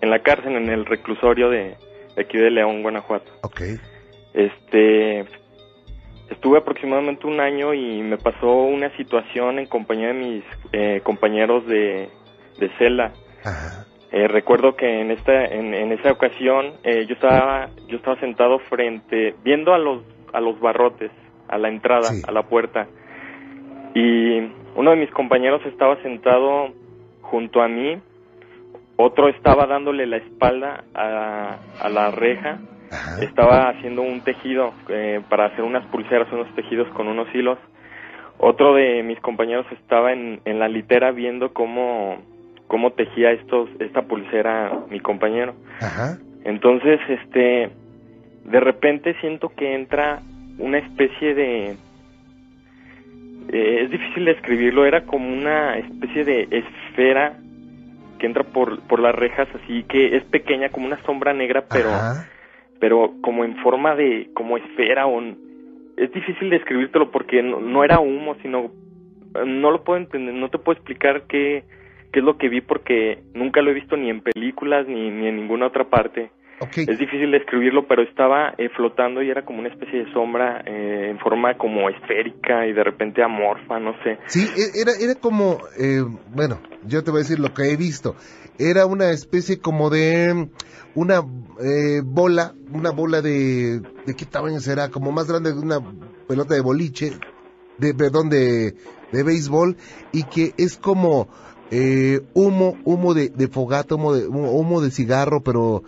en 0.00 0.10
la 0.10 0.20
cárcel, 0.20 0.56
en 0.56 0.68
el 0.68 0.84
reclusorio 0.84 1.48
de, 1.48 1.76
de 2.14 2.22
aquí 2.22 2.36
de 2.38 2.50
León, 2.50 2.82
Guanajuato. 2.82 3.32
Ok. 3.42 3.62
Este, 4.34 5.24
estuve 6.30 6.58
aproximadamente 6.58 7.26
un 7.26 7.40
año 7.40 7.74
y 7.74 8.02
me 8.02 8.18
pasó 8.18 8.52
una 8.52 8.94
situación 8.96 9.58
en 9.58 9.66
compañía 9.66 10.08
de 10.08 10.14
mis 10.14 10.44
eh, 10.72 11.00
compañeros 11.02 11.66
de, 11.66 12.08
de 12.58 12.68
celda. 12.78 13.12
Eh, 14.12 14.26
recuerdo 14.26 14.74
que 14.74 15.00
en 15.00 15.10
esta, 15.12 15.44
en, 15.44 15.72
en 15.72 15.92
esa 15.92 16.10
ocasión 16.12 16.72
eh, 16.82 17.06
yo 17.06 17.14
estaba, 17.14 17.68
yo 17.86 17.96
estaba 17.96 18.18
sentado 18.18 18.58
frente, 18.58 19.34
viendo 19.44 19.72
a 19.72 19.78
los, 19.78 20.02
a 20.32 20.40
los 20.40 20.58
barrotes, 20.58 21.10
a 21.48 21.58
la 21.58 21.68
entrada, 21.68 22.10
a 22.26 22.32
la 22.32 22.42
puerta, 22.42 22.88
y 23.94 24.40
uno 24.74 24.90
de 24.90 24.96
mis 24.96 25.10
compañeros 25.10 25.64
estaba 25.66 26.00
sentado 26.02 26.70
junto 27.22 27.62
a 27.62 27.68
mí, 27.68 27.98
otro 28.96 29.28
estaba 29.28 29.66
dándole 29.66 30.06
la 30.06 30.16
espalda 30.16 30.84
a, 30.94 31.58
a 31.80 31.88
la 31.88 32.10
reja, 32.10 32.58
estaba 33.20 33.68
haciendo 33.68 34.02
un 34.02 34.20
tejido 34.22 34.72
eh, 34.88 35.20
para 35.28 35.46
hacer 35.46 35.64
unas 35.64 35.86
pulseras, 35.86 36.30
unos 36.32 36.52
tejidos 36.54 36.88
con 36.88 37.06
unos 37.06 37.32
hilos. 37.34 37.58
Otro 38.38 38.74
de 38.74 39.02
mis 39.02 39.20
compañeros 39.20 39.66
estaba 39.70 40.12
en, 40.12 40.40
en 40.44 40.58
la 40.58 40.68
litera 40.68 41.12
viendo 41.12 41.52
cómo, 41.52 42.18
cómo 42.70 42.92
tejía 42.92 43.32
estos, 43.32 43.68
esta 43.80 44.02
pulsera 44.02 44.70
mi 44.88 45.00
compañero. 45.00 45.54
Ajá. 45.80 46.18
Entonces, 46.44 47.00
este, 47.08 47.68
de 48.44 48.60
repente 48.60 49.16
siento 49.20 49.48
que 49.48 49.74
entra 49.74 50.20
una 50.56 50.78
especie 50.78 51.34
de, 51.34 51.70
eh, 53.48 53.80
es 53.82 53.90
difícil 53.90 54.24
describirlo, 54.24 54.86
era 54.86 55.04
como 55.04 55.28
una 55.28 55.78
especie 55.78 56.24
de 56.24 56.46
esfera 56.52 57.38
que 58.20 58.26
entra 58.26 58.44
por, 58.44 58.80
por 58.82 59.00
las 59.00 59.16
rejas, 59.16 59.48
así 59.52 59.82
que 59.88 60.16
es 60.16 60.22
pequeña, 60.26 60.68
como 60.68 60.86
una 60.86 61.02
sombra 61.02 61.34
negra, 61.34 61.64
pero, 61.68 61.90
pero 62.78 63.14
como 63.20 63.44
en 63.44 63.56
forma 63.64 63.96
de, 63.96 64.30
como 64.32 64.56
esfera, 64.56 65.08
o 65.08 65.20
es 65.96 66.12
difícil 66.12 66.50
describírtelo 66.50 67.10
porque 67.10 67.42
no, 67.42 67.58
no 67.58 67.82
era 67.82 67.98
humo, 67.98 68.36
sino, 68.42 68.70
no 69.44 69.70
lo 69.72 69.82
puedo 69.82 69.98
entender, 69.98 70.34
no 70.34 70.50
te 70.50 70.58
puedo 70.58 70.76
explicar 70.76 71.24
qué, 71.26 71.64
qué 72.12 72.20
es 72.20 72.24
lo 72.24 72.38
que 72.38 72.48
vi 72.48 72.60
porque 72.60 73.22
nunca 73.34 73.62
lo 73.62 73.70
he 73.70 73.74
visto 73.74 73.96
ni 73.96 74.10
en 74.10 74.22
películas 74.22 74.86
ni, 74.88 75.10
ni 75.10 75.28
en 75.28 75.36
ninguna 75.36 75.66
otra 75.66 75.88
parte. 75.88 76.30
Es 76.76 76.98
difícil 76.98 77.30
describirlo, 77.30 77.88
pero 77.88 78.02
estaba 78.02 78.52
eh, 78.58 78.68
flotando 78.76 79.22
y 79.22 79.30
era 79.30 79.46
como 79.46 79.60
una 79.60 79.70
especie 79.70 80.04
de 80.04 80.12
sombra 80.12 80.62
eh, 80.66 81.08
en 81.10 81.18
forma 81.18 81.56
como 81.56 81.88
esférica 81.88 82.66
y 82.66 82.74
de 82.74 82.84
repente 82.84 83.22
amorfa, 83.22 83.80
no 83.80 83.94
sé. 84.04 84.18
Sí, 84.26 84.46
e- 84.54 84.82
era, 84.82 84.92
era 85.00 85.14
como, 85.18 85.58
eh, 85.78 86.04
bueno, 86.34 86.60
yo 86.86 87.02
te 87.02 87.10
voy 87.10 87.20
a 87.20 87.22
decir 87.22 87.38
lo 87.38 87.54
que 87.54 87.72
he 87.72 87.76
visto. 87.78 88.14
Era 88.58 88.84
una 88.84 89.10
especie 89.10 89.58
como 89.58 89.88
de 89.88 90.48
una 90.94 91.22
eh, 91.64 92.02
bola, 92.04 92.52
una 92.74 92.90
bola 92.90 93.22
de, 93.22 93.80
¿de 94.04 94.14
qué 94.14 94.26
tamaño 94.26 94.60
será? 94.60 94.90
Como 94.90 95.12
más 95.12 95.28
grande 95.28 95.52
que 95.52 95.58
una 95.58 95.80
pelota 96.28 96.54
de 96.54 96.60
boliche, 96.60 97.12
de, 97.78 97.94
perdón, 97.94 98.28
de, 98.28 98.74
de 99.12 99.22
béisbol, 99.22 99.76
y 100.12 100.24
que 100.24 100.52
es 100.58 100.76
como 100.76 101.26
eh, 101.70 102.20
humo, 102.34 102.76
humo 102.84 103.14
de, 103.14 103.28
de 103.28 103.48
fogata, 103.48 103.94
humo 103.94 104.12
de, 104.12 104.26
humo 104.26 104.80
de 104.80 104.90
cigarro, 104.90 105.40
pero 105.44 105.82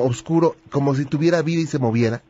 oscuro, 0.00 0.54
como 0.70 0.94
si 0.94 1.04
tuviera 1.04 1.42
vida 1.42 1.60
y 1.60 1.66
se 1.66 1.78
moviera. 1.78 2.20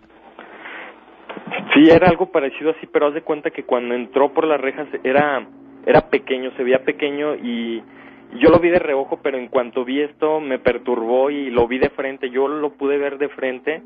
Sí, 1.74 1.90
era 1.90 2.08
algo 2.08 2.32
parecido 2.32 2.70
así, 2.70 2.86
pero 2.86 3.08
haz 3.08 3.14
de 3.14 3.22
cuenta 3.22 3.50
que 3.50 3.64
cuando 3.64 3.94
entró 3.94 4.32
por 4.32 4.46
las 4.46 4.60
rejas 4.60 4.88
era, 5.04 5.46
era 5.84 6.08
pequeño, 6.08 6.50
se 6.56 6.64
veía 6.64 6.84
pequeño 6.84 7.36
y 7.36 7.82
yo 8.40 8.50
lo 8.50 8.58
vi 8.58 8.70
de 8.70 8.78
reojo, 8.78 9.20
pero 9.22 9.38
en 9.38 9.48
cuanto 9.48 9.84
vi 9.84 10.00
esto 10.02 10.40
me 10.40 10.58
perturbó 10.58 11.30
y 11.30 11.50
lo 11.50 11.68
vi 11.68 11.78
de 11.78 11.90
frente, 11.90 12.30
yo 12.30 12.48
lo 12.48 12.70
pude 12.72 12.98
ver 12.98 13.18
de 13.18 13.28
frente, 13.28 13.82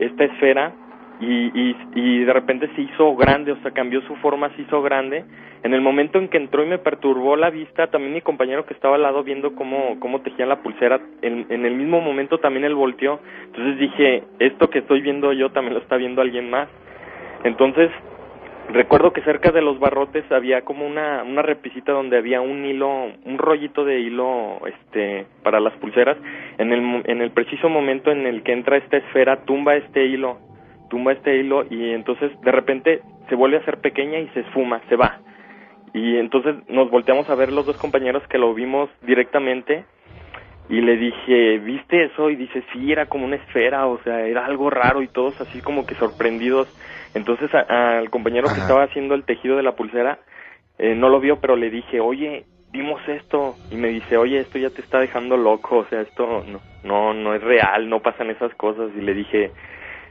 esta 0.00 0.24
esfera, 0.24 0.74
y, 1.20 1.76
y, 1.94 2.24
de 2.24 2.32
repente 2.32 2.70
se 2.76 2.82
hizo 2.82 3.16
grande, 3.16 3.50
o 3.52 3.56
sea, 3.62 3.72
cambió 3.72 4.00
su 4.02 4.14
forma, 4.16 4.50
se 4.54 4.62
hizo 4.62 4.82
grande. 4.82 5.24
En 5.64 5.74
el 5.74 5.80
momento 5.80 6.18
en 6.18 6.28
que 6.28 6.36
entró 6.36 6.62
y 6.62 6.68
me 6.68 6.78
perturbó 6.78 7.34
la 7.34 7.50
vista, 7.50 7.88
también 7.88 8.14
mi 8.14 8.20
compañero 8.20 8.64
que 8.64 8.74
estaba 8.74 8.94
al 8.94 9.02
lado 9.02 9.24
viendo 9.24 9.56
cómo, 9.56 9.98
cómo 9.98 10.20
tejían 10.20 10.48
la 10.48 10.62
pulsera, 10.62 11.00
en, 11.22 11.46
el 11.50 11.74
mismo 11.74 12.00
momento 12.00 12.38
también 12.38 12.64
él 12.64 12.76
volteó. 12.76 13.18
Entonces 13.46 13.78
dije, 13.78 14.22
esto 14.38 14.70
que 14.70 14.78
estoy 14.78 15.00
viendo 15.00 15.32
yo 15.32 15.50
también 15.50 15.74
lo 15.74 15.80
está 15.80 15.96
viendo 15.96 16.22
alguien 16.22 16.50
más. 16.50 16.68
Entonces, 17.42 17.90
recuerdo 18.70 19.12
que 19.12 19.22
cerca 19.22 19.50
de 19.50 19.62
los 19.62 19.80
barrotes 19.80 20.30
había 20.30 20.62
como 20.62 20.86
una, 20.86 21.24
una 21.24 21.42
repisita 21.42 21.90
donde 21.90 22.18
había 22.18 22.40
un 22.40 22.64
hilo, 22.64 23.06
un 23.24 23.38
rollito 23.38 23.84
de 23.84 23.98
hilo 23.98 24.60
este, 24.66 25.26
para 25.42 25.58
las 25.58 25.72
pulseras. 25.74 26.16
En 26.58 26.72
el, 26.72 27.02
en 27.06 27.20
el 27.22 27.32
preciso 27.32 27.68
momento 27.68 28.12
en 28.12 28.24
el 28.24 28.44
que 28.44 28.52
entra 28.52 28.76
esta 28.76 28.98
esfera, 28.98 29.44
tumba 29.44 29.74
este 29.74 30.06
hilo, 30.06 30.38
tumba 30.88 31.12
este 31.12 31.36
hilo 31.36 31.64
y 31.68 31.92
entonces 31.92 32.30
de 32.40 32.52
repente 32.52 33.02
se 33.28 33.34
vuelve 33.34 33.58
a 33.58 33.60
hacer 33.60 33.78
pequeña 33.78 34.18
y 34.18 34.28
se 34.28 34.40
esfuma, 34.40 34.80
se 34.88 34.96
va. 34.96 35.20
Y 35.94 36.16
entonces 36.16 36.56
nos 36.68 36.90
volteamos 36.90 37.28
a 37.28 37.34
ver 37.34 37.52
los 37.52 37.66
dos 37.66 37.76
compañeros 37.76 38.22
que 38.28 38.38
lo 38.38 38.54
vimos 38.54 38.90
directamente 39.02 39.84
y 40.68 40.80
le 40.82 40.96
dije, 40.96 41.58
¿viste 41.58 42.04
eso? 42.04 42.28
Y 42.28 42.36
dice, 42.36 42.62
sí, 42.72 42.92
era 42.92 43.06
como 43.06 43.24
una 43.24 43.36
esfera, 43.36 43.86
o 43.86 43.98
sea, 44.02 44.26
era 44.26 44.44
algo 44.44 44.68
raro 44.68 45.00
y 45.00 45.08
todos 45.08 45.34
así 45.40 45.60
como 45.62 45.86
que 45.86 45.94
sorprendidos. 45.94 46.68
Entonces 47.14 47.50
al 47.54 48.10
compañero 48.10 48.48
que 48.52 48.60
estaba 48.60 48.84
haciendo 48.84 49.14
el 49.14 49.24
tejido 49.24 49.56
de 49.56 49.62
la 49.62 49.76
pulsera 49.76 50.18
eh, 50.78 50.94
no 50.94 51.08
lo 51.08 51.20
vio, 51.20 51.40
pero 51.40 51.56
le 51.56 51.70
dije, 51.70 52.00
oye, 52.00 52.44
vimos 52.70 53.00
esto. 53.08 53.56
Y 53.70 53.76
me 53.76 53.88
dice, 53.88 54.16
oye, 54.16 54.40
esto 54.40 54.58
ya 54.58 54.70
te 54.70 54.82
está 54.82 54.98
dejando 55.00 55.36
loco, 55.36 55.78
o 55.78 55.84
sea, 55.86 56.02
esto 56.02 56.44
no, 56.46 56.60
no, 56.84 57.14
no 57.14 57.34
es 57.34 57.42
real, 57.42 57.88
no 57.88 58.00
pasan 58.00 58.30
esas 58.30 58.54
cosas. 58.54 58.90
Y 58.96 59.00
le 59.00 59.14
dije, 59.14 59.50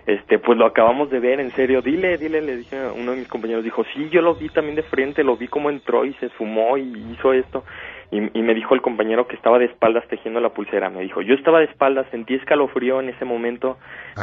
este, 0.07 0.39
pues 0.39 0.57
lo 0.57 0.65
acabamos 0.65 1.09
de 1.11 1.19
ver, 1.19 1.39
en 1.39 1.53
serio, 1.55 1.81
dile, 1.81 2.17
dile, 2.17 2.41
le 2.41 2.57
dije 2.57 2.77
a 2.77 2.93
uno 2.93 3.11
de 3.11 3.17
mis 3.17 3.27
compañeros, 3.27 3.63
dijo, 3.63 3.83
sí, 3.93 4.09
yo 4.09 4.21
lo 4.21 4.35
vi 4.35 4.47
también 4.49 4.75
de 4.75 4.83
frente, 4.83 5.23
lo 5.23 5.35
vi 5.37 5.47
cómo 5.49 5.69
entró 5.69 6.05
y 6.05 6.13
se 6.15 6.27
esfumó 6.27 6.77
y 6.77 7.11
hizo 7.11 7.33
esto. 7.33 7.65
Y, 8.09 8.39
y 8.39 8.41
me 8.41 8.53
dijo 8.55 8.73
el 8.73 8.81
compañero 8.81 9.27
que 9.27 9.35
estaba 9.35 9.59
de 9.59 9.65
espaldas 9.65 10.07
tejiendo 10.07 10.39
la 10.39 10.49
pulsera, 10.49 10.89
me 10.89 11.01
dijo, 11.01 11.21
yo 11.21 11.35
estaba 11.35 11.59
de 11.59 11.65
espaldas, 11.65 12.07
sentí 12.09 12.35
escalofrío 12.35 13.01
en 13.01 13.09
ese 13.09 13.25
momento, 13.25 13.77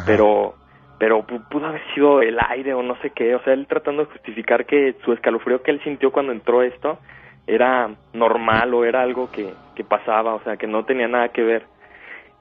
pero 0.06 0.54
pero 0.96 1.26
pu- 1.26 1.42
pudo 1.50 1.66
haber 1.66 1.82
sido 1.92 2.22
el 2.22 2.38
aire 2.48 2.72
o 2.72 2.82
no 2.82 2.96
sé 3.02 3.10
qué, 3.10 3.34
o 3.34 3.40
sea, 3.42 3.52
él 3.52 3.66
tratando 3.66 4.04
de 4.06 4.12
justificar 4.12 4.64
que 4.64 4.94
su 5.04 5.12
escalofrío 5.12 5.62
que 5.62 5.70
él 5.72 5.80
sintió 5.84 6.12
cuando 6.12 6.32
entró 6.32 6.62
esto 6.62 6.98
era 7.46 7.90
normal 8.14 8.72
o 8.72 8.84
era 8.86 9.02
algo 9.02 9.30
que, 9.30 9.52
que 9.74 9.84
pasaba, 9.84 10.34
o 10.34 10.40
sea, 10.44 10.56
que 10.56 10.66
no 10.66 10.84
tenía 10.86 11.08
nada 11.08 11.28
que 11.28 11.42
ver. 11.42 11.66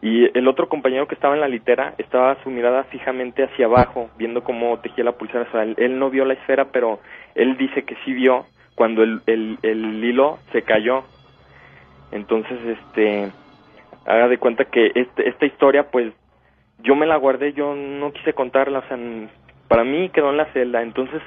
Y 0.03 0.37
el 0.37 0.49
otro 0.49 0.67
compañero 0.67 1.07
que 1.07 1.15
estaba 1.15 1.33
en 1.33 1.39
la 1.39 1.47
litera 1.47 1.93
estaba 1.97 2.35
su 2.43 2.49
mirada 2.49 2.83
fijamente 2.83 3.45
hacia 3.45 3.67
abajo, 3.67 4.09
viendo 4.17 4.43
cómo 4.43 4.77
tejía 4.79 5.05
la 5.05 5.13
pulsera. 5.13 5.47
O 5.47 5.51
sea, 5.53 5.63
él, 5.63 5.97
no 5.97 6.09
vio 6.09 6.25
la 6.25 6.33
esfera, 6.33 6.65
pero 6.73 6.99
él 7.35 7.55
dice 7.55 7.83
que 7.83 7.95
sí 8.03 8.11
vio 8.11 8.45
cuando 8.75 9.01
el, 9.01 9.21
el, 9.27 9.59
el 9.61 10.03
hilo 10.03 10.39
se 10.51 10.63
cayó. 10.63 11.05
Entonces, 12.11 12.59
este, 12.65 13.31
haga 14.05 14.27
de 14.27 14.39
cuenta 14.39 14.65
que 14.65 14.91
este, 14.93 15.29
esta 15.29 15.45
historia, 15.45 15.89
pues, 15.89 16.11
yo 16.79 16.95
me 16.95 17.05
la 17.05 17.15
guardé, 17.15 17.53
yo 17.53 17.73
no 17.73 18.11
quise 18.11 18.33
contarla, 18.33 18.79
o 18.79 18.87
sea, 18.89 18.97
para 19.69 19.85
mí 19.85 20.09
quedó 20.09 20.31
en 20.31 20.37
la 20.37 20.51
celda. 20.51 20.81
Entonces, 20.81 21.21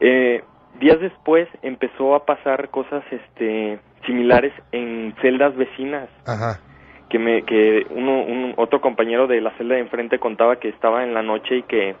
eh, 0.00 0.42
días 0.80 0.98
después 0.98 1.48
empezó 1.62 2.16
a 2.16 2.26
pasar 2.26 2.70
cosas, 2.70 3.04
este, 3.08 3.78
similares 4.04 4.52
en 4.72 5.14
celdas 5.22 5.56
vecinas 5.56 6.08
Ajá. 6.26 6.60
Que 7.08 7.18
me 7.18 7.42
que 7.42 7.86
uno 7.90 8.22
un 8.22 8.54
otro 8.56 8.80
compañero 8.80 9.26
de 9.26 9.40
la 9.40 9.50
celda 9.52 9.74
de 9.76 9.80
enfrente 9.82 10.18
contaba 10.18 10.56
que 10.56 10.68
estaba 10.68 11.04
en 11.04 11.14
la 11.14 11.22
noche 11.22 11.58
y 11.58 11.62
que, 11.62 11.94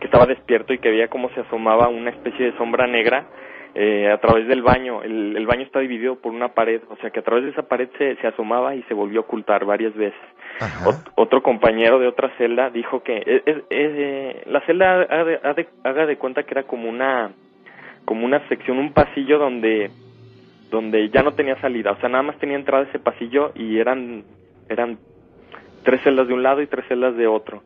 que 0.00 0.06
estaba 0.06 0.26
despierto 0.26 0.72
y 0.72 0.78
que 0.78 0.90
veía 0.90 1.08
cómo 1.08 1.28
se 1.30 1.40
asomaba 1.40 1.88
una 1.88 2.10
especie 2.10 2.46
de 2.52 2.56
sombra 2.56 2.86
negra 2.86 3.24
eh, 3.74 4.10
a 4.10 4.18
través 4.18 4.46
del 4.48 4.62
baño. 4.62 5.02
El, 5.02 5.34
el 5.36 5.46
baño 5.46 5.62
está 5.62 5.80
dividido 5.80 6.16
por 6.16 6.32
una 6.32 6.48
pared 6.48 6.80
o 6.90 6.96
sea 6.96 7.10
que 7.10 7.20
a 7.20 7.22
través 7.22 7.44
de 7.44 7.50
esa 7.50 7.62
pared 7.62 7.88
se, 7.98 8.16
se 8.16 8.26
asomaba 8.26 8.74
y 8.76 8.82
se 8.84 8.94
volvió 8.94 9.20
a 9.20 9.22
ocultar 9.24 9.64
varias 9.64 9.94
veces. 9.94 10.20
Ot- 10.84 11.10
otro 11.16 11.42
compañero 11.42 11.98
de 11.98 12.06
otra 12.06 12.30
celda 12.36 12.70
dijo 12.70 13.02
que 13.02 13.16
es- 13.26 13.42
es- 13.46 13.64
es, 13.70 14.46
la 14.46 14.60
celda 14.66 15.02
haga 15.02 15.24
de, 15.24 15.34
haga 15.36 15.54
de- 15.54 15.68
haga 15.82 16.06
de 16.06 16.16
cuenta 16.18 16.42
que 16.44 16.52
era 16.54 16.62
como 16.64 16.88
una 16.88 17.32
como 18.04 18.26
una 18.26 18.46
sección 18.48 18.78
un 18.78 18.92
pasillo 18.92 19.38
donde 19.38 19.90
donde 20.70 21.08
ya 21.10 21.22
no 21.22 21.32
tenía 21.32 21.56
salida, 21.60 21.92
o 21.92 21.96
sea, 22.00 22.08
nada 22.08 22.22
más 22.22 22.38
tenía 22.38 22.56
entrada 22.56 22.84
ese 22.84 22.98
pasillo 22.98 23.52
y 23.54 23.78
eran 23.78 24.24
eran 24.72 24.98
tres 25.84 26.00
celdas 26.02 26.28
de 26.28 26.34
un 26.34 26.42
lado 26.42 26.62
y 26.62 26.66
tres 26.66 26.86
celdas 26.88 27.16
de 27.16 27.26
otro. 27.26 27.62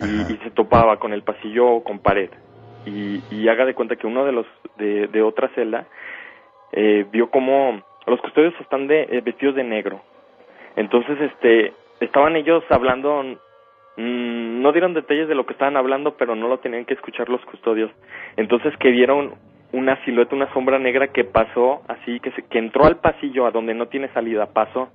Y, 0.00 0.32
y 0.32 0.36
se 0.44 0.50
topaba 0.50 0.98
con 0.98 1.12
el 1.12 1.22
pasillo 1.22 1.82
con 1.82 1.98
pared. 1.98 2.30
Y, 2.86 3.22
y 3.30 3.48
haga 3.48 3.64
de 3.64 3.74
cuenta 3.74 3.96
que 3.96 4.06
uno 4.06 4.24
de 4.24 4.32
los 4.32 4.46
de, 4.76 5.08
de 5.08 5.22
otra 5.22 5.48
celda 5.54 5.86
eh, 6.72 7.06
vio 7.10 7.30
como 7.30 7.82
los 8.06 8.20
custodios 8.20 8.54
están 8.60 8.86
de 8.86 9.02
eh, 9.02 9.20
vestidos 9.22 9.54
de 9.54 9.64
negro. 9.64 10.00
Entonces, 10.76 11.20
este, 11.20 11.72
estaban 12.00 12.36
ellos 12.36 12.62
hablando, 12.70 13.22
mm, 13.96 14.62
no 14.62 14.72
dieron 14.72 14.94
detalles 14.94 15.28
de 15.28 15.34
lo 15.34 15.46
que 15.46 15.52
estaban 15.52 15.76
hablando, 15.76 16.16
pero 16.16 16.34
no 16.34 16.48
lo 16.48 16.58
tenían 16.58 16.84
que 16.84 16.94
escuchar 16.94 17.28
los 17.28 17.44
custodios. 17.44 17.90
Entonces 18.36 18.76
que 18.78 18.90
vieron 18.90 19.34
una 19.72 20.02
silueta, 20.04 20.34
una 20.34 20.52
sombra 20.52 20.78
negra 20.78 21.08
que 21.08 21.24
pasó 21.24 21.82
así, 21.88 22.20
que, 22.20 22.30
se, 22.32 22.42
que 22.42 22.58
entró 22.58 22.84
al 22.84 22.96
pasillo 22.96 23.46
a 23.46 23.50
donde 23.50 23.74
no 23.74 23.86
tiene 23.86 24.08
salida, 24.08 24.46
pasó. 24.46 24.88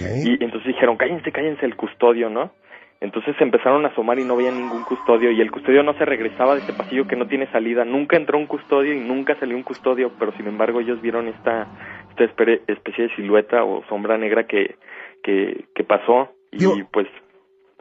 Y 0.00 0.42
entonces 0.42 0.66
dijeron, 0.66 0.96
cállense, 0.96 1.32
cállense 1.32 1.64
el 1.64 1.76
custodio, 1.76 2.28
¿no? 2.28 2.52
Entonces 3.00 3.34
se 3.38 3.44
empezaron 3.44 3.84
a 3.86 3.88
asomar 3.88 4.18
y 4.18 4.24
no 4.24 4.36
veía 4.36 4.50
ningún 4.50 4.84
custodio 4.84 5.30
y 5.30 5.40
el 5.40 5.50
custodio 5.50 5.82
no 5.82 5.94
se 5.94 6.04
regresaba 6.04 6.54
de 6.54 6.60
ese 6.60 6.74
pasillo 6.74 7.06
que 7.06 7.16
no 7.16 7.26
tiene 7.26 7.50
salida. 7.50 7.84
Nunca 7.86 8.18
entró 8.18 8.36
un 8.36 8.46
custodio 8.46 8.92
y 8.92 9.00
nunca 9.00 9.38
salió 9.40 9.56
un 9.56 9.62
custodio, 9.62 10.12
pero 10.18 10.32
sin 10.36 10.46
embargo 10.46 10.80
ellos 10.80 11.00
vieron 11.00 11.26
esta, 11.28 11.66
esta 12.10 12.24
especie 12.68 13.08
de 13.08 13.16
silueta 13.16 13.64
o 13.64 13.82
sombra 13.88 14.18
negra 14.18 14.46
que, 14.46 14.76
que, 15.22 15.64
que 15.74 15.84
pasó 15.84 16.28
y 16.52 16.82
pues, 16.92 17.06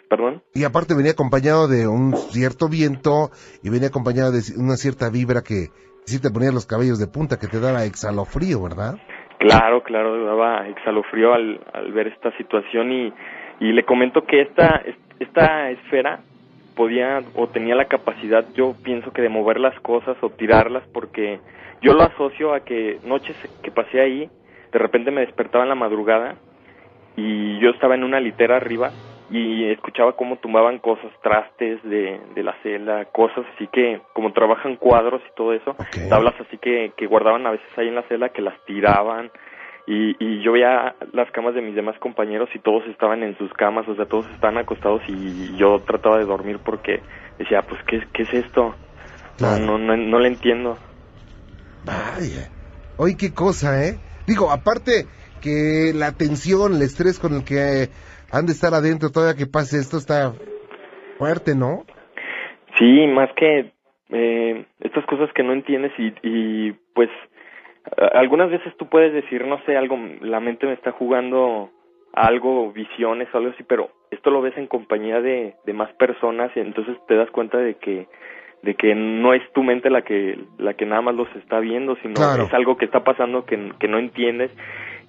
perdón. 0.10 0.42
Y 0.54 0.64
aparte 0.64 0.96
venía 0.96 1.12
acompañado 1.12 1.68
de 1.68 1.86
un 1.86 2.16
cierto 2.16 2.70
viento 2.70 3.30
y 3.62 3.70
venía 3.70 3.90
acompañado 3.90 4.32
de 4.32 4.40
una 4.58 4.78
cierta 4.78 5.10
vibra 5.10 5.42
que 5.42 5.68
sí 6.06 6.22
te 6.22 6.30
ponía 6.30 6.54
los 6.54 6.66
cabellos 6.66 6.98
de 6.98 7.08
punta, 7.08 7.38
que 7.38 7.48
te 7.48 7.60
daba 7.60 7.84
exhalofrío, 7.84 8.64
¿verdad? 8.64 8.96
Claro, 9.40 9.84
claro, 9.84 10.26
daba 10.26 10.68
exhalofrío 10.68 11.34
al, 11.34 11.62
al 11.74 11.94
ver 11.94 12.08
esta 12.08 12.32
situación 12.38 12.92
y, 12.92 13.14
y 13.62 13.72
le 13.72 13.84
comento 13.84 14.26
que 14.26 14.42
esta, 14.42 14.84
esta 15.20 15.72
esfera 15.72 16.20
podía 16.76 17.24
o 17.36 17.48
tenía 17.48 17.74
la 17.74 17.86
capacidad, 17.86 18.46
yo 18.54 18.76
pienso 18.84 19.12
que 19.12 19.22
de 19.22 19.30
mover 19.30 19.60
las 19.60 19.80
cosas 19.80 20.18
o 20.22 20.30
tirarlas 20.30 20.84
porque 20.94 21.40
yo 21.82 21.94
lo 21.94 22.04
asocio 22.04 22.54
a 22.54 22.62
que 22.62 23.00
noches 23.06 23.36
que 23.64 23.72
pasé 23.72 24.02
ahí, 24.02 24.30
de 24.74 24.80
repente 24.80 25.10
me 25.10 25.22
despertaba 25.22 25.64
en 25.64 25.70
la 25.70 25.76
madrugada 25.76 26.36
y 27.16 27.60
yo 27.60 27.70
estaba 27.70 27.96
en 27.96 28.04
una 28.04 28.20
litera 28.20 28.58
arriba 28.58 28.92
y 29.30 29.70
escuchaba 29.72 30.14
cómo 30.16 30.38
tumbaban 30.38 30.80
cosas, 30.80 31.12
trastes 31.22 31.82
de, 31.84 32.20
de 32.34 32.44
la 32.44 32.56
celda, 32.64 33.06
cosas 33.06 33.46
así 33.56 33.68
que, 33.68 34.02
como 34.14 34.34
trabajan 34.34 34.76
cuadros 34.76 35.22
y 35.30 35.36
todo 35.36 35.54
eso, 35.54 35.76
tablas 36.10 36.34
así 36.40 36.58
que, 36.58 36.94
que 36.98 37.06
guardaban 37.06 37.46
a 37.46 37.52
veces 37.52 37.68
ahí 37.78 37.88
en 37.88 37.96
la 37.96 38.04
celda, 38.04 38.30
que 38.30 38.42
las 38.42 38.56
tiraban, 38.66 39.32
y, 39.86 40.16
y 40.20 40.44
yo 40.44 40.52
veía 40.52 40.96
las 41.14 41.32
camas 41.32 41.56
de 41.56 41.62
mis 41.62 41.76
demás 41.76 41.98
compañeros 42.00 42.50
y 42.54 42.60
todos 42.60 42.86
estaban 42.88 43.24
en 43.24 43.38
sus 43.38 43.52
camas, 43.54 43.88
o 43.88 43.96
sea, 43.96 44.06
todos 44.06 44.26
estaban 44.34 44.58
acostados 44.58 45.02
y 45.08 45.58
yo 45.58 45.80
trataba 45.80 46.20
de 46.20 46.26
dormir 46.26 46.60
porque 46.64 47.02
decía, 47.40 47.64
pues, 47.64 47.82
¿qué, 47.88 48.04
qué 48.14 48.24
es 48.24 48.34
esto? 48.34 48.76
No, 49.40 49.58
no, 49.58 49.78
no, 49.78 49.98
no 49.98 50.20
le 50.20 50.28
entiendo. 50.28 50.78
Vaya. 51.86 52.50
Oye, 52.98 53.16
qué 53.18 53.34
cosa, 53.34 53.84
¿eh? 53.84 53.98
Digo, 54.28 54.52
aparte 54.52 55.08
que 55.42 55.92
la 55.96 56.12
tensión, 56.12 56.76
el 56.76 56.82
estrés 56.82 57.18
con 57.18 57.34
el 57.34 57.44
que 57.44 57.90
han 58.32 58.46
de 58.46 58.54
estar 58.54 58.74
adentro 58.74 59.10
todavía 59.12 59.36
que 59.38 59.46
pase 59.50 59.78
esto 59.78 59.98
está 59.98 60.34
fuerte, 61.18 61.56
¿no? 61.56 61.86
Sí, 62.78 63.08
más 63.08 63.30
que 63.34 63.72
eh, 64.10 64.66
estas 64.80 65.06
cosas 65.06 65.30
que 65.34 65.44
no 65.44 65.54
entiendes 65.54 65.92
y, 65.98 66.14
y 66.24 66.72
pues 66.94 67.10
algunas 68.14 68.50
veces 68.52 68.76
tú 68.78 68.88
puedes 68.88 69.14
decir, 69.14 69.46
no 69.46 69.60
sé, 69.66 69.76
algo, 69.78 69.98
la 70.22 70.40
mente 70.40 70.66
me 70.68 70.74
está 70.74 70.92
jugando 70.92 71.70
algo, 72.14 72.72
visiones 72.72 73.28
o 73.34 73.38
algo 73.38 73.52
así, 73.52 73.64
pero 73.64 73.90
esto 74.12 74.32
lo 74.32 74.42
ves 74.42 74.58
en 74.58 74.68
compañía 74.68 75.22
de, 75.22 75.56
de 75.66 75.74
más 75.74 75.92
personas 75.94 76.52
y 76.56 76.60
entonces 76.60 76.98
te 77.08 77.16
das 77.16 77.30
cuenta 77.32 77.58
de 77.58 77.76
que 77.76 78.08
de 78.62 78.76
que 78.76 78.94
no 78.94 79.34
es 79.34 79.42
tu 79.54 79.64
mente 79.64 79.90
la 79.90 80.02
que 80.02 80.38
la 80.58 80.74
que 80.74 80.86
nada 80.86 81.02
más 81.02 81.16
los 81.16 81.34
está 81.38 81.60
viendo, 81.60 81.96
sino 82.02 82.16
Claro. 82.16 82.44
es 82.44 82.54
algo 82.54 82.76
que 82.78 82.84
está 82.86 83.06
pasando 83.06 83.46
que, 83.46 83.72
que 83.80 83.88
no 83.88 84.00
entiendes. 84.00 84.52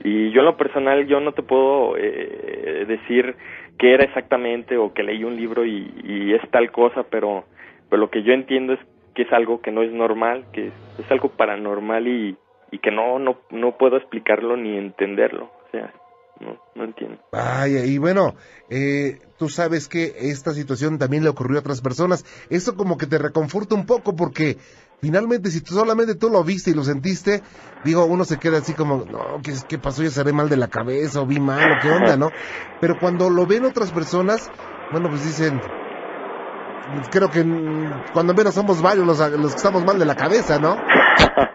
Y 0.03 0.31
yo 0.33 0.41
en 0.41 0.47
lo 0.47 0.57
personal 0.57 1.07
yo 1.07 1.21
no 1.21 1.33
te 1.33 1.43
puedo 1.43 1.97
eh, 1.97 2.85
decir 2.87 3.37
qué 3.79 3.95
era 3.95 4.05
exactamente 4.05 4.77
o 4.77 4.93
que 4.93 5.03
leí 5.03 5.25
un 5.25 5.37
libro 5.37 5.65
y, 5.65 6.33
es 6.35 6.51
tal 6.51 6.71
cosa, 6.71 7.05
pero, 7.11 7.45
pero 7.89 8.01
lo 8.01 8.11
que 8.11 8.23
yo 8.23 8.33
entiendo 8.33 8.75
es 8.75 8.81
que 9.15 9.23
es 9.23 9.33
algo 9.33 9.61
que 9.61 9.71
no 9.71 9.83
es 9.83 9.93
normal, 9.93 10.45
que 10.53 10.69
es, 10.69 10.73
es 10.99 11.11
algo 11.11 11.31
paranormal 11.31 12.07
y, 12.09 12.37
y 12.71 12.79
que 12.79 12.91
no, 12.91 13.19
no, 13.19 13.39
no 13.51 13.77
puedo 13.77 13.97
explicarlo 13.97 14.57
ni 14.57 14.77
entenderlo. 14.77 15.51
O 15.67 15.71
sea, 15.71 15.93
no, 16.41 16.57
no 16.75 16.85
entiendo. 16.85 17.19
Vaya, 17.33 17.85
y 17.85 17.99
bueno, 17.99 18.35
eh, 18.71 19.19
tú 19.39 19.49
sabes 19.49 19.89
que 19.89 20.15
esta 20.19 20.53
situación 20.53 20.99
también 20.99 21.23
le 21.23 21.29
ocurrió 21.29 21.59
a 21.59 21.61
otras 21.61 21.83
personas. 21.83 22.25
Eso 22.49 22.77
como 22.77 22.97
que 22.97 23.07
te 23.07 23.19
reconforta 23.19 23.75
un 23.75 23.87
poco 23.87 24.17
porque 24.17 24.57
finalmente 25.01 25.51
si 25.51 25.63
tú 25.63 25.75
solamente 25.75 26.15
tú 26.15 26.29
lo 26.31 26.45
viste 26.45 26.71
y 26.71 26.75
lo 26.75 26.85
sentiste, 26.85 27.43
digo, 27.85 28.05
uno 28.05 28.25
se 28.25 28.39
queda 28.39 28.59
así 28.59 28.75
como, 28.75 29.05
no, 29.11 29.41
¿qué, 29.43 29.53
qué 29.69 29.79
pasó? 29.79 30.03
Ya 30.03 30.11
seré 30.11 30.33
mal 30.33 30.49
de 30.49 30.57
la 30.57 30.69
cabeza 30.69 31.21
o 31.21 31.27
vi 31.27 31.41
mal 31.41 31.73
o 31.73 31.81
qué 31.81 31.91
onda, 31.91 32.17
¿no? 32.17 32.31
Pero 32.81 32.99
cuando 32.99 33.31
lo 33.31 33.47
ven 33.47 33.65
otras 33.65 33.91
personas, 33.93 34.51
bueno, 34.93 35.09
pues 35.09 35.25
dicen, 35.25 35.61
creo 37.11 37.31
que 37.31 37.45
mm, 37.45 38.13
cuando 38.13 38.35
menos 38.35 38.55
somos 38.55 38.83
varios 38.83 39.07
los, 39.07 39.19
los 39.19 39.53
que 39.53 39.57
estamos 39.57 39.85
mal 39.85 39.99
de 39.99 40.07
la 40.07 40.17
cabeza, 40.17 40.59
¿no? 40.59 40.77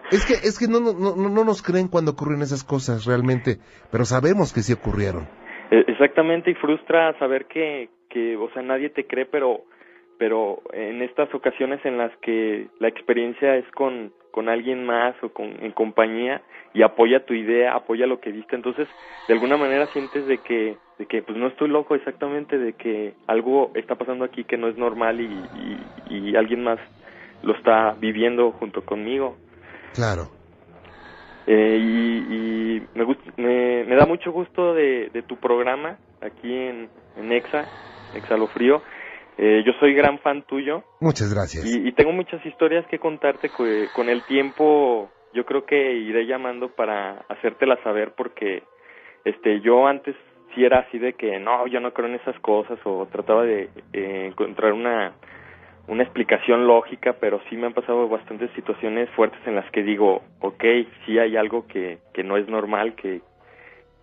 Es 0.08 0.24
que, 0.24 0.34
es 0.34 0.56
que 0.56 0.68
no, 0.68 0.78
no, 0.78 0.92
no, 0.92 1.28
no 1.28 1.44
nos 1.44 1.62
creen 1.62 1.88
cuando 1.88 2.12
ocurren 2.12 2.40
esas 2.40 2.62
cosas 2.62 3.06
realmente, 3.06 3.58
pero 3.90 4.04
sabemos 4.04 4.52
que 4.52 4.60
sí 4.60 4.72
ocurrieron. 4.72 5.26
E- 5.72 5.84
Exactamente, 5.88 6.52
y 6.52 6.54
frustra 6.54 7.18
saber 7.18 7.46
que, 7.46 7.90
que, 8.08 8.36
o 8.36 8.48
sea, 8.52 8.62
nadie 8.62 8.90
te 8.90 9.04
cree, 9.04 9.26
pero, 9.26 9.64
pero 10.18 10.60
en 10.72 11.02
estas 11.02 11.32
ocasiones 11.34 11.84
en 11.84 11.98
las 11.98 12.14
que 12.18 12.68
la 12.78 12.88
experiencia 12.88 13.56
es 13.56 13.64
con, 13.72 14.12
con 14.30 14.48
alguien 14.48 14.84
más 14.84 15.14
o 15.22 15.30
con, 15.30 15.46
en 15.62 15.72
compañía 15.72 16.42
y 16.74 16.82
apoya 16.82 17.24
tu 17.24 17.34
idea, 17.34 17.74
apoya 17.74 18.06
lo 18.06 18.20
que 18.20 18.32
viste, 18.32 18.54
entonces 18.56 18.88
de 19.26 19.34
alguna 19.34 19.56
manera 19.56 19.86
sientes 19.92 20.26
de 20.26 20.38
que, 20.38 20.78
de 20.98 21.06
que 21.06 21.22
pues 21.22 21.36
no 21.38 21.48
estoy 21.48 21.68
loco 21.68 21.94
exactamente, 21.94 22.58
de 22.58 22.74
que 22.74 23.14
algo 23.26 23.70
está 23.74 23.94
pasando 23.96 24.24
aquí 24.24 24.44
que 24.44 24.56
no 24.56 24.68
es 24.68 24.76
normal 24.76 25.20
y, 25.20 25.24
y, 26.10 26.30
y 26.30 26.36
alguien 26.36 26.62
más 26.64 26.78
lo 27.42 27.54
está 27.54 27.96
viviendo 27.98 28.52
junto 28.52 28.82
conmigo. 28.84 29.36
Claro. 29.94 30.28
Eh, 31.46 31.78
y 31.80 32.16
y 32.76 32.82
me, 32.94 33.04
gust- 33.04 33.32
me, 33.36 33.84
me 33.84 33.94
da 33.94 34.04
mucho 34.04 34.32
gusto 34.32 34.74
de, 34.74 35.10
de 35.12 35.22
tu 35.22 35.36
programa 35.36 35.98
aquí 36.20 36.52
en, 36.52 36.88
en 37.16 37.32
Exa, 37.32 37.68
Exhalofrío. 38.12 38.82
Eh, 39.38 39.62
yo 39.66 39.72
soy 39.80 39.92
gran 39.94 40.18
fan 40.20 40.42
tuyo 40.42 40.82
Muchas 41.00 41.32
gracias. 41.32 41.66
y, 41.66 41.88
y 41.88 41.92
tengo 41.92 42.12
muchas 42.12 42.44
historias 42.46 42.86
que 42.86 42.98
contarte 42.98 43.50
que 43.50 43.90
con 43.92 44.08
el 44.08 44.24
tiempo 44.24 45.10
yo 45.34 45.44
creo 45.44 45.66
que 45.66 45.92
iré 45.94 46.26
llamando 46.26 46.70
para 46.74 47.24
hacértelas 47.28 47.78
saber 47.84 48.14
porque 48.16 48.62
este 49.24 49.60
yo 49.60 49.86
antes 49.86 50.16
sí 50.54 50.64
era 50.64 50.78
así 50.80 50.98
de 50.98 51.12
que 51.12 51.38
no, 51.38 51.66
yo 51.66 51.80
no 51.80 51.92
creo 51.92 52.08
en 52.08 52.14
esas 52.14 52.38
cosas 52.40 52.78
o 52.84 53.06
trataba 53.12 53.42
de 53.44 53.68
eh, 53.92 54.26
encontrar 54.28 54.72
una 54.72 55.12
una 55.88 56.02
explicación 56.02 56.66
lógica, 56.66 57.14
pero 57.20 57.40
sí 57.48 57.56
me 57.56 57.66
han 57.66 57.72
pasado 57.74 58.08
bastantes 58.08 58.50
situaciones 58.56 59.08
fuertes 59.10 59.38
en 59.46 59.54
las 59.54 59.70
que 59.70 59.82
digo, 59.82 60.22
ok, 60.40 60.64
sí 61.04 61.18
hay 61.18 61.36
algo 61.36 61.66
que, 61.68 61.98
que 62.12 62.24
no 62.24 62.36
es 62.36 62.48
normal, 62.48 62.94
que, 62.96 63.20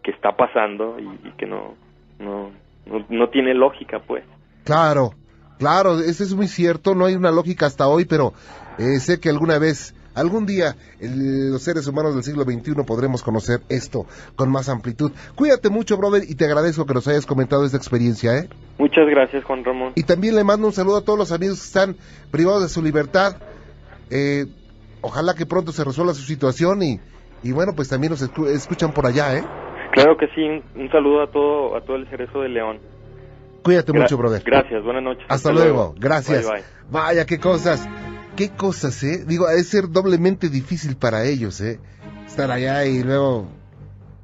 que 0.01 0.11
está 0.11 0.31
pasando 0.37 0.97
y, 0.99 1.27
y 1.27 1.31
que 1.37 1.45
no, 1.45 1.75
no, 2.19 2.51
no, 2.85 3.05
no 3.09 3.29
tiene 3.29 3.53
lógica, 3.53 3.99
pues. 3.99 4.23
Claro, 4.63 5.09
claro, 5.59 5.99
eso 5.99 6.23
es 6.23 6.33
muy 6.33 6.47
cierto, 6.47 6.95
no 6.95 7.05
hay 7.05 7.15
una 7.15 7.31
lógica 7.31 7.65
hasta 7.65 7.87
hoy, 7.87 8.05
pero 8.05 8.33
eh, 8.77 8.99
sé 8.99 9.19
que 9.19 9.29
alguna 9.29 9.57
vez, 9.59 9.93
algún 10.15 10.45
día, 10.45 10.75
el- 10.99 11.51
los 11.51 11.61
seres 11.63 11.87
humanos 11.87 12.13
del 12.15 12.23
siglo 12.23 12.43
XXI 12.43 12.73
podremos 12.85 13.23
conocer 13.23 13.61
esto 13.69 14.05
con 14.35 14.49
más 14.51 14.69
amplitud. 14.69 15.11
Cuídate 15.35 15.69
mucho, 15.69 15.97
brother, 15.97 16.23
y 16.27 16.35
te 16.35 16.45
agradezco 16.45 16.85
que 16.85 16.93
nos 16.93 17.07
hayas 17.07 17.25
comentado 17.25 17.65
esta 17.65 17.77
experiencia, 17.77 18.37
¿eh? 18.37 18.49
Muchas 18.77 19.07
gracias, 19.09 19.43
Juan 19.43 19.63
Ramón. 19.63 19.93
Y 19.95 20.03
también 20.03 20.35
le 20.35 20.43
mando 20.43 20.67
un 20.67 20.73
saludo 20.73 20.97
a 20.97 21.01
todos 21.01 21.17
los 21.19 21.31
amigos 21.31 21.59
que 21.59 21.65
están 21.65 21.95
privados 22.31 22.63
de 22.63 22.69
su 22.69 22.81
libertad. 22.81 23.37
Eh, 24.09 24.45
ojalá 25.01 25.33
que 25.35 25.45
pronto 25.45 25.71
se 25.71 25.83
resuelva 25.83 26.13
su 26.13 26.23
situación 26.23 26.81
y, 26.83 26.99
y 27.43 27.51
bueno, 27.51 27.73
pues 27.75 27.89
también 27.89 28.11
nos 28.11 28.21
escu- 28.23 28.47
escuchan 28.47 28.91
por 28.93 29.05
allá, 29.05 29.37
¿eh? 29.37 29.43
Claro 29.91 30.17
que 30.17 30.27
sí, 30.33 30.41
un, 30.41 30.63
un 30.81 30.89
saludo 30.89 31.21
a 31.23 31.27
todo, 31.31 31.75
a 31.75 31.81
todo 31.81 31.95
el 31.97 32.07
cerezo 32.09 32.41
de 32.41 32.49
León. 32.49 32.79
Cuídate 33.63 33.91
Gra- 33.91 34.01
mucho, 34.01 34.17
brother. 34.17 34.43
Gracias, 34.45 34.83
buenas 34.83 35.03
noches. 35.03 35.25
Hasta, 35.29 35.51
luego. 35.51 35.95
gracias. 35.97 36.43
Bye, 36.43 36.51
bye. 36.53 36.63
Vaya, 36.91 37.25
qué 37.25 37.39
cosas, 37.39 37.87
qué 38.35 38.49
cosas, 38.49 39.01
¿eh? 39.03 39.23
Digo, 39.25 39.47
de 39.47 39.63
ser 39.63 39.89
doblemente 39.89 40.49
difícil 40.49 40.95
para 40.97 41.23
ellos, 41.25 41.61
¿eh? 41.61 41.79
Estar 42.27 42.51
allá 42.51 42.85
y 42.85 43.03
luego 43.03 43.47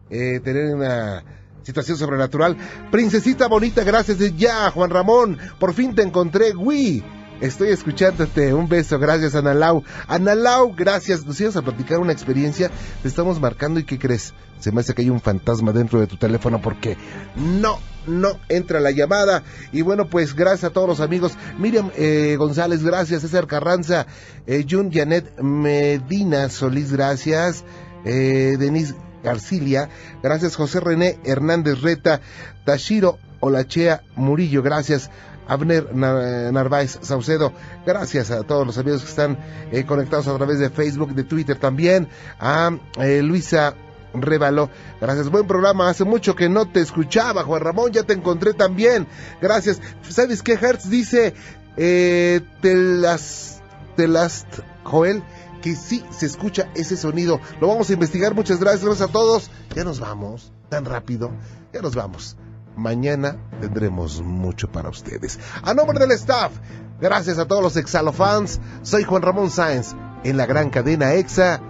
eh, 0.09 0.39
tener 0.43 0.75
una 0.75 1.23
situación 1.63 1.97
sobrenatural. 1.97 2.57
Princesita 2.91 3.47
bonita, 3.47 3.83
gracias 3.83 4.19
de 4.19 4.33
ya, 4.33 4.71
Juan 4.71 4.89
Ramón. 4.89 5.37
Por 5.59 5.73
fin 5.73 5.95
te 5.95 6.01
encontré, 6.01 6.55
Wii. 6.55 7.03
Estoy 7.41 7.69
escuchándote. 7.69 8.53
Un 8.53 8.67
beso, 8.67 8.99
gracias, 8.99 9.33
Analau. 9.35 9.83
Analau, 10.07 10.73
gracias. 10.75 11.25
Nos 11.25 11.39
ibas 11.39 11.55
a 11.55 11.61
platicar 11.61 11.99
una 11.99 12.11
experiencia. 12.11 12.69
Te 13.01 13.07
estamos 13.07 13.39
marcando 13.39 13.79
y 13.79 13.85
¿qué 13.85 13.97
crees? 13.97 14.33
Se 14.59 14.73
me 14.73 14.81
hace 14.81 14.93
que 14.93 15.03
hay 15.03 15.09
un 15.09 15.21
fantasma 15.21 15.71
dentro 15.71 16.01
de 16.01 16.07
tu 16.07 16.17
teléfono 16.17 16.59
porque 16.59 16.97
no, 17.37 17.79
no 18.09 18.39
entra 18.49 18.79
la 18.79 18.91
llamada. 18.91 19.43
Y 19.71 19.81
bueno, 19.81 20.09
pues 20.09 20.35
gracias 20.35 20.65
a 20.65 20.73
todos 20.73 20.87
los 20.87 20.99
amigos. 20.99 21.33
Miriam 21.57 21.91
eh, 21.95 22.35
González, 22.37 22.83
gracias. 22.83 23.21
César 23.21 23.47
Carranza, 23.47 24.07
eh, 24.47 24.65
Jun 24.69 24.91
Janet 24.91 25.39
Medina 25.41 26.49
Solís, 26.49 26.91
gracias. 26.91 27.63
Eh, 28.05 28.55
Denise 28.59 28.95
Garcilia, 29.23 29.89
gracias. 30.23 30.55
José 30.55 30.79
René 30.79 31.19
Hernández 31.23 31.81
Reta, 31.81 32.21
Tashiro 32.65 33.17
Olachea 33.39 34.01
Murillo, 34.15 34.61
gracias. 34.63 35.09
Abner 35.47 35.95
Nar- 35.95 36.51
Narváez 36.53 36.99
Saucedo, 37.01 37.51
gracias 37.83 38.29
a 38.29 38.43
todos 38.43 38.67
los 38.67 38.77
amigos 38.77 39.01
que 39.01 39.09
están 39.09 39.39
eh, 39.71 39.83
conectados 39.83 40.27
a 40.27 40.37
través 40.37 40.59
de 40.59 40.69
Facebook, 40.69 41.15
de 41.15 41.23
Twitter 41.23 41.57
también. 41.57 42.07
A 42.39 42.77
eh, 43.01 43.23
Luisa 43.23 43.73
Révalo, 44.13 44.69
gracias, 44.99 45.29
buen 45.29 45.45
programa, 45.45 45.89
hace 45.89 46.03
mucho 46.03 46.35
que 46.35 46.49
no 46.49 46.67
te 46.67 46.81
escuchaba, 46.81 47.43
Juan 47.43 47.61
Ramón, 47.61 47.91
ya 47.91 48.03
te 48.03 48.13
encontré 48.13 48.53
también, 48.53 49.07
gracias. 49.41 49.81
¿Sabes 50.07 50.41
qué 50.41 50.53
Hertz 50.53 50.89
dice? 50.89 51.35
Eh, 51.77 52.41
te 52.61 52.75
las, 52.75 53.61
te 53.95 54.07
las, 54.07 54.47
Joel, 54.83 55.23
que 55.61 55.75
sí 55.75 56.03
se 56.09 56.25
escucha 56.25 56.69
ese 56.75 56.97
sonido. 56.97 57.39
Lo 57.61 57.67
vamos 57.67 57.89
a 57.89 57.93
investigar, 57.93 58.33
muchas 58.33 58.59
gracias, 58.59 58.83
gracias 58.83 59.09
a 59.09 59.11
todos. 59.11 59.51
Ya 59.75 59.83
nos 59.83 59.99
vamos, 59.99 60.51
tan 60.69 60.85
rápido, 60.85 61.31
ya 61.71 61.81
nos 61.81 61.95
vamos. 61.95 62.35
Mañana 62.75 63.37
tendremos 63.61 64.21
mucho 64.21 64.71
para 64.71 64.89
ustedes. 64.89 65.39
A 65.61 65.73
nombre 65.73 65.99
del 65.99 66.11
staff, 66.11 66.53
gracias 66.99 67.37
a 67.37 67.45
todos 67.45 67.61
los 67.61 67.77
Exalofans, 67.77 68.59
soy 68.81 69.03
Juan 69.03 69.21
Ramón 69.21 69.51
Sáenz, 69.51 69.95
en 70.23 70.37
la 70.37 70.45
gran 70.45 70.69
cadena 70.69 71.13
EXA, 71.13 71.61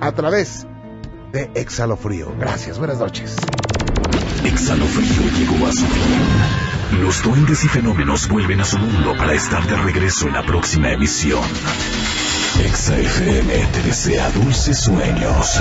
a 0.00 0.12
través 0.12 0.66
de 1.32 1.50
Exhalofrío. 1.54 2.34
Gracias, 2.38 2.78
buenas 2.78 2.98
noches. 2.98 3.36
Exhalofrío 4.44 5.30
llegó 5.38 5.66
a 5.66 5.72
su 5.72 5.86
fin. 5.86 7.02
Los 7.02 7.22
duendes 7.22 7.64
y 7.64 7.68
fenómenos 7.68 8.28
vuelven 8.28 8.60
a 8.60 8.64
su 8.64 8.78
mundo 8.78 9.14
para 9.16 9.34
estar 9.34 9.64
de 9.66 9.76
regreso 9.76 10.26
en 10.26 10.34
la 10.34 10.42
próxima 10.42 10.90
emisión. 10.90 11.42
Exa 12.64 12.98
FM 12.98 13.66
te 13.72 13.82
desea 13.82 14.30
dulces 14.30 14.78
sueños. 14.78 15.60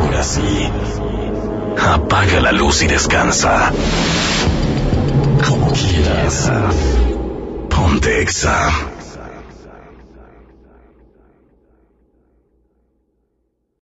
Ahora 0.00 0.24
sí. 0.24 0.70
Apaga 1.78 2.40
la 2.40 2.52
luz 2.52 2.82
y 2.82 2.86
descansa. 2.86 3.70
Como 5.46 5.72
quieras. 5.72 6.50
Ponte 7.68 8.22
Exa. 8.22 8.93